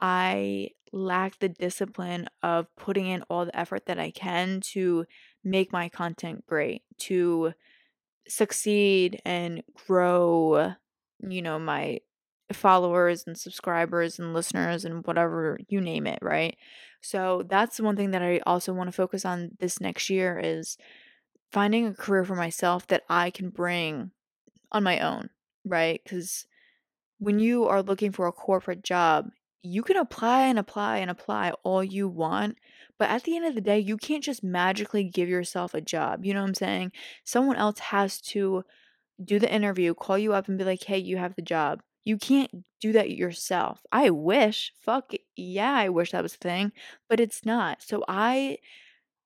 I 0.00 0.70
lack 0.92 1.38
the 1.38 1.48
discipline 1.48 2.28
of 2.42 2.74
putting 2.76 3.06
in 3.06 3.22
all 3.28 3.44
the 3.44 3.58
effort 3.58 3.86
that 3.86 3.98
I 3.98 4.10
can 4.10 4.60
to 4.72 5.04
make 5.44 5.72
my 5.72 5.88
content 5.88 6.46
great, 6.46 6.82
to 6.98 7.52
succeed 8.26 9.20
and 9.24 9.62
grow, 9.86 10.74
you 11.20 11.42
know, 11.42 11.58
my 11.58 12.00
followers 12.52 13.24
and 13.26 13.36
subscribers 13.36 14.18
and 14.18 14.32
listeners 14.32 14.84
and 14.84 15.06
whatever 15.06 15.58
you 15.68 15.80
name 15.80 16.06
it, 16.06 16.18
right? 16.22 16.56
So 17.00 17.44
that's 17.48 17.80
one 17.80 17.96
thing 17.96 18.10
that 18.12 18.22
I 18.22 18.40
also 18.46 18.72
want 18.72 18.88
to 18.88 18.92
focus 18.92 19.24
on 19.24 19.50
this 19.60 19.80
next 19.80 20.10
year 20.10 20.40
is 20.42 20.76
finding 21.52 21.86
a 21.86 21.94
career 21.94 22.24
for 22.24 22.34
myself 22.34 22.86
that 22.88 23.04
I 23.08 23.30
can 23.30 23.50
bring 23.50 24.10
on 24.72 24.82
my 24.82 24.98
own, 25.00 25.30
right? 25.64 26.00
Because 26.02 26.46
when 27.18 27.38
you 27.38 27.66
are 27.66 27.82
looking 27.82 28.12
for 28.12 28.26
a 28.26 28.32
corporate 28.32 28.82
job, 28.82 29.30
you 29.62 29.82
can 29.82 29.96
apply 29.96 30.46
and 30.46 30.58
apply 30.58 30.98
and 30.98 31.10
apply 31.10 31.52
all 31.62 31.82
you 31.82 32.08
want. 32.08 32.56
But 32.98 33.10
at 33.10 33.24
the 33.24 33.36
end 33.36 33.46
of 33.46 33.54
the 33.54 33.60
day, 33.60 33.78
you 33.78 33.96
can't 33.96 34.24
just 34.24 34.42
magically 34.42 35.04
give 35.04 35.28
yourself 35.28 35.74
a 35.74 35.80
job. 35.80 36.24
You 36.24 36.34
know 36.34 36.40
what 36.40 36.48
I'm 36.48 36.54
saying? 36.54 36.92
Someone 37.24 37.56
else 37.56 37.78
has 37.78 38.20
to 38.22 38.64
do 39.22 39.38
the 39.38 39.52
interview, 39.52 39.94
call 39.94 40.18
you 40.18 40.32
up 40.32 40.48
and 40.48 40.58
be 40.58 40.64
like, 40.64 40.84
hey, 40.84 40.98
you 40.98 41.16
have 41.16 41.34
the 41.34 41.42
job. 41.42 41.80
You 42.08 42.16
can't 42.16 42.64
do 42.80 42.92
that 42.92 43.10
yourself. 43.10 43.80
I 43.92 44.10
wish, 44.10 44.72
fuck 44.80 45.12
yeah, 45.36 45.74
I 45.74 45.88
wish 45.90 46.12
that 46.12 46.22
was 46.22 46.34
a 46.34 46.38
thing, 46.38 46.72
but 47.08 47.20
it's 47.20 47.44
not. 47.44 47.82
So 47.82 48.02
I 48.08 48.58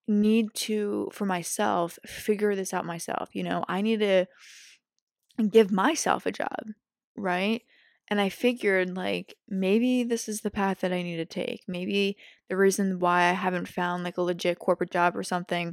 need 0.09 0.49
to 0.55 1.09
for 1.12 1.25
myself 1.27 1.99
figure 2.05 2.57
this 2.57 2.75
out 2.75 2.85
myself 2.85 3.29
you 3.35 3.42
know 3.45 3.64
i 3.68 3.81
need 3.81 4.01
to 4.01 4.27
give 5.49 5.71
myself 5.71 6.27
a 6.27 6.33
job 6.33 6.66
right 7.16 7.62
and 8.11 8.21
i 8.21 8.29
figured 8.29 8.97
like 8.97 9.37
maybe 9.49 10.03
this 10.03 10.29
is 10.29 10.40
the 10.40 10.51
path 10.51 10.81
that 10.81 10.92
i 10.92 11.03
need 11.03 11.18
to 11.18 11.25
take 11.25 11.62
maybe 11.68 12.16
the 12.49 12.57
reason 12.57 12.99
why 12.99 13.23
i 13.23 13.33
haven't 13.33 13.68
found 13.68 14.03
like 14.03 14.18
a 14.18 14.23
legit 14.23 14.59
corporate 14.59 14.90
job 14.90 15.16
or 15.16 15.23
something 15.23 15.73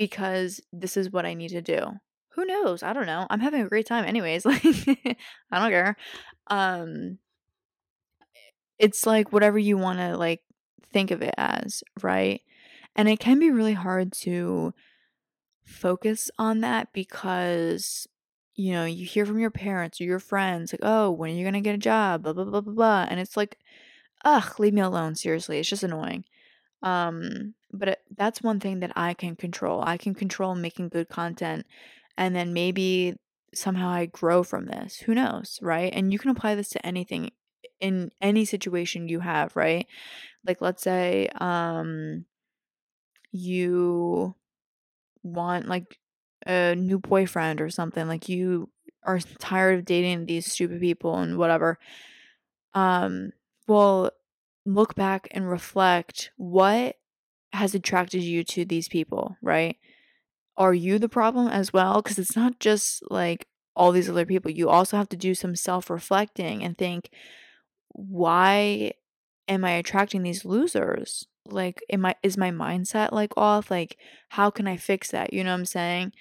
because 0.00 0.62
this 0.72 0.96
is 0.96 1.10
what 1.10 1.26
I 1.26 1.34
need 1.34 1.50
to 1.50 1.60
do. 1.60 1.92
Who 2.34 2.44
knows? 2.44 2.82
I 2.82 2.92
don't 2.92 3.06
know. 3.06 3.26
I'm 3.30 3.40
having 3.40 3.62
a 3.62 3.68
great 3.68 3.86
time 3.86 4.04
anyways. 4.04 4.44
Like 4.46 4.64
I 5.50 5.58
don't 5.58 5.70
care. 5.70 5.96
Um 6.48 7.18
it's 8.78 9.06
like 9.06 9.32
whatever 9.32 9.58
you 9.58 9.76
want 9.76 9.98
to 9.98 10.16
like 10.16 10.40
think 10.92 11.10
of 11.10 11.22
it 11.22 11.34
as, 11.36 11.82
right? 12.02 12.40
And 12.96 13.08
it 13.08 13.20
can 13.20 13.38
be 13.38 13.50
really 13.50 13.74
hard 13.74 14.12
to 14.24 14.74
focus 15.64 16.30
on 16.38 16.60
that 16.60 16.92
because 16.92 18.08
you 18.56 18.72
know, 18.72 18.84
you 18.84 19.06
hear 19.06 19.26
from 19.26 19.38
your 19.38 19.50
parents 19.50 20.00
or 20.00 20.04
your 20.04 20.18
friends 20.20 20.72
like, 20.72 20.80
"Oh, 20.82 21.10
when 21.10 21.30
are 21.30 21.34
you 21.34 21.44
going 21.44 21.54
to 21.54 21.60
get 21.60 21.74
a 21.76 21.78
job?" 21.78 22.24
blah 22.24 22.34
blah 22.34 22.44
blah 22.44 22.60
blah 22.60 22.74
blah. 22.74 23.06
And 23.10 23.20
it's 23.20 23.36
like, 23.36 23.58
"Ugh, 24.24 24.60
leave 24.60 24.74
me 24.74 24.82
alone, 24.82 25.14
seriously. 25.16 25.58
It's 25.60 25.68
just 25.70 25.82
annoying." 25.84 26.24
Um, 26.82 27.54
but 27.72 27.88
it, 27.90 28.00
that's 28.16 28.42
one 28.42 28.60
thing 28.60 28.80
that 28.80 28.92
I 28.96 29.14
can 29.14 29.36
control. 29.36 29.82
I 29.82 29.96
can 29.98 30.14
control 30.14 30.54
making 30.56 30.90
good 30.90 31.08
content 31.10 31.66
and 32.16 32.34
then 32.34 32.52
maybe 32.52 33.16
somehow 33.54 33.88
I 33.88 34.06
grow 34.06 34.42
from 34.42 34.66
this. 34.66 34.98
Who 35.00 35.14
knows, 35.14 35.58
right? 35.62 35.92
And 35.94 36.12
you 36.12 36.18
can 36.18 36.30
apply 36.30 36.54
this 36.54 36.68
to 36.70 36.86
anything 36.86 37.30
in 37.80 38.10
any 38.20 38.44
situation 38.44 39.08
you 39.08 39.20
have, 39.20 39.56
right? 39.56 39.86
Like 40.46 40.60
let's 40.60 40.82
say 40.82 41.28
um 41.40 42.26
you 43.32 44.34
want 45.22 45.68
like 45.68 45.98
a 46.46 46.74
new 46.76 46.98
boyfriend 46.98 47.60
or 47.60 47.70
something, 47.70 48.06
like 48.08 48.28
you 48.28 48.70
are 49.04 49.20
tired 49.38 49.78
of 49.78 49.84
dating 49.84 50.26
these 50.26 50.50
stupid 50.52 50.80
people 50.80 51.16
and 51.18 51.38
whatever. 51.38 51.78
Um 52.74 53.32
well, 53.68 54.10
look 54.66 54.94
back 54.94 55.28
and 55.32 55.48
reflect 55.48 56.32
what 56.36 56.96
has 57.52 57.74
attracted 57.74 58.22
you 58.22 58.44
to 58.44 58.64
these 58.64 58.88
people, 58.88 59.36
right? 59.42 59.76
Are 60.60 60.74
you 60.74 61.00
the 61.00 61.08
problem 61.08 61.48
as 61.48 61.72
well? 61.72 62.02
Because 62.02 62.20
it's 62.20 62.36
not 62.36 62.60
just 62.60 63.02
like 63.10 63.46
all 63.74 63.92
these 63.92 64.08
other 64.10 64.26
people. 64.26 64.50
You 64.50 64.68
also 64.68 64.96
have 64.96 65.08
to 65.08 65.16
do 65.16 65.34
some 65.34 65.56
self 65.56 65.90
reflecting 65.90 66.62
and 66.62 66.78
think, 66.78 67.10
why 67.88 68.92
am 69.48 69.64
I 69.64 69.72
attracting 69.72 70.22
these 70.22 70.44
losers? 70.44 71.26
Like, 71.46 71.82
am 71.90 72.06
I 72.06 72.14
is 72.22 72.36
my 72.36 72.52
mindset 72.52 73.10
like 73.12 73.32
off? 73.36 73.70
Like, 73.72 73.96
how 74.28 74.50
can 74.50 74.68
I 74.68 74.76
fix 74.76 75.10
that? 75.10 75.32
You 75.32 75.42
know 75.44 75.50
what 75.50 75.60
I'm 75.60 75.64
saying? 75.66 76.12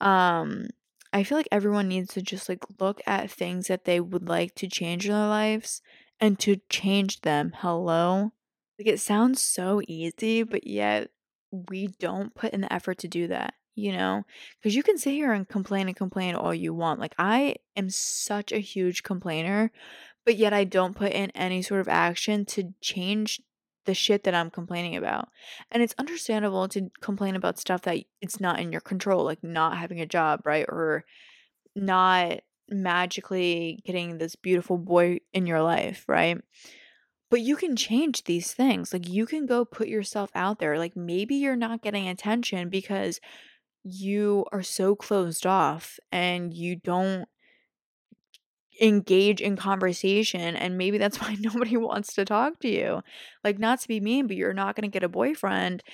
Um, 0.00 0.68
I 1.12 1.22
feel 1.24 1.38
like 1.38 1.48
everyone 1.50 1.88
needs 1.88 2.12
to 2.14 2.22
just 2.22 2.48
like 2.48 2.64
look 2.78 3.00
at 3.06 3.30
things 3.30 3.68
that 3.68 3.84
they 3.86 4.00
would 4.00 4.28
like 4.28 4.54
to 4.56 4.68
change 4.68 5.06
in 5.06 5.12
their 5.12 5.26
lives 5.26 5.82
and 6.20 6.38
to 6.40 6.60
change 6.68 7.22
them. 7.22 7.52
Hello? 7.56 8.32
Like 8.78 8.88
it 8.88 9.00
sounds 9.00 9.40
so 9.40 9.80
easy, 9.88 10.42
but 10.42 10.66
yet 10.66 11.10
we 11.50 11.88
don't 11.98 12.34
put 12.34 12.52
in 12.52 12.60
the 12.60 12.72
effort 12.72 12.98
to 12.98 13.08
do 13.08 13.26
that, 13.28 13.54
you 13.76 13.92
know? 13.92 14.24
Because 14.58 14.74
you 14.74 14.82
can 14.82 14.98
sit 14.98 15.12
here 15.12 15.32
and 15.32 15.48
complain 15.48 15.86
and 15.86 15.96
complain 15.96 16.34
all 16.34 16.52
you 16.52 16.74
want. 16.74 16.98
Like 16.98 17.14
I 17.18 17.56
am 17.76 17.90
such 17.90 18.50
a 18.50 18.58
huge 18.58 19.04
complainer, 19.04 19.70
but 20.24 20.36
yet 20.36 20.52
I 20.52 20.64
don't 20.64 20.96
put 20.96 21.12
in 21.12 21.30
any 21.30 21.62
sort 21.62 21.80
of 21.80 21.88
action 21.88 22.44
to 22.46 22.74
change 22.80 23.40
the 23.84 23.94
shit 23.94 24.24
that 24.24 24.34
I'm 24.34 24.50
complaining 24.50 24.96
about. 24.96 25.28
And 25.70 25.82
it's 25.82 25.94
understandable 25.98 26.66
to 26.68 26.90
complain 27.00 27.36
about 27.36 27.60
stuff 27.60 27.82
that 27.82 27.98
it's 28.20 28.40
not 28.40 28.58
in 28.58 28.72
your 28.72 28.80
control, 28.80 29.24
like 29.24 29.44
not 29.44 29.78
having 29.78 30.00
a 30.00 30.06
job, 30.06 30.40
right? 30.44 30.66
Or 30.68 31.04
not 31.76 32.40
magically 32.68 33.82
getting 33.86 34.18
this 34.18 34.34
beautiful 34.36 34.76
boy 34.76 35.20
in 35.32 35.46
your 35.46 35.62
life, 35.62 36.04
right? 36.08 36.40
But 37.30 37.40
you 37.40 37.56
can 37.56 37.76
change 37.76 38.24
these 38.24 38.52
things. 38.52 38.92
Like 38.92 39.08
you 39.08 39.26
can 39.26 39.46
go 39.46 39.64
put 39.64 39.88
yourself 39.88 40.30
out 40.34 40.58
there. 40.58 40.78
Like 40.78 40.96
maybe 40.96 41.36
you're 41.36 41.56
not 41.56 41.82
getting 41.82 42.08
attention 42.08 42.68
because 42.68 43.20
you 43.88 44.44
are 44.50 44.64
so 44.64 44.96
closed 44.96 45.46
off 45.46 45.98
and 46.10 46.52
you 46.52 46.74
don't 46.74 47.28
engage 48.82 49.40
in 49.40 49.56
conversation 49.56 50.56
and 50.56 50.76
maybe 50.76 50.98
that's 50.98 51.18
why 51.20 51.36
nobody 51.38 51.76
wants 51.76 52.12
to 52.14 52.24
talk 52.24 52.58
to 52.60 52.68
you. 52.68 53.02
Like 53.44 53.58
not 53.58 53.80
to 53.80 53.88
be 53.88 54.00
mean, 54.00 54.26
but 54.26 54.36
you're 54.36 54.52
not 54.52 54.74
going 54.74 54.90
to 54.90 54.92
get 54.92 55.04
a 55.04 55.08
boyfriend 55.08 55.84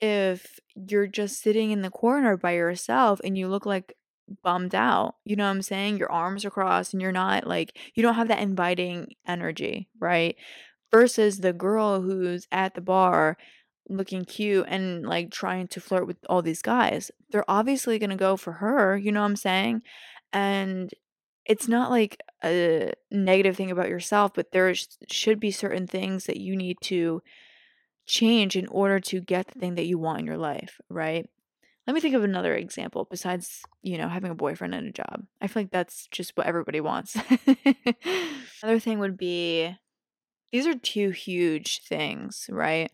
if 0.00 0.58
you're 0.74 1.06
just 1.06 1.42
sitting 1.42 1.70
in 1.70 1.82
the 1.82 1.90
corner 1.90 2.36
by 2.36 2.52
yourself 2.52 3.20
and 3.22 3.36
you 3.36 3.48
look 3.48 3.66
like 3.66 3.94
bummed 4.42 4.74
out. 4.74 5.16
You 5.24 5.36
know 5.36 5.44
what 5.44 5.50
I'm 5.50 5.62
saying? 5.62 5.98
Your 5.98 6.10
arms 6.10 6.46
are 6.46 6.50
crossed 6.50 6.94
and 6.94 7.02
you're 7.02 7.12
not 7.12 7.46
like 7.46 7.76
you 7.94 8.02
don't 8.02 8.14
have 8.14 8.28
that 8.28 8.40
inviting 8.40 9.14
energy, 9.28 9.88
right? 10.00 10.34
Versus 10.90 11.38
the 11.38 11.52
girl 11.52 12.00
who's 12.00 12.46
at 12.50 12.74
the 12.74 12.80
bar 12.80 13.36
looking 13.88 14.24
cute 14.24 14.66
and 14.68 15.06
like 15.06 15.30
trying 15.30 15.68
to 15.68 15.80
flirt 15.80 16.06
with 16.06 16.16
all 16.28 16.42
these 16.42 16.62
guys. 16.62 17.10
They're 17.30 17.48
obviously 17.48 17.98
going 17.98 18.10
to 18.10 18.16
go 18.16 18.36
for 18.36 18.54
her, 18.54 18.96
you 18.96 19.12
know 19.12 19.20
what 19.20 19.26
I'm 19.26 19.36
saying? 19.36 19.82
And 20.32 20.90
it's 21.46 21.68
not 21.68 21.90
like 21.90 22.20
a 22.42 22.92
negative 23.10 23.56
thing 23.56 23.70
about 23.70 23.88
yourself, 23.88 24.32
but 24.34 24.52
there 24.52 24.74
sh- 24.74 24.86
should 25.10 25.38
be 25.38 25.50
certain 25.50 25.86
things 25.86 26.24
that 26.24 26.38
you 26.38 26.56
need 26.56 26.78
to 26.82 27.22
change 28.06 28.56
in 28.56 28.66
order 28.68 29.00
to 29.00 29.20
get 29.20 29.48
the 29.48 29.58
thing 29.58 29.74
that 29.74 29.86
you 29.86 29.98
want 29.98 30.20
in 30.20 30.26
your 30.26 30.38
life, 30.38 30.80
right? 30.88 31.28
Let 31.86 31.92
me 31.92 32.00
think 32.00 32.14
of 32.14 32.24
another 32.24 32.54
example 32.54 33.06
besides, 33.10 33.60
you 33.82 33.98
know, 33.98 34.08
having 34.08 34.30
a 34.30 34.34
boyfriend 34.34 34.74
and 34.74 34.88
a 34.88 34.92
job. 34.92 35.24
I 35.42 35.48
feel 35.48 35.64
like 35.64 35.70
that's 35.70 36.06
just 36.10 36.34
what 36.34 36.46
everybody 36.46 36.80
wants. 36.80 37.14
Another 38.62 38.80
thing 38.80 39.00
would 39.00 39.18
be 39.18 39.76
these 40.50 40.66
are 40.66 40.74
two 40.74 41.10
huge 41.10 41.82
things, 41.82 42.46
right? 42.48 42.90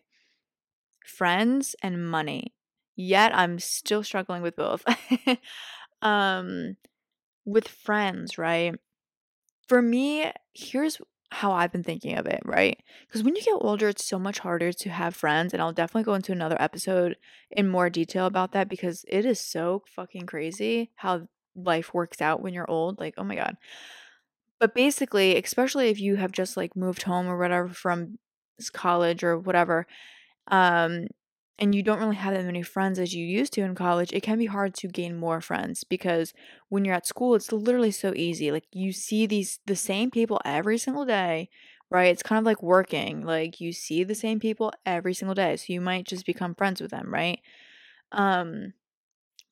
Friends 1.05 1.75
and 1.81 2.09
money. 2.09 2.53
Yet 2.95 3.35
I'm 3.35 3.59
still 3.59 4.03
struggling 4.03 4.41
with 4.41 4.55
both. 4.55 4.85
um 6.01 6.77
with 7.45 7.67
friends, 7.67 8.37
right? 8.37 8.75
For 9.67 9.81
me, 9.81 10.31
here's 10.53 10.99
how 11.31 11.53
I've 11.53 11.71
been 11.71 11.83
thinking 11.83 12.17
of 12.17 12.25
it, 12.25 12.41
right? 12.43 12.77
Because 13.07 13.23
when 13.23 13.35
you 13.35 13.41
get 13.41 13.55
older, 13.61 13.87
it's 13.87 14.05
so 14.05 14.19
much 14.19 14.39
harder 14.39 14.73
to 14.73 14.89
have 14.89 15.15
friends. 15.15 15.53
And 15.53 15.61
I'll 15.61 15.71
definitely 15.71 16.03
go 16.03 16.13
into 16.13 16.33
another 16.33 16.57
episode 16.61 17.15
in 17.49 17.69
more 17.69 17.89
detail 17.89 18.25
about 18.25 18.51
that 18.51 18.67
because 18.67 19.05
it 19.07 19.25
is 19.25 19.39
so 19.39 19.83
fucking 19.95 20.25
crazy 20.25 20.91
how 20.95 21.27
life 21.55 21.93
works 21.93 22.21
out 22.21 22.41
when 22.41 22.53
you're 22.53 22.69
old. 22.69 22.99
Like, 22.99 23.13
oh 23.17 23.23
my 23.23 23.35
God. 23.35 23.55
But 24.59 24.75
basically, 24.75 25.41
especially 25.41 25.89
if 25.89 25.99
you 25.99 26.17
have 26.17 26.33
just 26.33 26.57
like 26.57 26.75
moved 26.75 27.03
home 27.03 27.27
or 27.27 27.37
whatever 27.37 27.69
from 27.69 28.19
college 28.73 29.23
or 29.23 29.39
whatever, 29.39 29.87
um, 30.51 31.07
and 31.59 31.75
you 31.75 31.83
don't 31.83 31.99
really 31.99 32.15
have 32.15 32.33
that 32.33 32.45
many 32.45 32.63
friends 32.63 32.99
as 32.99 33.13
you 33.13 33.25
used 33.25 33.53
to 33.53 33.61
in 33.61 33.75
college, 33.75 34.13
it 34.13 34.23
can 34.23 34.39
be 34.39 34.47
hard 34.47 34.73
to 34.75 34.87
gain 34.87 35.17
more 35.17 35.41
friends 35.41 35.83
because 35.83 36.33
when 36.69 36.85
you're 36.85 36.95
at 36.95 37.07
school, 37.07 37.35
it's 37.35 37.51
literally 37.51 37.91
so 37.91 38.13
easy. 38.15 38.51
Like 38.51 38.65
you 38.71 38.91
see 38.93 39.27
these 39.27 39.59
the 39.67 39.75
same 39.75 40.11
people 40.11 40.41
every 40.45 40.77
single 40.79 41.05
day, 41.05 41.49
right? 41.91 42.11
It's 42.11 42.23
kind 42.23 42.39
of 42.39 42.45
like 42.45 42.63
working. 42.63 43.23
Like 43.25 43.61
you 43.61 43.73
see 43.73 44.03
the 44.03 44.15
same 44.15 44.39
people 44.39 44.73
every 44.85 45.13
single 45.13 45.35
day. 45.35 45.55
So 45.57 45.65
you 45.73 45.81
might 45.81 46.07
just 46.07 46.25
become 46.25 46.55
friends 46.55 46.81
with 46.81 46.91
them, 46.91 47.13
right? 47.13 47.39
Um 48.11 48.73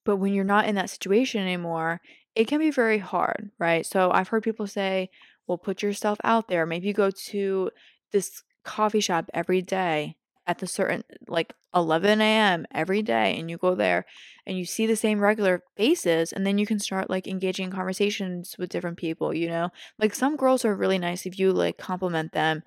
but 0.06 0.18
when 0.18 0.34
you're 0.34 0.44
not 0.46 0.66
in 0.68 0.76
that 0.76 0.90
situation 0.90 1.42
anymore, 1.42 2.02
it 2.36 2.48
can 2.48 2.60
be 2.60 2.72
very 2.72 2.98
hard, 3.00 3.52
right? 3.60 3.86
So 3.86 4.12
I've 4.12 4.30
heard 4.30 4.44
people 4.44 4.68
say, 4.68 5.10
well, 5.48 5.58
put 5.58 5.82
yourself 5.84 6.18
out 6.24 6.48
there. 6.48 6.66
Maybe 6.66 6.88
you 6.88 6.94
go 6.94 7.12
to 7.12 7.72
this 8.12 8.44
coffee 8.64 9.00
shop 9.02 9.30
every 9.34 9.62
day 9.62 10.16
at 10.50 10.60
the 10.60 10.68
certain 10.68 11.04
like 11.30 11.54
11 11.76 12.26
a.m. 12.26 12.66
every 12.74 13.04
day 13.04 13.40
and 13.40 13.50
you 13.52 13.58
go 13.58 13.76
there 13.76 14.06
and 14.48 14.58
you 14.58 14.66
see 14.66 14.88
the 14.88 14.98
same 14.98 15.22
regular 15.22 15.64
faces 15.78 16.34
and 16.34 16.46
then 16.48 16.58
you 16.58 16.66
can 16.66 16.80
start 16.80 17.10
like 17.10 17.28
engaging 17.28 17.68
in 17.68 17.72
conversations 17.72 18.56
with 18.60 18.70
different 18.72 18.98
people, 18.98 19.34
you 19.34 19.48
know? 19.48 19.70
Like 20.00 20.16
some 20.16 20.38
girls 20.38 20.66
are 20.66 20.76
really 20.76 21.00
nice 21.00 21.26
if 21.28 21.40
you 21.40 21.54
like 21.54 21.78
compliment 21.78 22.34
them 22.34 22.64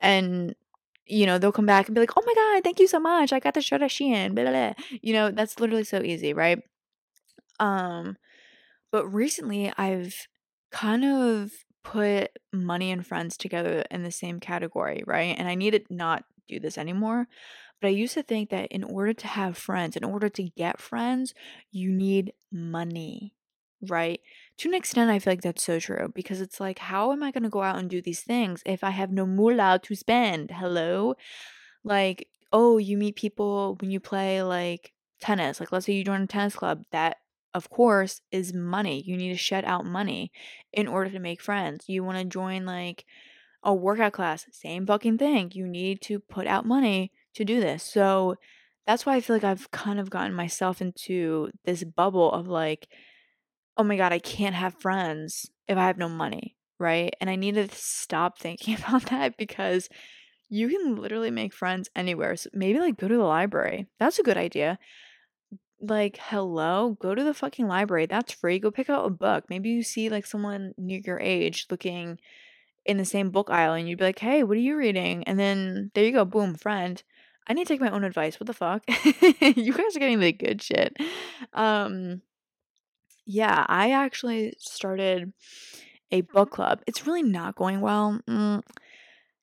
and 0.00 0.54
you 1.06 1.26
know, 1.26 1.38
they'll 1.38 1.52
come 1.52 1.66
back 1.66 1.86
and 1.88 1.94
be 1.94 2.00
like, 2.02 2.12
"Oh 2.16 2.22
my 2.26 2.34
god, 2.34 2.64
thank 2.64 2.80
you 2.80 2.86
so 2.88 3.00
much. 3.00 3.32
I 3.32 3.40
got 3.40 3.54
the 3.54 3.62
shirt 3.62 3.80
Shein." 3.82 4.34
Blah, 4.34 4.44
blah, 4.44 4.52
blah. 4.52 4.74
You 5.02 5.14
know, 5.14 5.30
that's 5.30 5.60
literally 5.60 5.84
so 5.84 6.02
easy, 6.02 6.34
right? 6.34 6.60
Um 7.60 8.16
but 8.92 9.08
recently 9.08 9.72
I've 9.78 10.28
kind 10.72 11.04
of 11.04 11.52
put 11.84 12.30
money 12.52 12.92
and 12.92 13.06
friends 13.06 13.36
together 13.36 13.84
in 13.90 14.02
the 14.02 14.10
same 14.12 14.40
category, 14.40 15.02
right? 15.06 15.36
And 15.38 15.48
I 15.48 15.54
need 15.56 15.72
to 15.72 15.82
not 15.90 16.24
do 16.48 16.60
this 16.60 16.78
anymore. 16.78 17.28
But 17.80 17.88
I 17.88 17.90
used 17.90 18.14
to 18.14 18.22
think 18.22 18.50
that 18.50 18.72
in 18.72 18.82
order 18.82 19.12
to 19.12 19.26
have 19.26 19.56
friends, 19.56 19.96
in 19.96 20.04
order 20.04 20.28
to 20.28 20.42
get 20.42 20.80
friends, 20.80 21.32
you 21.70 21.90
need 21.90 22.32
money, 22.50 23.34
right? 23.88 24.20
To 24.58 24.68
an 24.68 24.74
extent, 24.74 25.10
I 25.10 25.20
feel 25.20 25.32
like 25.32 25.42
that's 25.42 25.62
so 25.62 25.78
true 25.78 26.10
because 26.12 26.40
it's 26.40 26.58
like, 26.58 26.80
how 26.80 27.12
am 27.12 27.22
I 27.22 27.30
going 27.30 27.44
to 27.44 27.48
go 27.48 27.62
out 27.62 27.78
and 27.78 27.88
do 27.88 28.02
these 28.02 28.22
things 28.22 28.62
if 28.66 28.82
I 28.82 28.90
have 28.90 29.12
no 29.12 29.26
moolah 29.26 29.78
to 29.84 29.94
spend? 29.94 30.50
Hello? 30.50 31.14
Like, 31.84 32.26
oh, 32.52 32.78
you 32.78 32.96
meet 32.96 33.14
people 33.14 33.76
when 33.80 33.92
you 33.92 34.00
play 34.00 34.42
like 34.42 34.92
tennis. 35.20 35.60
Like, 35.60 35.70
let's 35.70 35.86
say 35.86 35.92
you 35.92 36.04
join 36.04 36.22
a 36.22 36.26
tennis 36.26 36.56
club. 36.56 36.82
That, 36.90 37.18
of 37.54 37.70
course, 37.70 38.22
is 38.32 38.52
money. 38.52 39.04
You 39.06 39.16
need 39.16 39.30
to 39.30 39.36
shed 39.36 39.64
out 39.64 39.86
money 39.86 40.32
in 40.72 40.88
order 40.88 41.10
to 41.10 41.20
make 41.20 41.40
friends. 41.40 41.84
You 41.88 42.02
want 42.02 42.18
to 42.18 42.24
join 42.24 42.66
like, 42.66 43.04
a 43.62 43.74
workout 43.74 44.12
class, 44.12 44.46
same 44.52 44.86
fucking 44.86 45.18
thing. 45.18 45.50
You 45.52 45.66
need 45.66 46.00
to 46.02 46.20
put 46.20 46.46
out 46.46 46.66
money 46.66 47.12
to 47.34 47.44
do 47.44 47.60
this. 47.60 47.82
So 47.82 48.36
that's 48.86 49.04
why 49.04 49.16
I 49.16 49.20
feel 49.20 49.36
like 49.36 49.44
I've 49.44 49.70
kind 49.70 50.00
of 50.00 50.10
gotten 50.10 50.32
myself 50.32 50.80
into 50.80 51.50
this 51.64 51.84
bubble 51.84 52.32
of 52.32 52.48
like, 52.48 52.88
oh 53.76 53.84
my 53.84 53.96
God, 53.96 54.12
I 54.12 54.18
can't 54.18 54.54
have 54.54 54.80
friends 54.80 55.50
if 55.68 55.76
I 55.76 55.86
have 55.86 55.98
no 55.98 56.08
money, 56.08 56.56
right? 56.78 57.14
And 57.20 57.28
I 57.28 57.36
need 57.36 57.54
to 57.56 57.68
stop 57.70 58.38
thinking 58.38 58.74
about 58.88 59.06
that 59.06 59.36
because 59.36 59.88
you 60.48 60.68
can 60.68 60.96
literally 60.96 61.30
make 61.30 61.52
friends 61.52 61.90
anywhere. 61.94 62.34
So 62.36 62.50
maybe 62.54 62.80
like 62.80 62.96
go 62.96 63.08
to 63.08 63.16
the 63.16 63.22
library. 63.22 63.88
That's 64.00 64.18
a 64.18 64.22
good 64.22 64.38
idea. 64.38 64.78
Like, 65.80 66.18
hello, 66.20 66.96
go 67.00 67.14
to 67.14 67.22
the 67.22 67.34
fucking 67.34 67.68
library. 67.68 68.06
That's 68.06 68.32
free. 68.32 68.58
Go 68.58 68.70
pick 68.70 68.90
out 68.90 69.06
a 69.06 69.10
book. 69.10 69.44
Maybe 69.48 69.68
you 69.68 69.82
see 69.82 70.08
like 70.08 70.26
someone 70.26 70.72
near 70.76 71.00
your 71.04 71.20
age 71.20 71.66
looking 71.70 72.18
in 72.88 72.96
the 72.96 73.04
same 73.04 73.30
book 73.30 73.50
aisle 73.50 73.74
and 73.74 73.88
you'd 73.88 73.98
be 73.98 74.04
like, 74.04 74.18
hey, 74.18 74.42
what 74.42 74.56
are 74.56 74.60
you 74.60 74.76
reading? 74.76 75.22
And 75.24 75.38
then 75.38 75.90
there 75.94 76.04
you 76.04 76.12
go, 76.12 76.24
boom, 76.24 76.54
friend. 76.54 77.00
I 77.46 77.52
need 77.52 77.66
to 77.66 77.74
take 77.74 77.80
my 77.80 77.90
own 77.90 78.02
advice. 78.02 78.40
What 78.40 78.46
the 78.46 78.54
fuck? 78.54 78.82
you 79.40 79.72
guys 79.72 79.94
are 79.94 80.00
getting 80.00 80.20
the 80.20 80.32
good 80.32 80.62
shit. 80.62 80.96
Um 81.52 82.22
yeah, 83.26 83.66
I 83.68 83.90
actually 83.90 84.54
started 84.58 85.34
a 86.10 86.22
book 86.22 86.50
club. 86.50 86.80
It's 86.86 87.06
really 87.06 87.22
not 87.22 87.56
going 87.56 87.82
well. 87.82 88.20
Mm, 88.26 88.62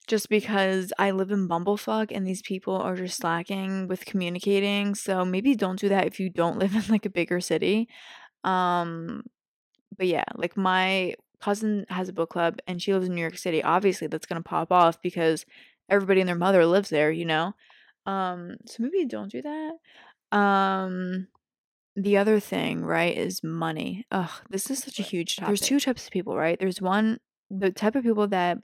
just 0.07 0.27
because 0.27 0.91
I 0.97 1.11
live 1.11 1.29
in 1.29 1.47
Bumblefuck 1.47 2.11
and 2.11 2.25
these 2.25 2.41
people 2.41 2.75
are 2.75 2.95
just 2.95 3.17
slacking 3.17 3.87
with 3.87 4.05
communicating. 4.05 4.95
So 4.95 5.23
maybe 5.23 5.55
don't 5.55 5.79
do 5.79 5.89
that 5.89 6.07
if 6.07 6.19
you 6.19 6.31
don't 6.31 6.57
live 6.63 6.75
in 6.75 6.83
like 6.89 7.05
a 7.05 7.11
bigger 7.11 7.39
city. 7.39 7.87
Um 8.43 9.23
but 9.97 10.07
yeah, 10.07 10.25
like 10.35 10.57
my 10.57 11.13
cousin 11.45 11.85
has 11.89 12.09
a 12.09 12.13
book 12.13 12.31
club 12.31 12.57
and 12.67 12.81
she 12.81 12.93
lives 12.93 13.07
in 13.07 13.15
New 13.15 13.21
York 13.21 13.37
City. 13.37 13.61
Obviously 13.63 14.07
that's 14.07 14.25
going 14.25 14.41
to 14.41 14.49
pop 14.49 14.71
off 14.71 15.01
because 15.01 15.45
everybody 15.89 16.19
and 16.19 16.27
their 16.27 16.35
mother 16.35 16.65
lives 16.65 16.89
there, 16.89 17.11
you 17.11 17.25
know. 17.25 17.53
Um 18.05 18.57
so 18.65 18.83
maybe 18.83 19.05
don't 19.05 19.31
do 19.31 19.41
that. 19.41 19.73
Um 20.37 21.27
the 21.95 22.17
other 22.17 22.39
thing, 22.39 22.83
right, 22.83 23.15
is 23.17 23.43
money. 23.43 24.05
Ugh, 24.11 24.29
this 24.49 24.69
is 24.69 24.79
such 24.79 24.99
a 24.99 25.03
huge 25.03 25.37
topic. 25.37 25.47
There's 25.47 25.69
two 25.69 25.79
types 25.79 26.05
of 26.05 26.11
people, 26.11 26.35
right? 26.35 26.59
There's 26.59 26.81
one 26.81 27.19
the 27.49 27.71
type 27.71 27.95
of 27.95 28.03
people 28.03 28.27
that 28.27 28.57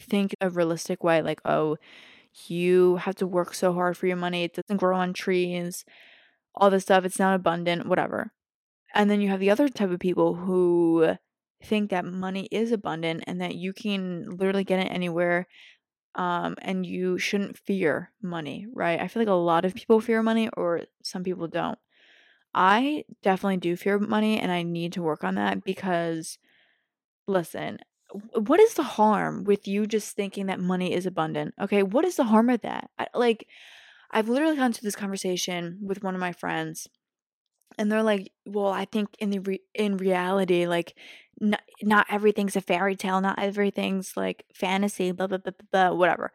think 0.00 0.34
a 0.40 0.50
realistic 0.50 1.04
way, 1.04 1.22
like, 1.22 1.40
oh, 1.44 1.76
you 2.48 2.96
have 2.96 3.14
to 3.16 3.26
work 3.26 3.54
so 3.54 3.72
hard 3.72 3.96
for 3.96 4.06
your 4.06 4.16
money, 4.16 4.44
it 4.44 4.54
doesn't 4.54 4.78
grow 4.78 4.96
on 4.96 5.12
trees, 5.12 5.84
all 6.54 6.70
this 6.70 6.82
stuff, 6.82 7.04
it's 7.04 7.18
not 7.18 7.36
abundant, 7.36 7.86
whatever. 7.86 8.32
And 8.94 9.10
then 9.10 9.20
you 9.20 9.28
have 9.28 9.40
the 9.40 9.50
other 9.50 9.68
type 9.68 9.90
of 9.90 10.00
people 10.00 10.34
who 10.34 11.16
think 11.64 11.90
that 11.90 12.04
money 12.04 12.48
is 12.50 12.72
abundant 12.72 13.24
and 13.26 13.40
that 13.40 13.56
you 13.56 13.72
can 13.72 14.30
literally 14.30 14.64
get 14.64 14.80
it 14.80 14.90
anywhere 14.92 15.46
um, 16.14 16.56
and 16.62 16.86
you 16.86 17.18
shouldn't 17.18 17.58
fear 17.58 18.12
money, 18.22 18.66
right? 18.72 19.00
I 19.00 19.08
feel 19.08 19.22
like 19.22 19.28
a 19.28 19.34
lot 19.34 19.64
of 19.64 19.74
people 19.74 20.00
fear 20.00 20.22
money 20.22 20.48
or 20.56 20.82
some 21.02 21.24
people 21.24 21.48
don't. 21.48 21.78
I 22.54 23.04
definitely 23.22 23.58
do 23.58 23.76
fear 23.76 23.98
money 23.98 24.38
and 24.38 24.52
I 24.52 24.62
need 24.62 24.92
to 24.94 25.02
work 25.02 25.24
on 25.24 25.36
that 25.36 25.64
because 25.64 26.38
listen, 27.26 27.78
what 28.34 28.60
is 28.60 28.74
the 28.74 28.82
harm 28.82 29.44
with 29.44 29.66
you 29.66 29.86
just 29.86 30.14
thinking 30.14 30.46
that 30.46 30.60
money 30.60 30.92
is 30.92 31.06
abundant? 31.06 31.54
Okay, 31.60 31.82
what 31.82 32.04
is 32.04 32.16
the 32.16 32.24
harm 32.24 32.50
of 32.50 32.60
that? 32.62 32.90
I, 32.98 33.08
like, 33.14 33.48
I've 34.10 34.28
literally 34.28 34.56
gone 34.56 34.72
to 34.72 34.82
this 34.82 34.96
conversation 34.96 35.80
with 35.82 36.02
one 36.02 36.14
of 36.14 36.20
my 36.20 36.32
friends, 36.32 36.88
and 37.78 37.90
they're 37.90 38.02
like, 38.02 38.32
"Well, 38.46 38.68
I 38.68 38.84
think 38.84 39.10
in 39.18 39.30
the 39.30 39.40
re- 39.40 39.62
in 39.74 39.96
reality, 39.96 40.66
like, 40.66 40.96
not, 41.40 41.62
not 41.82 42.06
everything's 42.10 42.56
a 42.56 42.60
fairy 42.60 42.96
tale, 42.96 43.20
not 43.20 43.38
everything's 43.38 44.16
like 44.16 44.44
fantasy, 44.54 45.12
blah 45.12 45.26
blah 45.26 45.38
blah 45.38 45.52
blah, 45.70 45.88
blah 45.88 45.96
whatever." 45.96 46.32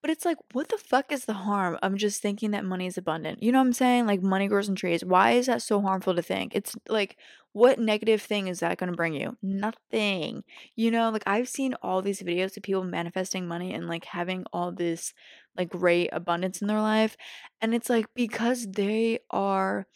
But 0.00 0.10
it's 0.10 0.24
like, 0.24 0.38
what 0.52 0.68
the 0.68 0.78
fuck 0.78 1.10
is 1.10 1.24
the 1.24 1.32
harm 1.32 1.76
of 1.82 1.96
just 1.96 2.22
thinking 2.22 2.52
that 2.52 2.64
money 2.64 2.86
is 2.86 2.96
abundant? 2.96 3.42
You 3.42 3.50
know 3.50 3.58
what 3.58 3.66
I'm 3.66 3.72
saying? 3.72 4.06
Like 4.06 4.22
money 4.22 4.46
grows 4.46 4.68
in 4.68 4.76
trees. 4.76 5.04
Why 5.04 5.32
is 5.32 5.46
that 5.46 5.60
so 5.62 5.80
harmful 5.80 6.14
to 6.14 6.22
think? 6.22 6.54
It's 6.54 6.76
like, 6.88 7.16
what 7.52 7.80
negative 7.80 8.22
thing 8.22 8.46
is 8.46 8.60
that 8.60 8.78
going 8.78 8.90
to 8.90 8.96
bring 8.96 9.14
you? 9.14 9.36
Nothing. 9.42 10.44
You 10.76 10.92
know, 10.92 11.10
like 11.10 11.24
I've 11.26 11.48
seen 11.48 11.74
all 11.82 12.00
these 12.00 12.22
videos 12.22 12.56
of 12.56 12.62
people 12.62 12.84
manifesting 12.84 13.48
money 13.48 13.74
and 13.74 13.88
like 13.88 14.04
having 14.04 14.44
all 14.52 14.70
this 14.70 15.12
like 15.56 15.70
great 15.70 16.10
abundance 16.12 16.62
in 16.62 16.68
their 16.68 16.80
life. 16.80 17.16
And 17.60 17.74
it's 17.74 17.90
like 17.90 18.06
because 18.14 18.68
they 18.68 19.18
are 19.30 19.88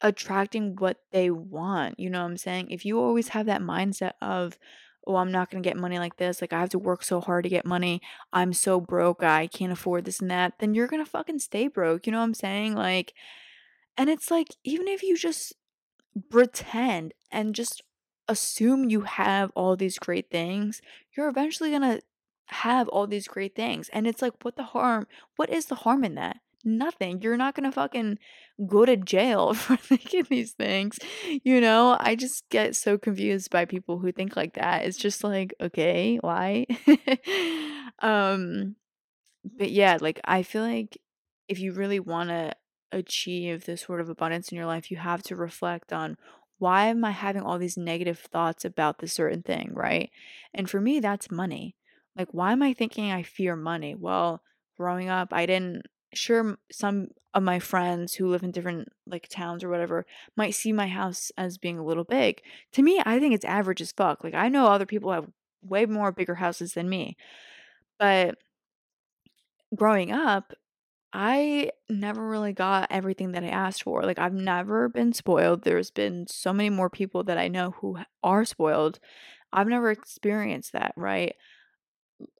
attracting 0.00 0.76
what 0.76 0.98
they 1.12 1.30
want. 1.30 1.98
You 1.98 2.10
know 2.10 2.20
what 2.20 2.30
I'm 2.30 2.36
saying? 2.36 2.70
If 2.70 2.84
you 2.84 3.00
always 3.00 3.28
have 3.28 3.46
that 3.46 3.62
mindset 3.62 4.12
of, 4.20 4.58
oh, 5.06 5.16
I'm 5.16 5.32
not 5.32 5.50
going 5.50 5.62
to 5.62 5.68
get 5.68 5.76
money 5.76 5.98
like 5.98 6.16
this. 6.16 6.40
Like, 6.40 6.52
I 6.52 6.60
have 6.60 6.70
to 6.70 6.78
work 6.78 7.02
so 7.02 7.20
hard 7.20 7.44
to 7.44 7.50
get 7.50 7.64
money. 7.64 8.00
I'm 8.32 8.52
so 8.52 8.80
broke. 8.80 9.22
I 9.22 9.46
can't 9.46 9.72
afford 9.72 10.04
this 10.04 10.20
and 10.20 10.30
that. 10.30 10.54
Then 10.58 10.74
you're 10.74 10.86
going 10.86 11.04
to 11.04 11.10
fucking 11.10 11.38
stay 11.38 11.66
broke. 11.66 12.06
You 12.06 12.12
know 12.12 12.18
what 12.18 12.24
I'm 12.24 12.34
saying? 12.34 12.74
Like, 12.74 13.14
and 13.96 14.10
it's 14.10 14.30
like, 14.30 14.48
even 14.64 14.86
if 14.86 15.02
you 15.02 15.16
just 15.16 15.54
pretend 16.30 17.14
and 17.32 17.54
just 17.54 17.82
assume 18.28 18.90
you 18.90 19.02
have 19.02 19.50
all 19.54 19.76
these 19.76 19.98
great 19.98 20.30
things, 20.30 20.82
you're 21.16 21.28
eventually 21.28 21.70
going 21.70 21.82
to 21.82 22.02
have 22.48 22.88
all 22.88 23.06
these 23.06 23.28
great 23.28 23.54
things. 23.54 23.88
And 23.90 24.06
it's 24.06 24.22
like, 24.22 24.34
what 24.42 24.56
the 24.56 24.64
harm? 24.64 25.06
What 25.36 25.50
is 25.50 25.66
the 25.66 25.74
harm 25.76 26.04
in 26.04 26.14
that? 26.16 26.36
Nothing. 26.64 27.22
You're 27.22 27.36
not 27.36 27.54
gonna 27.54 27.72
fucking 27.72 28.18
go 28.66 28.84
to 28.84 28.96
jail 28.96 29.54
for 29.54 29.76
thinking 29.76 30.26
these 30.28 30.52
things. 30.52 30.98
You 31.44 31.60
know, 31.60 31.96
I 31.98 32.14
just 32.16 32.48
get 32.50 32.76
so 32.76 32.98
confused 32.98 33.50
by 33.50 33.64
people 33.64 33.98
who 33.98 34.12
think 34.12 34.36
like 34.36 34.54
that. 34.54 34.84
It's 34.84 34.98
just 34.98 35.22
like, 35.24 35.54
okay, 35.60 36.18
why? 36.20 36.66
um 38.00 38.76
but 39.44 39.70
yeah, 39.70 39.98
like 40.00 40.20
I 40.24 40.42
feel 40.42 40.62
like 40.62 40.98
if 41.48 41.58
you 41.60 41.72
really 41.72 42.00
want 42.00 42.30
to 42.30 42.52
achieve 42.92 43.64
this 43.64 43.82
sort 43.82 44.00
of 44.00 44.08
abundance 44.08 44.50
in 44.50 44.56
your 44.56 44.66
life, 44.66 44.90
you 44.90 44.96
have 44.96 45.22
to 45.24 45.36
reflect 45.36 45.92
on 45.92 46.16
why 46.58 46.86
am 46.86 47.04
I 47.04 47.12
having 47.12 47.42
all 47.42 47.58
these 47.58 47.76
negative 47.76 48.18
thoughts 48.18 48.64
about 48.64 48.98
this 48.98 49.12
certain 49.12 49.42
thing, 49.42 49.70
right? 49.74 50.10
And 50.52 50.68
for 50.68 50.80
me, 50.80 51.00
that's 51.00 51.30
money. 51.30 51.76
Like, 52.16 52.28
why 52.32 52.52
am 52.52 52.62
I 52.62 52.72
thinking 52.72 53.12
I 53.12 53.22
fear 53.22 53.54
money? 53.54 53.94
Well, 53.94 54.42
growing 54.76 55.08
up, 55.08 55.28
I 55.32 55.46
didn't 55.46 55.86
sure 56.14 56.58
some 56.70 57.08
of 57.34 57.42
my 57.42 57.58
friends 57.58 58.14
who 58.14 58.28
live 58.28 58.42
in 58.42 58.50
different 58.50 58.88
like 59.06 59.28
towns 59.28 59.62
or 59.62 59.68
whatever 59.68 60.06
might 60.36 60.54
see 60.54 60.72
my 60.72 60.86
house 60.88 61.30
as 61.36 61.58
being 61.58 61.78
a 61.78 61.84
little 61.84 62.04
big. 62.04 62.40
To 62.72 62.82
me, 62.82 63.00
I 63.04 63.18
think 63.20 63.34
it's 63.34 63.44
average 63.44 63.80
as 63.80 63.92
fuck. 63.92 64.24
Like 64.24 64.34
I 64.34 64.48
know 64.48 64.66
other 64.66 64.86
people 64.86 65.12
have 65.12 65.30
way 65.62 65.86
more 65.86 66.12
bigger 66.12 66.36
houses 66.36 66.74
than 66.74 66.88
me. 66.88 67.16
But 67.98 68.38
growing 69.74 70.12
up, 70.12 70.54
I 71.12 71.70
never 71.88 72.26
really 72.26 72.52
got 72.52 72.88
everything 72.90 73.32
that 73.32 73.44
I 73.44 73.48
asked 73.48 73.82
for. 73.82 74.02
Like 74.04 74.18
I've 74.18 74.34
never 74.34 74.88
been 74.88 75.12
spoiled. 75.12 75.62
There's 75.62 75.90
been 75.90 76.26
so 76.28 76.52
many 76.52 76.70
more 76.70 76.90
people 76.90 77.24
that 77.24 77.38
I 77.38 77.48
know 77.48 77.72
who 77.72 77.98
are 78.22 78.44
spoiled. 78.44 79.00
I've 79.52 79.68
never 79.68 79.90
experienced 79.90 80.72
that, 80.72 80.92
right? 80.96 81.34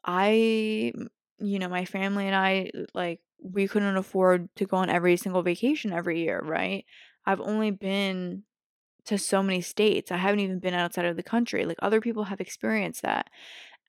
I 0.05 0.93
you 1.41 1.59
know, 1.59 1.69
my 1.69 1.85
family 1.85 2.27
and 2.27 2.35
I 2.35 2.71
like 2.95 3.21
we 3.43 3.69
couldn't 3.69 3.97
afford 3.97 4.49
to 4.57 4.65
go 4.65 4.79
on 4.79 4.91
every 4.91 5.17
single 5.17 5.43
vacation 5.43 5.93
every 5.93 6.21
year, 6.21 6.41
right? 6.43 6.85
I've 7.27 7.41
only 7.41 7.71
been 7.71 8.45
to 9.07 9.19
so 9.19 9.43
many 9.43 9.61
states. 9.61 10.13
I 10.13 10.17
haven't 10.19 10.41
even 10.41 10.59
been 10.59 10.75
outside 10.75 11.07
of 11.07 11.17
the 11.17 11.23
country. 11.23 11.65
Like 11.65 11.79
other 11.83 12.01
people 12.01 12.25
have 12.25 12.41
experienced 12.41 13.03
that. 13.03 13.29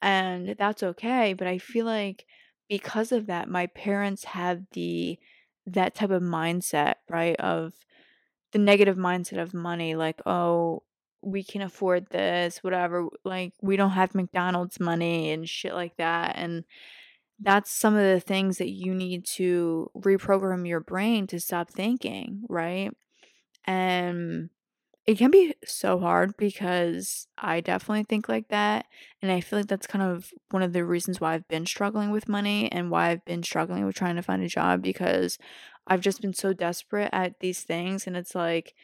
And 0.02 0.56
that's 0.58 0.84
okay, 0.84 1.34
but 1.34 1.48
I 1.48 1.58
feel 1.58 1.86
like 1.86 2.26
because 2.70 3.12
of 3.12 3.28
that 3.28 3.50
my 3.50 3.68
parents 3.68 4.24
have 4.26 4.62
the 4.74 5.20
that 5.66 5.96
type 5.96 6.12
of 6.12 6.22
mindset, 6.24 6.96
right? 7.10 7.36
Of 7.38 7.74
the 8.52 8.60
negative 8.60 8.98
mindset 8.98 9.42
of 9.42 9.54
money 9.54 9.96
like, 9.96 10.22
"Oh, 10.26 10.84
we 11.22 11.44
can 11.44 11.62
afford 11.62 12.08
this, 12.10 12.64
whatever. 12.64 13.08
Like 13.26 13.54
we 13.62 13.76
don't 13.78 13.92
have 13.92 14.16
McDonald's 14.16 14.80
money 14.80 15.32
and 15.32 15.48
shit 15.48 15.74
like 15.74 15.98
that." 15.98 16.36
And 16.38 16.64
that's 17.42 17.72
some 17.72 17.96
of 17.96 18.04
the 18.04 18.20
things 18.20 18.58
that 18.58 18.70
you 18.70 18.94
need 18.94 19.26
to 19.26 19.90
reprogram 19.98 20.68
your 20.68 20.82
brain 20.82 21.28
to 21.28 21.40
stop 21.40 21.70
thinking, 21.70 22.44
right? 22.50 22.92
And 23.66 24.50
it 25.08 25.18
can 25.18 25.32
be 25.32 25.56
so 25.66 26.00
hard 26.00 26.38
because 26.38 27.28
I 27.38 27.62
definitely 27.62 28.06
think 28.06 28.30
like 28.30 28.50
that. 28.50 28.86
And 29.22 29.32
I 29.32 29.42
feel 29.42 29.60
like 29.60 29.68
that's 29.68 29.88
kind 29.88 30.04
of 30.04 30.32
one 30.52 30.64
of 30.64 30.74
the 30.74 30.86
reasons 30.86 31.20
why 31.22 31.34
I've 31.34 31.48
been 31.48 31.66
struggling 31.66 32.12
with 32.12 32.30
money 32.30 32.72
and 32.72 32.92
why 32.92 33.10
I've 33.10 33.26
been 33.26 33.44
struggling 33.44 33.86
with 33.86 33.96
trying 33.96 34.18
to 34.18 34.22
find 34.24 34.44
a 34.44 34.48
job 34.48 34.82
because 34.84 35.38
I've 35.88 36.02
just 36.02 36.22
been 36.22 36.34
so 36.34 36.54
desperate 36.54 37.10
at 37.14 37.40
these 37.40 37.64
things. 37.64 38.08
And 38.08 38.18
it's 38.18 38.36
like, 38.36 38.76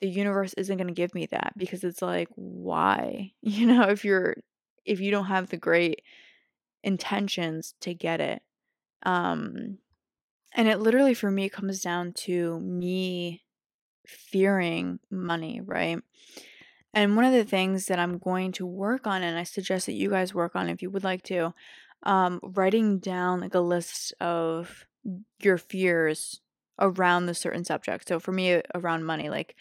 the 0.00 0.08
universe 0.08 0.54
isn't 0.54 0.76
going 0.76 0.88
to 0.88 0.94
give 0.94 1.14
me 1.14 1.26
that 1.26 1.52
because 1.56 1.84
it's 1.84 2.02
like, 2.02 2.28
why? 2.34 3.32
You 3.42 3.66
know, 3.66 3.88
if 3.88 4.04
you're, 4.04 4.36
if 4.84 5.00
you 5.00 5.10
don't 5.10 5.26
have 5.26 5.50
the 5.50 5.56
great 5.56 6.02
intentions 6.82 7.74
to 7.80 7.94
get 7.94 8.20
it. 8.20 8.42
Um 9.02 9.78
and 10.52 10.68
it 10.68 10.80
literally 10.80 11.14
for 11.14 11.30
me 11.30 11.48
comes 11.48 11.80
down 11.80 12.12
to 12.12 12.58
me 12.60 13.42
fearing 14.06 14.98
money, 15.10 15.60
right? 15.60 16.02
And 16.92 17.14
one 17.14 17.24
of 17.24 17.32
the 17.32 17.44
things 17.44 17.86
that 17.86 18.00
I'm 18.00 18.18
going 18.18 18.52
to 18.52 18.66
work 18.66 19.06
on, 19.06 19.22
and 19.22 19.38
I 19.38 19.44
suggest 19.44 19.86
that 19.86 19.92
you 19.92 20.10
guys 20.10 20.34
work 20.34 20.56
on 20.56 20.68
if 20.68 20.82
you 20.82 20.90
would 20.90 21.04
like 21.04 21.22
to, 21.24 21.54
um, 22.02 22.40
writing 22.42 22.98
down 22.98 23.40
like 23.40 23.54
a 23.54 23.60
list 23.60 24.12
of 24.20 24.86
your 25.40 25.56
fears 25.56 26.40
around 26.80 27.26
the 27.26 27.34
certain 27.34 27.64
subject. 27.64 28.08
So 28.08 28.18
for 28.18 28.32
me, 28.32 28.60
around 28.74 29.04
money, 29.04 29.28
like 29.30 29.54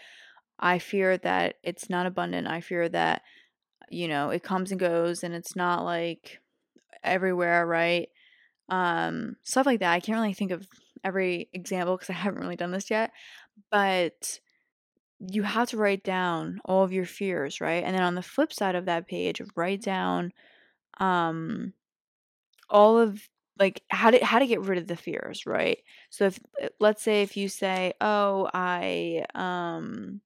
I 0.58 0.80
fear 0.80 1.18
that 1.18 1.56
it's 1.64 1.90
not 1.90 2.06
abundant. 2.06 2.48
I 2.48 2.62
fear 2.62 2.90
that, 2.90 3.22
you 3.90 4.08
know, 4.08 4.32
it 4.32 4.44
comes 4.44 4.72
and 4.72 4.80
goes 4.80 5.24
and 5.24 5.36
it's 5.36 5.56
not 5.56 5.84
like 5.84 6.40
everywhere, 7.04 7.66
right? 7.66 8.10
Um, 8.70 9.38
stuff 9.44 9.66
like 9.68 9.82
that. 9.82 9.94
I 9.94 10.00
can't 10.02 10.20
really 10.20 10.34
think 10.34 10.52
of 10.52 10.68
every 11.04 11.50
example 11.54 11.96
because 11.98 12.10
I 12.12 12.14
haven't 12.14 12.42
really 12.42 12.58
done 12.58 12.72
this 12.72 12.90
yet, 12.92 13.12
but 13.72 14.40
you 15.20 15.44
have 15.44 15.70
to 15.70 15.78
write 15.78 16.04
down 16.04 16.62
all 16.66 16.84
of 16.84 16.94
your 16.94 17.06
fears, 17.06 17.62
right? 17.62 17.84
And 17.84 17.96
then 17.96 18.04
on 18.04 18.16
the 18.16 18.22
flip 18.22 18.54
side 18.54 18.76
of 18.76 18.86
that 18.86 19.08
page, 19.08 19.42
write 19.56 19.82
down 19.82 20.32
um 21.00 21.74
all 22.70 23.00
of 23.00 23.22
like 23.60 23.84
how 23.90 24.12
to 24.12 24.24
how 24.24 24.40
to 24.40 24.48
get 24.48 24.62
rid 24.62 24.78
of 24.80 24.88
the 24.88 24.96
fears, 24.96 25.46
right? 25.46 25.80
So 26.10 26.26
if 26.28 26.40
uh, 26.64 26.70
let's 26.80 27.04
say 27.04 27.22
if 27.24 27.38
you 27.38 27.50
say, 27.50 27.94
"Oh, 28.02 28.50
I 28.54 29.26
um 29.36 30.22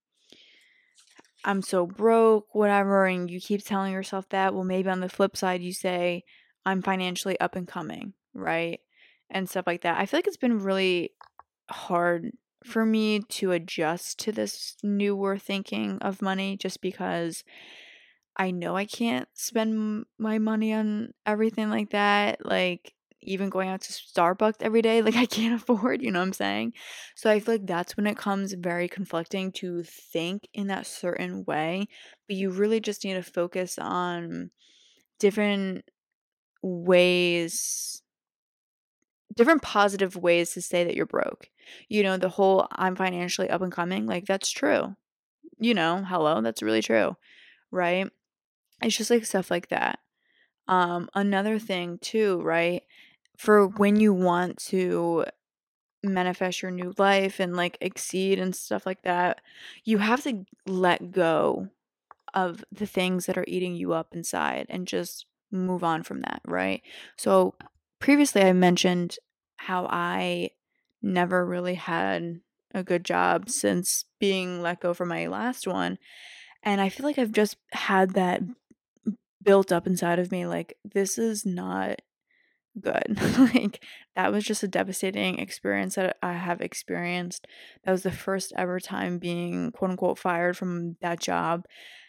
I'm 1.46 1.62
so 1.62 1.86
broke, 1.86 2.54
whatever," 2.56 3.06
and 3.06 3.30
you 3.30 3.40
keep 3.42 3.64
telling 3.64 3.92
yourself 3.94 4.28
that, 4.30 4.54
well 4.54 4.64
maybe 4.64 4.90
on 4.90 5.00
the 5.02 5.10
flip 5.10 5.36
side 5.38 5.62
you 5.62 5.74
say, 5.74 6.24
"I'm 6.66 6.82
financially 6.82 7.40
up 7.40 7.56
and 7.56 7.68
coming," 7.68 8.14
right? 8.34 8.80
And 9.30 9.50
stuff 9.50 9.68
like 9.68 9.82
that. 9.82 10.00
I 10.00 10.06
feel 10.06 10.20
like 10.20 10.28
it's 10.28 10.38
been 10.38 10.60
really 10.60 11.12
hard 11.70 12.32
for 12.64 12.86
me 12.86 13.20
to 13.20 13.52
adjust 13.52 14.20
to 14.20 14.32
this 14.32 14.76
newer 14.84 15.38
thinking 15.38 15.98
of 16.02 16.22
money 16.22 16.56
just 16.58 16.82
because 16.82 17.44
I 18.36 18.52
know 18.52 18.76
I 18.76 18.86
can't 18.86 19.28
spend 19.34 20.06
my 20.18 20.40
money 20.40 20.74
on 20.74 21.14
everything 21.26 21.70
like 21.70 21.92
that. 21.92 22.46
Like, 22.46 22.94
even 23.22 23.50
going 23.50 23.70
out 23.70 23.82
to 23.82 23.94
Starbucks 23.94 24.62
every 24.62 24.82
day, 24.82 25.02
like, 25.02 25.16
I 25.16 25.26
can't 25.26 25.54
afford, 25.62 26.02
you 26.02 26.12
know 26.12 26.20
what 26.20 26.28
I'm 26.28 26.34
saying? 26.34 26.74
So 27.16 27.30
I 27.30 27.40
feel 27.40 27.56
like 27.56 27.68
that's 27.68 27.96
when 27.96 28.08
it 28.08 28.18
comes 28.18 28.54
very 28.54 28.88
conflicting 28.88 29.52
to 29.54 29.84
think 29.84 30.48
in 30.54 30.68
that 30.68 30.88
certain 30.88 31.44
way. 31.46 31.88
But 32.28 32.38
you 32.38 32.50
really 32.50 32.80
just 32.80 33.04
need 33.04 33.14
to 33.14 33.24
focus 33.24 33.78
on 33.78 34.52
different 35.20 35.86
ways 36.64 38.02
different 39.36 39.62
positive 39.62 40.16
ways 40.16 40.54
to 40.54 40.62
say 40.62 40.84
that 40.84 40.96
you're 40.96 41.06
broke. 41.06 41.50
You 41.90 42.04
know, 42.04 42.18
the 42.18 42.30
whole 42.30 42.68
I'm 42.72 42.96
financially 42.96 43.50
up 43.50 43.62
and 43.62 43.72
coming, 43.72 44.06
like 44.06 44.26
that's 44.26 44.50
true. 44.52 44.96
You 45.60 45.74
know, 45.74 46.04
hello, 46.08 46.42
that's 46.42 46.64
really 46.64 46.82
true. 46.82 47.16
Right? 47.72 48.10
It's 48.82 48.98
just 48.98 49.10
like 49.10 49.26
stuff 49.26 49.50
like 49.52 49.70
that. 49.70 50.00
Um 50.68 51.10
another 51.14 51.60
thing 51.60 51.98
too, 52.00 52.42
right? 52.42 52.84
For 53.38 53.68
when 53.68 54.00
you 54.00 54.14
want 54.14 54.58
to 54.70 55.26
manifest 56.04 56.62
your 56.62 56.72
new 56.72 56.94
life 56.98 57.40
and 57.40 57.56
like 57.56 57.78
exceed 57.82 58.40
and 58.40 58.56
stuff 58.56 58.86
like 58.86 59.04
that, 59.04 59.42
you 59.84 59.98
have 60.00 60.22
to 60.24 60.46
let 60.68 61.12
go 61.12 61.70
of 62.34 62.64
the 62.72 62.86
things 62.86 63.26
that 63.26 63.38
are 63.38 63.46
eating 63.48 63.76
you 63.76 63.94
up 63.94 64.14
inside 64.14 64.66
and 64.70 64.88
just 64.88 65.26
move 65.54 65.84
on 65.84 66.04
from 66.04 66.22
that, 66.22 66.42
right? 66.46 66.82
So 67.18 67.56
previously 68.00 68.42
I 68.42 68.54
mentioned 68.54 69.18
how 69.58 69.88
I 69.90 70.50
never 71.02 71.46
really 71.46 71.76
had 71.76 72.42
a 72.74 72.84
good 72.84 73.06
job 73.06 73.50
since 73.50 74.06
being 74.20 74.62
let 74.62 74.82
go 74.82 74.94
from 74.94 75.10
my 75.10 75.28
last 75.28 75.68
one. 75.68 75.98
And 76.64 76.82
I 76.82 76.90
feel 76.90 77.06
like 77.06 77.20
I've 77.20 77.32
just 77.32 77.58
had 77.72 78.12
that 78.12 78.42
built 79.44 79.72
up 79.72 79.86
inside 79.86 80.20
of 80.20 80.32
me 80.32 80.46
like 80.46 80.78
this 80.84 81.18
is 81.18 81.46
not 81.46 82.02
good. 82.80 83.20
like 83.54 83.84
that 84.16 84.32
was 84.32 84.44
just 84.44 84.64
a 84.64 84.68
devastating 84.68 85.40
experience 85.40 85.96
that 85.96 86.18
I 86.24 86.34
have 86.34 86.62
experienced. 86.62 87.46
That 87.84 87.92
was 87.92 88.04
the 88.04 88.12
first 88.12 88.54
ever 88.58 88.80
time 88.80 89.20
being 89.20 89.72
quote 89.72 89.92
unquote 89.92 90.20
fired 90.20 90.58
from 90.58 90.98
that 91.02 91.20
job. 91.20 91.66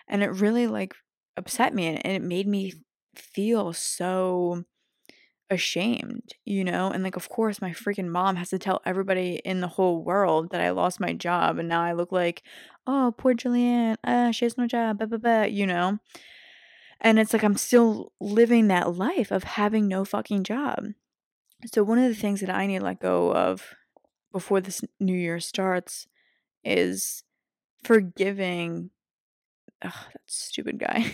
And 0.08 0.22
it 0.22 0.30
really 0.30 0.66
like 0.66 0.94
upset 1.36 1.74
me 1.74 1.86
and 1.86 2.00
it 2.04 2.22
made 2.22 2.46
me 2.46 2.74
feel 3.18 3.72
so 3.72 4.64
ashamed, 5.50 6.32
you 6.44 6.64
know? 6.64 6.90
And 6.90 7.02
like, 7.02 7.16
of 7.16 7.28
course, 7.28 7.60
my 7.60 7.70
freaking 7.70 8.08
mom 8.08 8.36
has 8.36 8.50
to 8.50 8.58
tell 8.58 8.80
everybody 8.84 9.40
in 9.44 9.60
the 9.60 9.68
whole 9.68 10.02
world 10.02 10.50
that 10.50 10.60
I 10.60 10.70
lost 10.70 11.00
my 11.00 11.12
job 11.12 11.58
and 11.58 11.68
now 11.68 11.82
I 11.82 11.92
look 11.92 12.12
like, 12.12 12.42
oh, 12.86 13.14
poor 13.16 13.34
Julianne, 13.34 13.96
uh, 14.04 14.30
she 14.32 14.44
has 14.44 14.58
no 14.58 14.66
job, 14.66 14.98
blah, 14.98 15.06
blah, 15.06 15.18
blah, 15.18 15.42
you 15.42 15.66
know? 15.66 15.98
And 17.00 17.18
it's 17.18 17.32
like 17.32 17.42
I'm 17.42 17.56
still 17.56 18.12
living 18.20 18.68
that 18.68 18.94
life 18.94 19.30
of 19.30 19.44
having 19.44 19.88
no 19.88 20.04
fucking 20.04 20.44
job. 20.44 20.86
So, 21.66 21.82
one 21.82 21.98
of 21.98 22.08
the 22.08 22.14
things 22.14 22.40
that 22.40 22.50
I 22.50 22.66
need 22.66 22.78
to 22.78 22.84
let 22.84 23.00
go 23.00 23.32
of 23.32 23.74
before 24.32 24.60
this 24.60 24.82
new 25.00 25.16
year 25.16 25.40
starts 25.40 26.06
is 26.64 27.24
forgiving. 27.82 28.90
Ugh, 29.84 29.92
that 30.12 30.22
stupid 30.26 30.78
guy. 30.78 31.12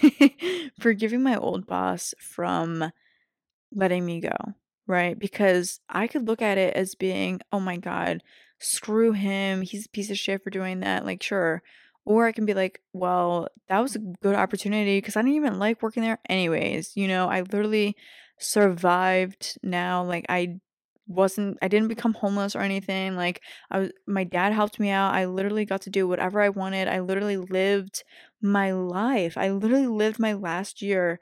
forgiving 0.80 1.22
my 1.22 1.37
old 1.37 1.66
boss 1.66 2.14
from 2.18 2.90
letting 3.74 4.04
me 4.04 4.20
go, 4.20 4.37
right? 4.87 5.18
Because 5.18 5.80
I 5.88 6.06
could 6.06 6.26
look 6.26 6.42
at 6.42 6.59
it 6.59 6.74
as 6.74 6.94
being, 6.94 7.40
oh 7.52 7.61
my 7.61 7.76
God, 7.76 8.22
screw 8.59 9.12
him. 9.12 9.62
He's 9.62 9.87
a 9.87 9.90
piece 9.90 10.11
of 10.11 10.18
shit 10.18 10.42
for 10.42 10.50
doing 10.50 10.80
that. 10.80 11.04
Like, 11.04 11.22
sure. 11.22 11.62
Or 12.04 12.26
I 12.26 12.33
can 12.33 12.46
be 12.46 12.54
like, 12.54 12.80
well, 12.92 13.48
that 13.68 13.80
was 13.80 13.94
a 13.94 14.00
good 14.00 14.35
opportunity 14.35 14.98
because 14.98 15.16
I 15.16 15.22
didn't 15.22 15.37
even 15.37 15.59
like 15.59 15.83
working 15.83 16.02
there 16.02 16.18
anyways. 16.28 16.92
You 16.94 17.09
know, 17.09 17.28
I 17.28 17.42
literally 17.42 17.96
survived 18.38 19.59
now. 19.62 20.02
Like, 20.04 20.26
I 20.28 20.61
wasn't 21.11 21.59
I 21.61 21.68
didn't 21.68 21.88
become 21.88 22.14
homeless 22.14 22.55
or 22.57 22.61
anything. 22.61 23.16
Like 23.16 23.42
I 23.70 23.79
was 23.81 23.92
my 24.07 24.25
dad 24.25 24.53
helped 24.53 24.81
me 24.81 24.90
out. 24.90 25.14
I 25.14 25.27
literally 25.27 25.64
got 25.64 25.83
to 25.83 25.90
do 25.90 26.09
whatever 26.09 26.40
I 26.40 26.49
wanted. 26.49 26.88
I 26.88 27.01
literally 27.01 27.37
lived 27.37 28.05
my 28.40 28.73
life. 28.73 29.37
I 29.37 29.51
literally 29.51 29.87
lived 29.88 30.18
my 30.18 30.33
last 30.33 30.83
year 30.83 31.20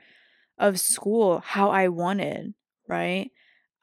of 0.58 0.80
school 0.80 1.42
how 1.44 1.70
I 1.70 1.88
wanted, 1.88 2.54
right? 2.88 3.30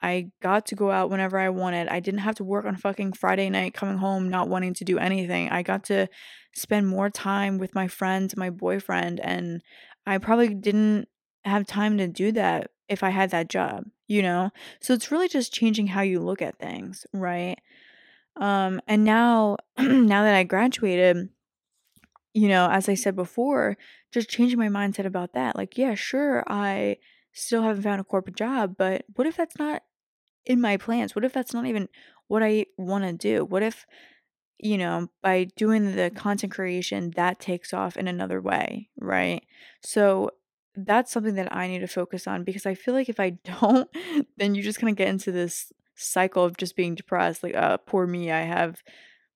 I 0.02 0.30
got 0.41 0.68
to 0.68 0.76
go 0.76 0.91
out 0.91 1.10
whenever 1.10 1.39
I 1.39 1.50
wanted. 1.50 1.88
I 1.88 2.00
didn't 2.00 2.20
have 2.20 2.36
to 2.36 2.44
work 2.44 2.65
on 2.65 2.76
fucking 2.76 3.13
Friday 3.13 3.50
night 3.50 3.74
coming 3.74 3.98
home 3.98 4.30
not 4.30 4.50
wanting 4.50 4.74
to 4.76 4.86
do 4.86 5.00
anything. 5.00 5.50
I 5.50 5.63
got 5.63 5.86
to 5.86 6.08
spend 6.54 6.88
more 6.88 7.10
time 7.10 7.58
with 7.58 7.74
my 7.74 7.88
friends, 7.88 8.38
my 8.38 8.50
boyfriend, 8.52 9.20
and 9.20 9.63
I 10.06 10.20
probably 10.20 10.54
didn't 10.54 11.08
have 11.44 11.65
time 11.65 11.98
to 11.98 12.08
do 12.08 12.32
that 12.34 12.72
if 12.88 13.04
I 13.04 13.10
had 13.10 13.32
that 13.32 13.50
job, 13.50 13.86
you 14.08 14.22
know? 14.22 14.52
So 14.82 14.94
it's 14.94 15.12
really 15.12 15.28
just 15.28 15.54
changing 15.54 15.88
how 15.88 16.02
you 16.02 16.20
look 16.20 16.41
at 16.41 16.60
things, 16.60 17.06
right? 17.13 17.58
Um 18.38 18.82
and 18.88 19.04
now 19.04 19.58
now 19.78 20.24
that 20.24 20.36
I 20.36 20.44
graduated, 20.44 21.30
you 22.34 22.50
know, 22.50 22.70
as 22.70 22.89
I 22.89 22.96
said 22.96 23.15
before, 23.15 23.78
just 24.12 24.30
changing 24.30 24.60
my 24.60 24.68
mindset 24.68 25.06
about 25.06 25.34
that. 25.34 25.56
Like, 25.56 25.78
yeah, 25.78 25.96
sure, 25.96 26.44
I 26.48 26.98
still 27.32 27.63
haven't 27.63 27.84
found 27.84 28.02
a 28.02 28.04
corporate 28.04 28.36
job, 28.36 28.76
but 28.78 29.06
what 29.15 29.28
if 29.28 29.38
that's 29.38 29.58
not 29.58 29.84
in 30.46 30.62
my 30.62 30.78
plans? 30.78 31.15
What 31.15 31.26
if 31.26 31.34
that's 31.34 31.54
not 31.54 31.65
even 31.65 31.89
what 32.28 32.44
I 32.44 32.65
want 32.78 33.04
to 33.04 33.13
do? 33.13 33.46
What 33.46 33.63
if, 33.63 33.86
you 34.58 34.78
know, 34.78 35.10
by 35.22 35.46
doing 35.56 35.96
the 35.96 36.12
content 36.13 36.54
creation, 36.54 37.12
that 37.15 37.39
takes 37.39 37.74
off 37.74 37.98
in 37.98 38.08
another 38.08 38.41
way, 38.41 38.89
right? 38.98 39.44
So 39.82 40.32
that's 40.76 41.12
something 41.12 41.36
that 41.36 41.56
I 41.56 41.68
need 41.68 41.80
to 41.80 41.88
focus 41.88 42.28
on 42.28 42.44
because 42.44 42.66
I 42.66 42.76
feel 42.76 42.94
like 42.94 43.10
if 43.10 43.20
I 43.20 43.30
don't, 43.62 43.90
then 44.38 44.56
you're 44.56 44.64
just 44.64 44.80
kind 44.80 44.92
of 44.92 44.98
get 44.98 45.08
into 45.08 45.32
this 45.32 45.72
cycle 45.96 46.44
of 46.44 46.58
just 46.58 46.76
being 46.76 46.96
depressed. 46.96 47.44
Like, 47.44 47.56
uh, 47.56 47.78
poor 47.78 48.06
me, 48.08 48.32
I 48.32 48.42
have 48.42 48.84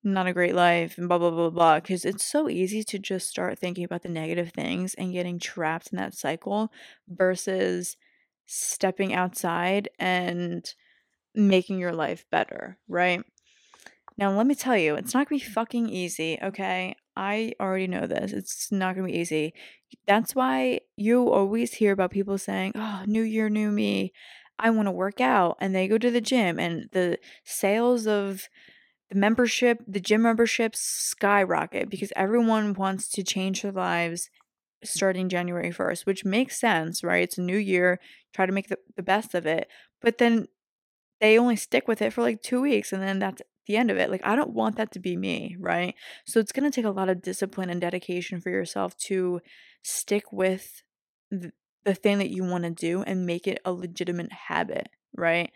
not 0.04 0.28
a 0.28 0.34
great 0.34 0.56
life 0.56 0.98
and 0.98 1.10
blah 1.10 1.18
blah 1.18 1.30
blah 1.30 1.50
blah 1.50 1.80
because 1.80 2.06
it's 2.06 2.24
so 2.24 2.48
easy 2.48 2.84
to 2.84 2.98
just 2.98 3.28
start 3.28 3.60
thinking 3.60 3.84
about 3.84 4.02
the 4.02 4.10
negative 4.10 4.52
things 4.52 4.94
and 4.94 5.12
getting 5.12 5.40
trapped 5.40 5.92
in 5.92 5.98
that 5.98 6.14
cycle 6.14 6.72
versus 7.08 7.98
stepping 8.46 9.14
outside 9.14 9.90
and 10.00 10.74
making 11.36 11.80
your 11.80 11.92
life 11.92 12.26
better, 12.32 12.78
right? 12.88 13.24
Now, 14.20 14.36
let 14.36 14.48
me 14.48 14.54
tell 14.54 14.78
you, 14.78 14.96
it's 14.96 15.14
not 15.14 15.30
gonna 15.30 15.40
be 15.40 15.46
fucking 15.46 15.88
easy, 15.88 16.38
okay? 16.44 16.94
I 17.16 17.54
already 17.58 17.88
know 17.88 18.06
this. 18.06 18.34
It's 18.34 18.70
not 18.70 18.94
gonna 18.96 19.08
be 19.08 19.18
easy. 19.18 19.54
That's 20.08 20.36
why 20.36 20.82
you 20.98 21.32
always 21.32 21.76
hear 21.76 21.94
about 21.94 22.12
people 22.12 22.38
saying, 22.38 22.74
Oh, 22.76 23.04
new 23.08 23.22
year, 23.22 23.48
new 23.48 23.72
me. 23.72 24.12
I 24.60 24.72
wanna 24.72 24.92
work 24.92 25.22
out. 25.22 25.56
And 25.62 25.74
they 25.74 25.88
go 25.88 25.98
to 25.98 26.12
the 26.12 26.20
gym, 26.20 26.60
and 26.60 26.90
the 26.92 27.18
sales 27.46 28.08
of 28.08 28.50
the 29.10 29.16
membership, 29.16 29.80
the 29.88 30.02
gym 30.02 30.24
memberships 30.24 30.82
skyrocket 30.82 31.90
because 31.90 32.12
everyone 32.18 32.74
wants 32.74 33.08
to 33.12 33.24
change 33.24 33.62
their 33.62 33.72
lives 33.72 34.30
starting 34.84 35.30
January 35.30 35.72
1st, 35.72 36.06
which 36.06 36.26
makes 36.26 36.60
sense, 36.60 37.06
right? 37.06 37.24
It's 37.24 37.38
a 37.38 37.42
new 37.42 37.58
year, 37.58 38.02
try 38.34 38.46
to 38.46 38.52
make 38.52 38.68
the, 38.68 38.80
the 38.98 39.04
best 39.04 39.34
of 39.34 39.46
it. 39.46 39.70
But 40.02 40.18
then 40.18 40.50
they 41.22 41.40
only 41.40 41.56
stick 41.56 41.88
with 41.88 42.02
it 42.02 42.12
for 42.12 42.22
like 42.22 42.42
two 42.42 42.62
weeks 42.62 42.94
and 42.94 43.02
then 43.02 43.20
that's 43.20 43.42
the 43.70 43.78
end 43.78 43.90
of 43.90 43.98
it. 43.98 44.10
Like, 44.10 44.26
I 44.26 44.36
don't 44.36 44.50
want 44.50 44.76
that 44.78 44.92
to 44.94 45.00
be 45.00 45.16
me, 45.16 45.56
right? 45.60 45.96
So 46.26 46.40
it's 46.40 46.52
going 46.52 46.70
to 46.70 46.76
take 46.76 46.86
a 46.86 46.92
lot 46.92 47.08
of 47.08 47.22
discipline 47.22 47.70
and 47.70 47.80
dedication 47.80 48.42
for 48.42 48.50
yourself 48.50 48.98
to 49.06 49.40
stick 49.84 50.34
with 50.34 50.84
the, 51.32 51.54
the 51.86 51.94
thing 51.94 52.18
that 52.18 52.32
you 52.32 52.44
want 52.44 52.66
to 52.66 52.72
do 52.72 53.04
and 53.04 53.26
make 53.26 53.48
it 53.48 53.62
a 53.64 53.72
legitimate 53.72 54.34
habit, 54.48 54.90
right? 55.16 55.52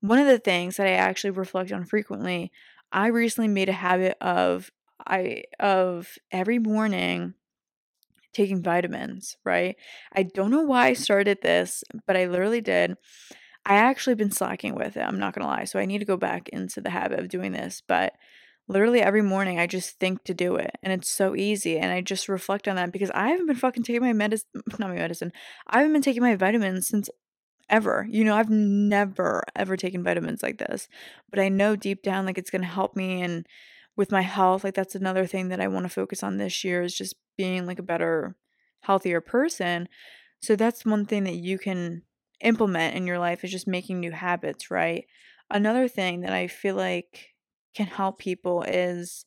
One 0.00 0.18
of 0.18 0.26
the 0.26 0.40
things 0.40 0.76
that 0.76 0.88
I 0.88 0.94
actually 0.94 1.30
reflect 1.30 1.72
on 1.72 1.84
frequently 1.84 2.50
I 2.92 3.06
recently 3.06 3.48
made 3.48 3.70
a 3.70 3.72
habit 3.72 4.18
of 4.20 4.70
I 5.04 5.44
of 5.58 6.18
every 6.30 6.58
morning 6.58 7.34
taking 8.32 8.62
vitamins, 8.62 9.36
right? 9.44 9.76
I 10.12 10.24
don't 10.24 10.50
know 10.50 10.62
why 10.62 10.88
I 10.88 10.92
started 10.92 11.38
this, 11.42 11.84
but 12.06 12.16
I 12.16 12.26
literally 12.26 12.60
did. 12.60 12.96
I 13.64 13.74
actually 13.74 14.14
been 14.16 14.32
slacking 14.32 14.74
with 14.74 14.96
it. 14.96 15.02
I'm 15.02 15.18
not 15.18 15.34
going 15.34 15.42
to 15.42 15.48
lie. 15.48 15.64
So 15.64 15.78
I 15.78 15.86
need 15.86 15.98
to 15.98 16.04
go 16.04 16.16
back 16.16 16.48
into 16.48 16.80
the 16.80 16.90
habit 16.90 17.20
of 17.20 17.28
doing 17.28 17.52
this, 17.52 17.82
but 17.86 18.14
literally 18.68 19.00
every 19.00 19.22
morning 19.22 19.58
I 19.58 19.66
just 19.66 19.98
think 19.98 20.24
to 20.24 20.34
do 20.34 20.56
it 20.56 20.70
and 20.82 20.92
it's 20.92 21.10
so 21.10 21.34
easy 21.34 21.78
and 21.78 21.92
I 21.92 22.00
just 22.00 22.28
reflect 22.28 22.68
on 22.68 22.76
that 22.76 22.92
because 22.92 23.10
I 23.12 23.28
haven't 23.28 23.46
been 23.46 23.56
fucking 23.56 23.82
taking 23.82 24.02
my 24.02 24.12
medicine 24.12 24.48
not 24.78 24.88
my 24.90 24.94
medicine. 24.94 25.32
I 25.66 25.78
haven't 25.78 25.92
been 25.92 26.02
taking 26.02 26.22
my 26.22 26.36
vitamins 26.36 26.88
since 26.88 27.08
ever. 27.68 28.06
You 28.08 28.24
know, 28.24 28.36
I've 28.36 28.50
never 28.50 29.42
ever 29.56 29.76
taken 29.76 30.04
vitamins 30.04 30.42
like 30.42 30.58
this. 30.58 30.88
But 31.30 31.40
I 31.40 31.48
know 31.48 31.76
deep 31.76 32.02
down 32.02 32.26
like 32.26 32.38
it's 32.38 32.50
going 32.50 32.62
to 32.62 32.68
help 32.68 32.96
me 32.96 33.22
and 33.22 33.46
with 33.96 34.12
my 34.12 34.22
health, 34.22 34.64
like 34.64 34.74
that's 34.74 34.94
another 34.94 35.26
thing 35.26 35.48
that 35.48 35.60
I 35.60 35.68
want 35.68 35.84
to 35.84 35.90
focus 35.90 36.22
on 36.22 36.36
this 36.36 36.64
year 36.64 36.82
is 36.82 36.96
just 36.96 37.14
being 37.36 37.66
like 37.66 37.78
a 37.78 37.82
better 37.82 38.36
healthier 38.80 39.20
person. 39.20 39.88
So 40.40 40.56
that's 40.56 40.84
one 40.84 41.04
thing 41.04 41.24
that 41.24 41.34
you 41.34 41.58
can 41.58 42.02
implement 42.42 42.94
in 42.94 43.06
your 43.06 43.18
life 43.18 43.44
is 43.44 43.50
just 43.50 43.66
making 43.66 44.00
new 44.00 44.12
habits, 44.12 44.70
right? 44.70 45.06
Another 45.50 45.88
thing 45.88 46.20
that 46.22 46.32
I 46.32 46.46
feel 46.46 46.74
like 46.74 47.30
can 47.74 47.86
help 47.86 48.18
people 48.18 48.62
is 48.62 49.24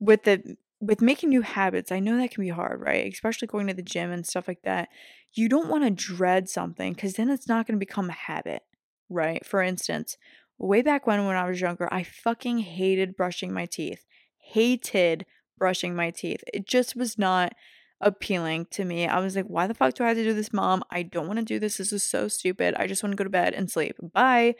with 0.00 0.24
the 0.24 0.56
with 0.80 1.00
making 1.00 1.30
new 1.30 1.42
habits. 1.42 1.90
I 1.90 2.00
know 2.00 2.16
that 2.18 2.30
can 2.30 2.44
be 2.44 2.50
hard, 2.50 2.80
right? 2.80 3.10
Especially 3.12 3.48
going 3.48 3.66
to 3.66 3.74
the 3.74 3.82
gym 3.82 4.10
and 4.10 4.26
stuff 4.26 4.46
like 4.46 4.62
that. 4.64 4.88
You 5.32 5.48
don't 5.48 5.68
want 5.68 5.84
to 5.84 5.90
dread 5.90 6.48
something 6.48 6.94
cuz 6.94 7.14
then 7.14 7.30
it's 7.30 7.48
not 7.48 7.66
going 7.66 7.76
to 7.76 7.86
become 7.86 8.10
a 8.10 8.14
habit, 8.14 8.62
right? 9.08 9.44
For 9.44 9.62
instance, 9.62 10.16
way 10.58 10.82
back 10.82 11.06
when 11.06 11.26
when 11.26 11.36
I 11.36 11.48
was 11.48 11.60
younger, 11.60 11.88
I 11.92 12.02
fucking 12.02 12.58
hated 12.58 13.16
brushing 13.16 13.52
my 13.52 13.66
teeth. 13.66 14.04
Hated 14.38 15.26
brushing 15.58 15.94
my 15.94 16.10
teeth. 16.10 16.44
It 16.52 16.66
just 16.66 16.96
was 16.96 17.18
not 17.18 17.54
appealing 18.00 18.66
to 18.72 18.84
me. 18.84 19.06
I 19.06 19.20
was 19.20 19.36
like, 19.36 19.46
why 19.46 19.66
the 19.66 19.74
fuck 19.74 19.94
do 19.94 20.04
I 20.04 20.08
have 20.08 20.16
to 20.16 20.24
do 20.24 20.34
this, 20.34 20.52
mom? 20.52 20.82
I 20.90 21.02
don't 21.02 21.26
want 21.26 21.38
to 21.38 21.44
do 21.44 21.58
this. 21.58 21.78
This 21.78 21.92
is 21.92 22.02
so 22.02 22.28
stupid. 22.28 22.74
I 22.76 22.86
just 22.86 23.02
want 23.02 23.12
to 23.12 23.16
go 23.16 23.24
to 23.24 23.30
bed 23.30 23.54
and 23.54 23.70
sleep. 23.70 23.96
Bye. 24.12 24.54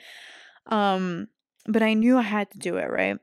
Um, 0.67 1.29
but 1.67 1.83
I 1.83 1.95
knew 1.95 2.17
I 2.17 2.23
had 2.23 2.51
to 2.53 2.59
do 2.59 2.77
it, 2.77 2.91
right? 2.91 3.19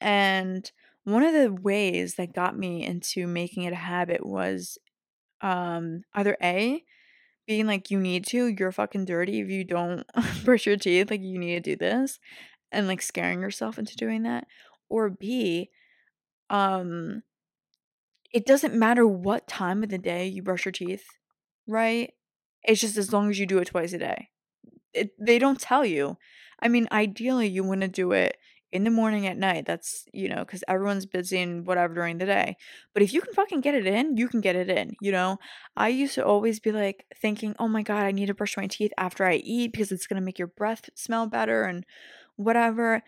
And 0.00 0.70
one 1.04 1.22
of 1.22 1.34
the 1.34 1.52
ways 1.52 2.14
that 2.16 2.34
got 2.34 2.56
me 2.56 2.84
into 2.84 3.26
making 3.26 3.64
it 3.64 3.72
a 3.72 3.76
habit 3.76 4.24
was 4.24 4.78
um 5.40 6.02
either 6.14 6.36
A, 6.42 6.84
being 7.46 7.66
like 7.66 7.90
you 7.90 7.98
need 7.98 8.26
to, 8.26 8.46
you're 8.46 8.72
fucking 8.72 9.06
dirty 9.06 9.40
if 9.40 9.48
you 9.48 9.64
don't 9.64 10.04
brush 10.44 10.66
your 10.66 10.76
teeth, 10.76 11.10
like 11.10 11.22
you 11.22 11.38
need 11.38 11.64
to 11.64 11.70
do 11.70 11.76
this 11.76 12.18
and 12.72 12.86
like 12.86 13.02
scaring 13.02 13.40
yourself 13.40 13.78
into 13.78 13.96
doing 13.96 14.22
that. 14.24 14.46
Or 14.88 15.08
B, 15.10 15.70
um 16.50 17.22
it 18.32 18.46
doesn't 18.46 18.74
matter 18.74 19.06
what 19.06 19.48
time 19.48 19.82
of 19.82 19.88
the 19.88 19.98
day 19.98 20.26
you 20.26 20.42
brush 20.42 20.64
your 20.64 20.72
teeth, 20.72 21.04
right? 21.66 22.12
It's 22.62 22.80
just 22.80 22.96
as 22.96 23.12
long 23.12 23.30
as 23.30 23.38
you 23.38 23.46
do 23.46 23.58
it 23.58 23.66
twice 23.66 23.92
a 23.92 23.98
day. 23.98 24.28
It, 24.92 25.10
they 25.18 25.38
don't 25.38 25.60
tell 25.60 25.84
you. 25.84 26.16
I 26.60 26.68
mean, 26.68 26.88
ideally, 26.92 27.48
you 27.48 27.64
want 27.64 27.80
to 27.80 27.88
do 27.88 28.12
it 28.12 28.36
in 28.72 28.84
the 28.84 28.90
morning 28.90 29.26
at 29.26 29.36
night. 29.36 29.66
That's, 29.66 30.04
you 30.12 30.28
know, 30.28 30.40
because 30.40 30.62
everyone's 30.68 31.06
busy 31.06 31.40
and 31.40 31.66
whatever 31.66 31.94
during 31.94 32.18
the 32.18 32.26
day. 32.26 32.56
But 32.92 33.02
if 33.02 33.12
you 33.12 33.20
can 33.20 33.32
fucking 33.34 33.62
get 33.62 33.74
it 33.74 33.86
in, 33.86 34.16
you 34.16 34.28
can 34.28 34.40
get 34.40 34.56
it 34.56 34.68
in, 34.68 34.94
you 35.00 35.10
know? 35.10 35.38
I 35.76 35.88
used 35.88 36.14
to 36.16 36.24
always 36.24 36.60
be 36.60 36.70
like 36.70 37.06
thinking, 37.20 37.56
oh 37.58 37.68
my 37.68 37.82
God, 37.82 38.04
I 38.04 38.12
need 38.12 38.26
to 38.26 38.34
brush 38.34 38.56
my 38.56 38.66
teeth 38.66 38.92
after 38.96 39.24
I 39.24 39.36
eat 39.36 39.72
because 39.72 39.90
it's 39.90 40.06
going 40.06 40.20
to 40.20 40.24
make 40.24 40.38
your 40.38 40.48
breath 40.48 40.90
smell 40.94 41.26
better 41.26 41.62
and 41.64 41.84
whatever. 42.36 43.02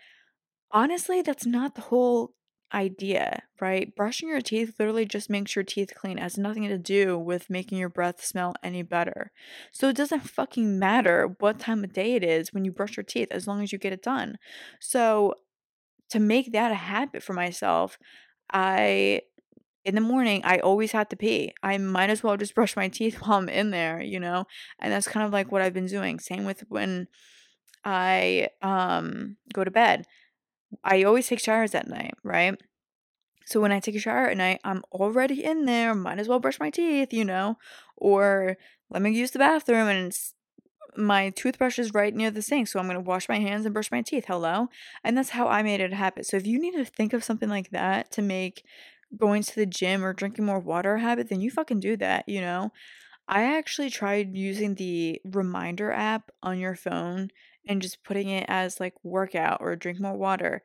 Honestly, 0.73 1.23
that's 1.23 1.47
not 1.47 1.75
the 1.75 1.83
whole 1.83 2.35
idea, 2.75 3.43
right? 3.61 3.95
Brushing 3.95 4.29
your 4.29 4.41
teeth 4.41 4.75
literally 4.79 5.05
just 5.05 5.31
makes 5.31 5.55
your 5.55 5.65
teeth 5.65 5.93
clean. 5.95 6.19
It 6.19 6.23
has 6.23 6.39
nothing 6.39 6.69
to 6.69 6.79
do 6.79 7.19
with 7.19 7.51
making 7.51 7.79
your 7.79 7.89
breath 7.89 8.25
smell 8.25 8.55
any 8.63 8.83
better. 8.83 9.31
So 9.73 9.89
it 9.89 9.97
doesn't 9.97 10.21
fucking 10.21 10.79
matter 10.79 11.35
what 11.39 11.59
time 11.59 11.85
of 11.85 11.93
day 11.93 12.15
it 12.15 12.25
is 12.25 12.53
when 12.53 12.65
you 12.65 12.73
brush 12.73 12.97
your 12.97 13.05
teeth 13.05 13.29
as 13.31 13.47
long 13.47 13.63
as 13.63 13.73
you 13.73 13.79
get 13.79 13.93
it 13.93 14.03
done. 14.03 14.39
So 14.81 15.35
to 16.11 16.21
make 16.21 16.53
that 16.53 16.73
a 16.73 16.77
habit 16.77 17.23
for 17.23 17.33
myself, 17.33 17.99
I 18.53 19.23
in 19.85 19.95
the 19.95 20.01
morning 20.01 20.43
I 20.45 20.59
always 20.59 20.93
have 20.93 21.09
to 21.11 21.17
pee. 21.17 21.53
I 21.63 21.79
might 21.79 22.11
as 22.11 22.23
well 22.23 22.37
just 22.37 22.55
brush 22.55 22.77
my 22.77 22.89
teeth 22.89 23.17
while 23.21 23.39
I'm 23.39 23.49
in 23.49 23.71
there, 23.71 24.01
you 24.01 24.21
know? 24.21 24.47
And 24.79 24.93
that's 24.93 25.09
kind 25.09 25.27
of 25.27 25.33
like 25.33 25.51
what 25.51 25.63
I've 25.63 25.75
been 25.75 25.87
doing. 25.87 26.19
Same 26.21 26.45
with 26.45 26.65
when 26.69 27.09
I 27.85 28.49
um 28.63 29.37
go 29.53 29.65
to 29.65 29.71
bed. 29.71 30.07
I 30.85 31.03
always 31.03 31.27
take 31.27 31.41
showers 31.41 31.75
at 31.75 31.89
night, 31.89 32.15
right? 32.23 32.61
So 33.45 33.61
when 33.61 33.73
I 33.73 33.81
take 33.81 33.97
a 33.97 34.01
shower 34.01 34.29
at 34.29 34.37
night, 34.37 34.61
I'm 34.65 34.83
already 34.93 35.45
in 35.45 35.65
there, 35.65 35.95
might 35.95 36.19
as 36.19 36.29
well 36.29 36.39
brush 36.39 36.61
my 36.61 36.71
teeth, 36.71 37.13
you 37.13 37.25
know? 37.25 37.59
Or 37.97 38.57
let 38.91 39.03
me 39.03 39.11
use 39.11 39.33
the 39.33 39.39
bathroom 39.39 39.89
and 39.89 40.13
my 40.97 41.31
toothbrush 41.31 41.79
is 41.79 41.95
right 41.95 42.15
near 42.15 42.31
the 42.31 42.43
sink, 42.43 42.69
so 42.69 42.79
I'm 42.79 42.87
going 42.87 42.97
to 42.97 43.01
wash 43.01 43.29
my 43.29 43.39
hands 43.39 43.65
and 43.65 43.73
brush 43.73 43.91
my 43.91 44.03
teeth. 44.03 44.27
Hello. 44.27 44.69
And 45.03 45.17
that's 45.17 45.31
how 45.31 45.49
I 45.49 45.63
made 45.63 45.81
it 45.81 45.93
a 45.93 45.97
habit. 45.97 46.27
So 46.27 46.37
if 46.37 46.47
you 46.47 46.61
need 46.61 46.75
to 46.75 46.85
think 46.85 47.13
of 47.13 47.25
something 47.25 47.49
like 47.49 47.71
that 47.71 48.11
to 48.13 48.23
make 48.23 48.65
going 49.17 49.43
to 49.43 49.55
the 49.55 49.67
gym 49.67 50.05
or 50.05 50.13
drinking 50.13 50.45
more 50.45 50.59
water 50.59 50.95
a 50.95 51.01
habit, 51.01 51.29
then 51.29 51.41
you 51.41 51.51
fucking 51.51 51.81
do 51.81 51.97
that, 51.99 52.29
you 52.29 52.41
know? 52.41 52.73
I 53.29 53.57
actually 53.57 53.89
tried 53.89 54.37
using 54.37 54.75
the 54.75 55.21
reminder 55.25 55.93
app 55.93 56.31
on 56.43 56.59
your 56.59 56.75
phone 56.75 57.31
and 57.67 57.83
just 57.83 58.03
putting 58.05 58.29
it 58.29 58.47
as 58.49 58.81
like 58.81 58.95
workout 59.03 59.59
or 59.61 59.77
drink 59.77 60.01
more 60.01 60.17
water. 60.17 60.63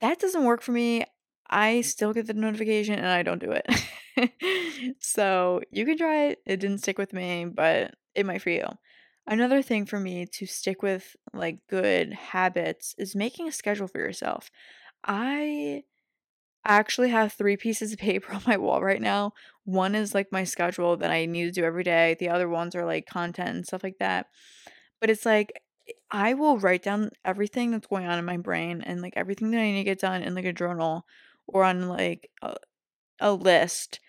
That 0.00 0.18
doesn't 0.18 0.44
work 0.44 0.62
for 0.62 0.72
me. 0.72 1.04
I 1.48 1.76
mm. 1.80 1.84
still 1.84 2.12
get 2.12 2.26
the 2.26 2.34
notification 2.34 2.94
and 2.94 3.06
I 3.06 3.22
don't 3.22 3.40
do 3.40 3.52
it. 3.52 4.96
so 5.00 5.60
you 5.70 5.84
can 5.84 5.98
try 5.98 6.26
it. 6.26 6.38
It 6.46 6.58
didn't 6.60 6.78
stick 6.78 6.98
with 6.98 7.12
me, 7.12 7.44
but 7.44 7.94
it 8.14 8.26
might 8.26 8.42
for 8.42 8.50
you. 8.50 8.66
Another 9.26 9.62
thing 9.62 9.86
for 9.86 10.00
me 10.00 10.26
to 10.26 10.46
stick 10.46 10.82
with 10.82 11.14
like 11.32 11.58
good 11.68 12.12
habits 12.12 12.94
is 12.98 13.14
making 13.14 13.48
a 13.48 13.52
schedule 13.52 13.86
for 13.86 13.98
yourself. 13.98 14.50
I 15.04 15.84
actually 16.64 17.10
have 17.10 17.32
three 17.32 17.56
pieces 17.56 17.92
of 17.92 17.98
paper 17.98 18.32
on 18.34 18.42
my 18.46 18.56
wall 18.56 18.82
right 18.82 19.00
now. 19.00 19.32
One 19.64 19.94
is 19.94 20.14
like 20.14 20.32
my 20.32 20.44
schedule 20.44 20.96
that 20.98 21.10
I 21.10 21.26
need 21.26 21.44
to 21.44 21.52
do 21.52 21.64
every 21.64 21.84
day. 21.84 22.16
The 22.18 22.30
other 22.30 22.48
ones 22.48 22.74
are 22.74 22.84
like 22.84 23.06
content 23.06 23.50
and 23.50 23.66
stuff 23.66 23.84
like 23.84 23.98
that. 23.98 24.26
But 25.00 25.10
it's 25.10 25.24
like 25.24 25.52
I 26.10 26.34
will 26.34 26.58
write 26.58 26.82
down 26.82 27.10
everything 27.24 27.70
that's 27.70 27.86
going 27.86 28.06
on 28.06 28.18
in 28.18 28.24
my 28.24 28.36
brain 28.36 28.82
and 28.84 29.00
like 29.00 29.14
everything 29.16 29.50
that 29.50 29.60
I 29.60 29.70
need 29.70 29.78
to 29.78 29.84
get 29.84 30.00
done 30.00 30.22
in 30.22 30.34
like 30.34 30.44
a 30.44 30.52
journal 30.52 31.06
or 31.46 31.64
on 31.64 31.88
like 31.88 32.30
a, 32.42 32.56
a 33.20 33.32
list. 33.32 34.00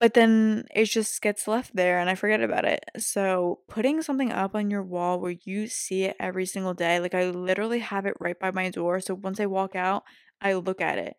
But 0.00 0.14
then 0.14 0.66
it 0.74 0.84
just 0.84 1.20
gets 1.22 1.48
left 1.48 1.74
there 1.74 1.98
and 1.98 2.08
I 2.08 2.14
forget 2.14 2.40
about 2.40 2.64
it. 2.64 2.84
So, 2.98 3.60
putting 3.68 4.00
something 4.00 4.30
up 4.30 4.54
on 4.54 4.70
your 4.70 4.82
wall 4.82 5.18
where 5.18 5.34
you 5.42 5.66
see 5.66 6.04
it 6.04 6.16
every 6.20 6.46
single 6.46 6.74
day, 6.74 7.00
like 7.00 7.14
I 7.14 7.30
literally 7.30 7.80
have 7.80 8.06
it 8.06 8.14
right 8.20 8.38
by 8.38 8.52
my 8.52 8.70
door. 8.70 9.00
So, 9.00 9.14
once 9.14 9.40
I 9.40 9.46
walk 9.46 9.74
out, 9.74 10.04
I 10.40 10.52
look 10.52 10.80
at 10.80 10.98
it, 10.98 11.16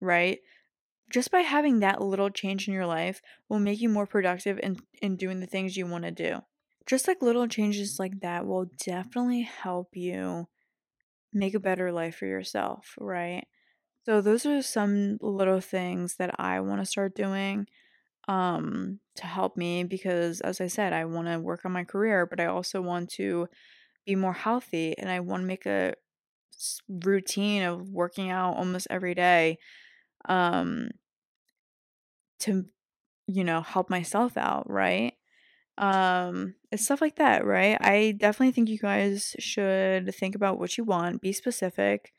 right? 0.00 0.38
Just 1.10 1.30
by 1.30 1.40
having 1.40 1.80
that 1.80 2.00
little 2.00 2.30
change 2.30 2.68
in 2.68 2.72
your 2.72 2.86
life 2.86 3.20
will 3.50 3.58
make 3.58 3.82
you 3.82 3.90
more 3.90 4.06
productive 4.06 4.58
in, 4.62 4.78
in 5.02 5.16
doing 5.16 5.40
the 5.40 5.46
things 5.46 5.76
you 5.76 5.86
want 5.86 6.04
to 6.04 6.10
do 6.10 6.40
just 6.86 7.08
like 7.08 7.22
little 7.22 7.46
changes 7.48 7.98
like 7.98 8.20
that 8.20 8.46
will 8.46 8.66
definitely 8.84 9.42
help 9.42 9.90
you 9.96 10.48
make 11.32 11.54
a 11.54 11.60
better 11.60 11.92
life 11.92 12.16
for 12.16 12.26
yourself, 12.26 12.94
right? 12.98 13.46
So 14.04 14.20
those 14.20 14.46
are 14.46 14.62
some 14.62 15.18
little 15.20 15.60
things 15.60 16.16
that 16.16 16.34
I 16.40 16.60
want 16.60 16.80
to 16.82 16.86
start 16.86 17.16
doing 17.16 17.66
um 18.28 19.00
to 19.16 19.26
help 19.26 19.56
me 19.56 19.84
because 19.84 20.40
as 20.42 20.60
I 20.60 20.68
said, 20.68 20.92
I 20.92 21.06
want 21.06 21.28
to 21.28 21.40
work 21.40 21.64
on 21.64 21.72
my 21.72 21.84
career, 21.84 22.26
but 22.26 22.40
I 22.40 22.46
also 22.46 22.82
want 22.82 23.10
to 23.12 23.48
be 24.06 24.16
more 24.16 24.34
healthy 24.34 24.96
and 24.98 25.10
I 25.10 25.20
want 25.20 25.42
to 25.42 25.46
make 25.46 25.66
a 25.66 25.94
routine 26.88 27.62
of 27.62 27.88
working 27.88 28.30
out 28.30 28.56
almost 28.56 28.86
every 28.90 29.14
day 29.14 29.58
um 30.26 30.90
to 32.40 32.66
you 33.26 33.44
know 33.44 33.62
help 33.62 33.90
myself 33.90 34.36
out, 34.36 34.68
right? 34.70 35.14
Um, 35.82 36.54
it's 36.70 36.84
stuff 36.84 37.00
like 37.00 37.16
that, 37.16 37.44
right? 37.44 37.76
I 37.80 38.14
definitely 38.16 38.52
think 38.52 38.68
you 38.68 38.78
guys 38.78 39.34
should 39.40 40.14
think 40.14 40.36
about 40.36 40.56
what 40.56 40.78
you 40.78 40.84
want, 40.84 41.20
be 41.20 41.32
specific. 41.32 42.12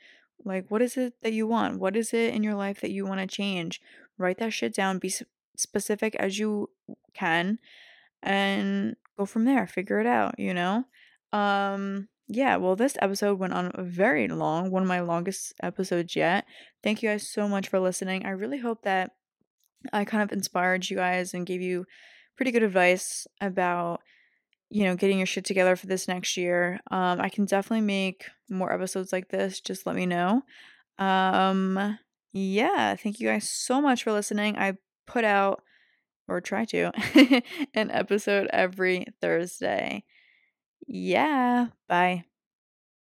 Like, 0.44 0.70
what 0.70 0.82
is 0.82 0.98
it 0.98 1.14
that 1.22 1.32
you 1.32 1.48
want? 1.48 1.80
What 1.80 1.96
is 1.96 2.14
it 2.14 2.34
in 2.34 2.44
your 2.44 2.56
life 2.56 2.82
that 2.82 2.92
you 2.92 3.06
want 3.06 3.22
to 3.22 3.36
change? 3.36 3.80
Write 4.18 4.40
that 4.40 4.52
shit 4.52 4.76
down, 4.76 5.00
be 5.00 5.14
specific 5.56 6.14
as 6.16 6.38
you 6.38 6.72
can, 7.14 7.58
and 8.22 8.98
go 9.18 9.26
from 9.26 9.46
there. 9.46 9.66
Figure 9.66 10.02
it 10.02 10.08
out, 10.08 10.38
you 10.38 10.54
know? 10.54 10.84
Um, 11.32 12.10
yeah, 12.28 12.58
well, 12.58 12.76
this 12.76 12.98
episode 13.02 13.40
went 13.40 13.54
on 13.54 13.72
very 13.78 14.28
long, 14.28 14.72
one 14.72 14.82
of 14.82 14.90
my 14.90 15.00
longest 15.00 15.54
episodes 15.64 16.18
yet. 16.18 16.44
Thank 16.84 17.02
you 17.02 17.08
guys 17.08 17.30
so 17.30 17.48
much 17.48 17.70
for 17.70 17.80
listening. 17.80 18.26
I 18.26 18.32
really 18.32 18.60
hope 18.60 18.82
that 18.84 19.12
I 19.94 20.04
kind 20.04 20.22
of 20.22 20.34
inspired 20.34 20.90
you 20.90 20.98
guys 20.98 21.34
and 21.34 21.46
gave 21.46 21.62
you 21.62 21.86
pretty 22.36 22.52
good 22.52 22.64
advice 22.64 23.28
about 23.42 24.02
you 24.70 24.86
know 24.86 24.96
getting 24.96 25.18
your 25.20 25.28
shit 25.28 25.46
together 25.46 25.76
for 25.76 25.88
this 25.88 26.08
next 26.08 26.38
year. 26.38 26.80
Um 26.92 27.22
i 27.22 27.30
can 27.30 27.46
definitely 27.46 27.86
make 27.86 28.26
more 28.50 28.72
episodes 28.74 29.12
like 29.12 29.30
this 29.30 29.60
just 29.62 29.86
let 29.86 29.96
me 29.96 30.06
know. 30.06 30.44
Um 30.98 32.00
yeah 32.34 32.96
thank 32.96 33.20
you 33.20 33.28
guys 33.30 33.50
so 33.50 33.82
much 33.82 34.04
for 34.04 34.12
listening. 34.12 34.58
I 34.58 34.74
put 35.08 35.26
out 35.26 35.64
or 36.28 36.42
try 36.42 36.66
to 36.66 36.92
an 37.74 37.92
episode 37.92 38.50
every 38.52 39.06
thursday. 39.22 40.04
Yeah 40.88 41.68
bye. 41.88 42.26